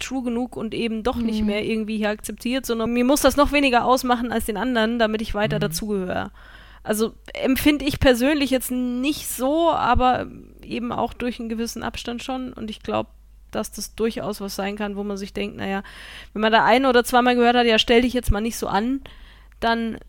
true 0.02 0.24
genug 0.24 0.56
und 0.56 0.74
eben 0.74 1.04
doch 1.04 1.16
mhm. 1.16 1.26
nicht 1.26 1.43
mehr 1.43 1.64
irgendwie 1.64 1.97
hier 1.97 2.10
akzeptiert, 2.10 2.66
sondern 2.66 2.91
mir 2.93 3.06
muss 3.06 3.22
das 3.22 3.38
noch 3.38 3.52
weniger 3.52 3.86
ausmachen 3.86 4.32
als 4.32 4.45
den 4.45 4.58
anderen, 4.58 4.99
damit 4.99 5.22
ich 5.22 5.34
weiter 5.34 5.58
mhm. 5.58 5.62
dazugehöre. 5.62 6.32
Also 6.84 7.14
empfinde 7.34 7.86
ich 7.86 7.99
persönlich 7.99 8.49
jetzt 8.49 8.72
nicht 8.72 9.28
so, 9.28 9.72
aber 9.72 10.28
eben 10.64 10.91
auch 10.91 11.14
durch 11.14 11.39
einen 11.39 11.49
gewissen 11.49 11.84
Abstand 11.84 12.24
schon. 12.24 12.54
Und 12.54 12.70
ich 12.70 12.82
glaube, 12.82 13.10
dass 13.52 13.72
das 13.72 13.95
durchaus 13.95 14.41
was 14.41 14.56
sein 14.56 14.76
kann, 14.78 14.95
wo 14.95 15.04
man 15.04 15.18
sich 15.18 15.34
denkt, 15.34 15.58
naja, 15.58 15.84
wenn 16.34 16.41
man 16.41 16.52
da 16.52 16.66
ein 16.66 16.86
oder 16.86 17.04
zweimal 17.04 17.36
gehört 17.36 17.56
hat, 17.56 17.66
ja, 17.66 17.78
stell 17.78 18.02
dich 18.02 18.14
jetzt 18.14 18.32
mal 18.32 18.41
nicht 18.41 18.58
so 18.58 18.68
an, 18.68 19.02
dann 19.60 19.99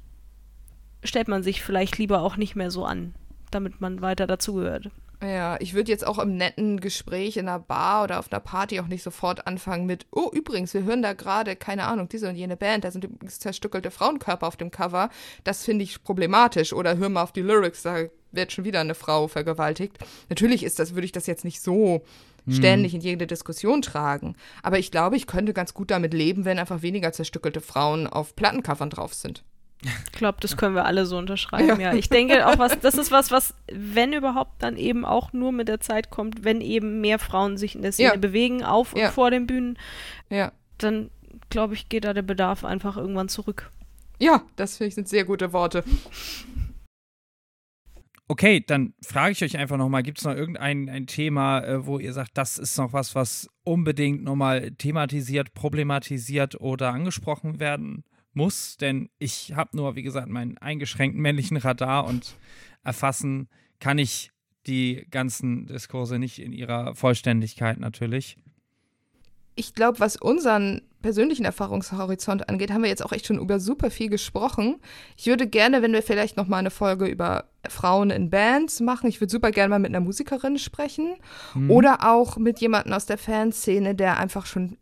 stellt 1.04 1.28
man 1.28 1.42
sich 1.42 1.62
vielleicht 1.62 1.98
lieber 1.98 2.22
auch 2.22 2.36
nicht 2.36 2.56
mehr 2.56 2.70
so 2.70 2.84
an, 2.84 3.14
damit 3.50 3.80
man 3.80 4.00
weiter 4.00 4.26
dazugehört. 4.26 4.90
Ja, 5.22 5.56
ich 5.60 5.74
würde 5.74 5.92
jetzt 5.92 6.04
auch 6.04 6.18
im 6.18 6.36
netten 6.36 6.80
Gespräch 6.80 7.36
in 7.36 7.48
einer 7.48 7.60
Bar 7.60 8.04
oder 8.04 8.18
auf 8.18 8.32
einer 8.32 8.40
Party 8.40 8.80
auch 8.80 8.88
nicht 8.88 9.04
sofort 9.04 9.46
anfangen 9.46 9.86
mit, 9.86 10.06
oh, 10.10 10.28
übrigens, 10.32 10.74
wir 10.74 10.82
hören 10.82 11.00
da 11.00 11.12
gerade, 11.12 11.54
keine 11.54 11.84
Ahnung, 11.84 12.08
diese 12.08 12.28
und 12.28 12.34
jene 12.34 12.56
Band, 12.56 12.82
da 12.82 12.90
sind 12.90 13.04
übrigens 13.04 13.38
zerstückelte 13.38 13.92
Frauenkörper 13.92 14.48
auf 14.48 14.56
dem 14.56 14.72
Cover. 14.72 15.10
Das 15.44 15.64
finde 15.64 15.84
ich 15.84 16.02
problematisch. 16.02 16.72
Oder 16.72 16.96
hör 16.96 17.08
mal 17.08 17.22
auf 17.22 17.30
die 17.30 17.42
Lyrics, 17.42 17.82
da 17.82 18.06
wird 18.32 18.50
schon 18.50 18.64
wieder 18.64 18.80
eine 18.80 18.96
Frau 18.96 19.28
vergewaltigt. 19.28 19.96
Natürlich 20.28 20.64
ist 20.64 20.80
das, 20.80 20.94
würde 20.94 21.04
ich 21.04 21.12
das 21.12 21.28
jetzt 21.28 21.44
nicht 21.44 21.60
so 21.60 22.02
hm. 22.46 22.52
ständig 22.52 22.92
in 22.92 23.00
jede 23.00 23.28
Diskussion 23.28 23.80
tragen. 23.80 24.34
Aber 24.64 24.80
ich 24.80 24.90
glaube, 24.90 25.16
ich 25.16 25.28
könnte 25.28 25.52
ganz 25.52 25.72
gut 25.72 25.92
damit 25.92 26.14
leben, 26.14 26.44
wenn 26.44 26.58
einfach 26.58 26.82
weniger 26.82 27.12
zerstückelte 27.12 27.60
Frauen 27.60 28.08
auf 28.08 28.34
Plattencovern 28.34 28.90
drauf 28.90 29.14
sind. 29.14 29.44
Ich 29.84 30.12
glaube, 30.12 30.38
das 30.40 30.56
können 30.56 30.74
wir 30.74 30.84
alle 30.84 31.06
so 31.06 31.18
unterschreiben, 31.18 31.80
ja. 31.80 31.92
ja. 31.92 31.94
Ich 31.94 32.08
denke 32.08 32.46
auch, 32.46 32.58
was, 32.58 32.78
das 32.80 32.94
ist 32.94 33.10
was, 33.10 33.30
was, 33.30 33.54
wenn 33.72 34.12
überhaupt, 34.12 34.62
dann 34.62 34.76
eben 34.76 35.04
auch 35.04 35.32
nur 35.32 35.52
mit 35.52 35.68
der 35.68 35.80
Zeit 35.80 36.10
kommt, 36.10 36.44
wenn 36.44 36.60
eben 36.60 37.00
mehr 37.00 37.18
Frauen 37.18 37.56
sich 37.56 37.74
in 37.74 37.82
der 37.82 37.92
Szene 37.92 38.14
ja. 38.14 38.16
bewegen, 38.16 38.62
auf 38.62 38.92
und 38.92 39.02
vor 39.08 39.30
den 39.30 39.46
Bühnen. 39.46 39.78
Ja. 40.30 40.52
Dann, 40.78 41.10
glaube 41.50 41.74
ich, 41.74 41.88
geht 41.88 42.04
da 42.04 42.14
der 42.14 42.22
Bedarf 42.22 42.64
einfach 42.64 42.96
irgendwann 42.96 43.28
zurück. 43.28 43.70
Ja, 44.18 44.42
das 44.56 44.76
finde 44.76 44.88
ich 44.88 44.94
sind 44.94 45.08
sehr 45.08 45.24
gute 45.24 45.52
Worte. 45.52 45.82
Okay, 48.28 48.64
dann 48.64 48.94
frage 49.04 49.32
ich 49.32 49.42
euch 49.42 49.58
einfach 49.58 49.76
nochmal, 49.76 50.02
gibt 50.02 50.18
es 50.18 50.24
noch 50.24 50.34
irgendein 50.34 50.88
ein 50.88 51.06
Thema, 51.06 51.60
äh, 51.64 51.86
wo 51.86 51.98
ihr 51.98 52.12
sagt, 52.12 52.30
das 52.34 52.56
ist 52.56 52.78
noch 52.78 52.92
was, 52.92 53.14
was 53.14 53.50
unbedingt 53.64 54.22
nochmal 54.22 54.70
thematisiert, 54.70 55.54
problematisiert 55.54 56.60
oder 56.60 56.92
angesprochen 56.92 57.58
werden 57.58 58.04
muss, 58.34 58.76
denn 58.76 59.10
ich 59.18 59.54
habe 59.54 59.76
nur, 59.76 59.96
wie 59.96 60.02
gesagt, 60.02 60.28
meinen 60.28 60.58
eingeschränkten 60.58 61.20
männlichen 61.20 61.56
Radar 61.56 62.06
und 62.06 62.36
erfassen 62.82 63.48
kann 63.80 63.98
ich 63.98 64.30
die 64.66 65.06
ganzen 65.10 65.66
Diskurse 65.66 66.18
nicht 66.18 66.38
in 66.38 66.52
ihrer 66.52 66.94
Vollständigkeit 66.94 67.80
natürlich. 67.80 68.38
Ich 69.54 69.74
glaube, 69.74 70.00
was 70.00 70.16
unseren 70.16 70.82
persönlichen 71.02 71.44
Erfahrungshorizont 71.44 72.48
angeht, 72.48 72.70
haben 72.70 72.82
wir 72.82 72.88
jetzt 72.88 73.04
auch 73.04 73.12
echt 73.12 73.26
schon 73.26 73.38
über 73.38 73.60
super 73.60 73.90
viel 73.90 74.08
gesprochen. 74.08 74.76
Ich 75.16 75.26
würde 75.26 75.46
gerne, 75.46 75.82
wenn 75.82 75.92
wir 75.92 76.02
vielleicht 76.02 76.36
noch 76.36 76.46
mal 76.46 76.58
eine 76.58 76.70
Folge 76.70 77.06
über 77.06 77.50
Frauen 77.68 78.10
in 78.10 78.30
Bands 78.30 78.80
machen, 78.80 79.08
ich 79.08 79.20
würde 79.20 79.30
super 79.30 79.50
gerne 79.50 79.68
mal 79.68 79.78
mit 79.78 79.90
einer 79.90 80.00
Musikerin 80.00 80.58
sprechen 80.58 81.16
mhm. 81.54 81.70
oder 81.70 82.08
auch 82.08 82.38
mit 82.38 82.60
jemandem 82.60 82.94
aus 82.94 83.04
der 83.04 83.18
Fanszene, 83.18 83.94
der 83.94 84.18
einfach 84.18 84.46
schon 84.46 84.78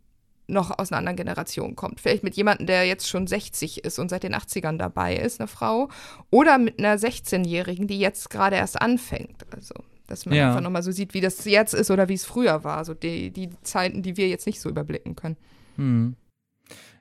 noch 0.51 0.77
aus 0.77 0.91
einer 0.91 0.99
anderen 0.99 1.17
Generation 1.17 1.75
kommt. 1.75 1.99
Vielleicht 1.99 2.23
mit 2.23 2.35
jemandem, 2.35 2.67
der 2.67 2.85
jetzt 2.85 3.07
schon 3.07 3.27
60 3.27 3.83
ist 3.83 3.99
und 3.99 4.09
seit 4.09 4.23
den 4.23 4.35
80ern 4.35 4.77
dabei 4.77 5.15
ist, 5.15 5.39
eine 5.39 5.47
Frau. 5.47 5.89
Oder 6.29 6.57
mit 6.57 6.79
einer 6.79 6.95
16-Jährigen, 6.97 7.87
die 7.87 7.99
jetzt 7.99 8.29
gerade 8.29 8.57
erst 8.57 8.81
anfängt. 8.81 9.45
Also, 9.53 9.75
dass 10.07 10.25
man 10.25 10.35
ja. 10.35 10.49
einfach 10.49 10.61
nochmal 10.61 10.83
so 10.83 10.91
sieht, 10.91 11.13
wie 11.13 11.21
das 11.21 11.45
jetzt 11.45 11.73
ist 11.73 11.89
oder 11.89 12.09
wie 12.09 12.13
es 12.13 12.25
früher 12.25 12.63
war. 12.63 12.85
So 12.85 12.93
die, 12.93 13.31
die 13.31 13.49
Zeiten, 13.63 14.03
die 14.03 14.17
wir 14.17 14.27
jetzt 14.27 14.45
nicht 14.45 14.61
so 14.61 14.69
überblicken 14.69 15.15
können. 15.15 15.37
Hm. 15.77 16.15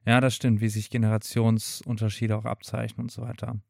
Ja, 0.07 0.21
das 0.21 0.35
stimmt, 0.35 0.61
wie 0.61 0.69
sich 0.69 0.91
Generationsunterschiede 0.91 2.37
auch 2.37 2.45
abzeichnen 2.45 3.05
und 3.05 3.13
so 3.13 3.23
weiter. 3.23 3.61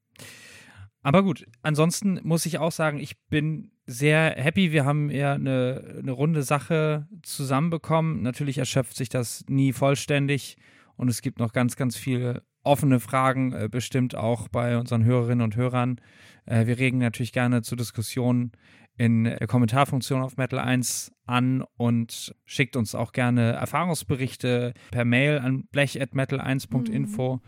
Aber 1.03 1.22
gut, 1.22 1.47
ansonsten 1.62 2.20
muss 2.22 2.47
ich 2.47 2.59
auch 2.59 2.72
sagen, 2.72 2.99
ich 2.99 3.18
bin 3.28 3.72
sehr 3.91 4.34
happy. 4.36 4.72
Wir 4.72 4.84
haben 4.84 5.11
ja 5.11 5.34
eine, 5.34 5.97
eine 5.99 6.12
runde 6.12 6.43
Sache 6.43 7.09
zusammenbekommen. 7.22 8.22
Natürlich 8.22 8.59
erschöpft 8.59 8.97
sich 8.97 9.09
das 9.09 9.45
nie 9.49 9.72
vollständig 9.72 10.57
und 10.97 11.09
es 11.09 11.22
gibt 11.22 11.38
noch 11.38 11.53
ganz, 11.53 11.76
ganz 11.76 11.97
viele 11.97 12.43
offene 12.62 13.01
Fragen, 13.01 13.53
äh, 13.53 13.68
bestimmt 13.70 14.14
auch 14.14 14.49
bei 14.49 14.78
unseren 14.78 15.05
Hörerinnen 15.05 15.43
und 15.43 15.57
Hörern. 15.57 16.01
Äh, 16.47 16.66
wir 16.66 16.78
regen 16.78 16.99
natürlich 16.99 17.32
gerne 17.32 17.62
zu 17.62 17.74
Diskussionen 17.74 18.53
in 18.97 19.24
der 19.24 19.47
Kommentarfunktion 19.47 20.22
auf 20.22 20.36
Metal 20.36 20.59
1 20.59 21.11
an 21.26 21.64
und 21.76 22.34
schickt 22.45 22.76
uns 22.76 22.95
auch 22.95 23.12
gerne 23.12 23.53
Erfahrungsberichte 23.53 24.74
per 24.91 25.05
Mail 25.05 25.38
an 25.38 25.64
blech.metal1.info. 25.72 27.36
Mhm. 27.36 27.41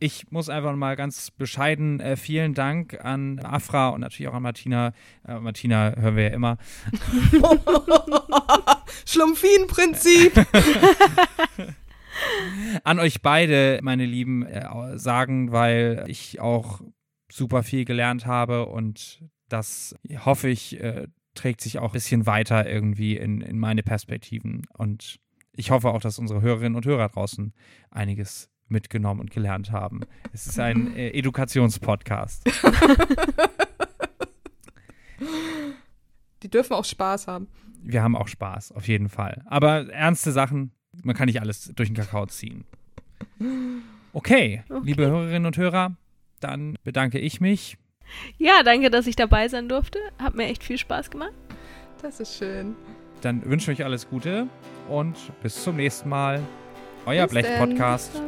Ich 0.00 0.30
muss 0.30 0.48
einfach 0.48 0.74
mal 0.74 0.96
ganz 0.96 1.30
bescheiden 1.30 2.00
äh, 2.00 2.16
vielen 2.16 2.54
Dank 2.54 3.04
an 3.04 3.38
Afra 3.40 3.88
und 3.90 4.00
natürlich 4.00 4.28
auch 4.28 4.34
an 4.34 4.42
Martina. 4.42 4.92
Äh, 5.26 5.38
Martina 5.38 5.94
hören 5.96 6.16
wir 6.16 6.24
ja 6.24 6.30
immer. 6.30 6.58
Schlumpfinprinzip. 9.06 10.32
an 12.84 12.98
euch 12.98 13.22
beide, 13.22 13.80
meine 13.82 14.06
Lieben, 14.06 14.44
äh, 14.46 14.98
sagen, 14.98 15.52
weil 15.52 16.04
ich 16.08 16.40
auch 16.40 16.80
super 17.30 17.62
viel 17.62 17.84
gelernt 17.84 18.26
habe 18.26 18.66
und 18.66 19.24
das 19.48 19.94
hoffe 20.24 20.48
ich 20.48 20.80
äh, 20.80 21.06
trägt 21.34 21.60
sich 21.60 21.78
auch 21.78 21.90
ein 21.90 21.92
bisschen 21.92 22.26
weiter 22.26 22.68
irgendwie 22.68 23.16
in, 23.16 23.40
in 23.40 23.58
meine 23.58 23.82
Perspektiven 23.82 24.66
und 24.72 25.18
ich 25.56 25.70
hoffe 25.70 25.90
auch, 25.90 26.00
dass 26.00 26.18
unsere 26.18 26.42
Hörerinnen 26.42 26.76
und 26.76 26.86
Hörer 26.86 27.08
draußen 27.08 27.52
einiges 27.90 28.50
mitgenommen 28.74 29.20
und 29.20 29.30
gelernt 29.30 29.72
haben. 29.72 30.00
Es 30.32 30.46
ist 30.46 30.60
ein 30.60 30.94
äh, 30.94 31.08
Edukationspodcast. 31.10 32.44
Die 36.42 36.50
dürfen 36.50 36.74
auch 36.74 36.84
Spaß 36.84 37.26
haben. 37.26 37.48
wir 37.82 38.02
haben 38.02 38.16
auch 38.16 38.28
Spaß, 38.28 38.72
auf 38.72 38.86
jeden 38.86 39.08
Fall. 39.08 39.42
Aber 39.46 39.88
ernste 39.90 40.30
Sachen, 40.32 40.72
man 41.02 41.16
kann 41.16 41.26
nicht 41.26 41.40
alles 41.40 41.72
durch 41.74 41.88
den 41.88 41.96
Kakao 41.96 42.26
ziehen. 42.26 42.64
Okay, 44.12 44.62
okay. 44.68 44.80
liebe 44.84 45.06
Hörerinnen 45.06 45.46
und 45.46 45.56
Hörer, 45.56 45.96
dann 46.40 46.76
bedanke 46.84 47.18
ich 47.18 47.40
mich. 47.40 47.78
Ja, 48.36 48.62
danke, 48.62 48.90
dass 48.90 49.06
ich 49.06 49.16
dabei 49.16 49.48
sein 49.48 49.68
durfte. 49.68 49.98
Hat 50.18 50.34
mir 50.34 50.44
echt 50.44 50.62
viel 50.62 50.78
Spaß 50.78 51.10
gemacht. 51.10 51.32
Das 52.02 52.20
ist 52.20 52.36
schön. 52.36 52.76
Dann 53.22 53.44
wünsche 53.46 53.72
ich 53.72 53.80
euch 53.80 53.84
alles 53.84 54.08
Gute 54.08 54.46
und 54.88 55.16
bis 55.42 55.62
zum 55.64 55.76
nächsten 55.76 56.08
Mal. 56.08 56.42
Euer 57.06 57.26
Blech 57.26 57.46
Podcast. 57.58 58.22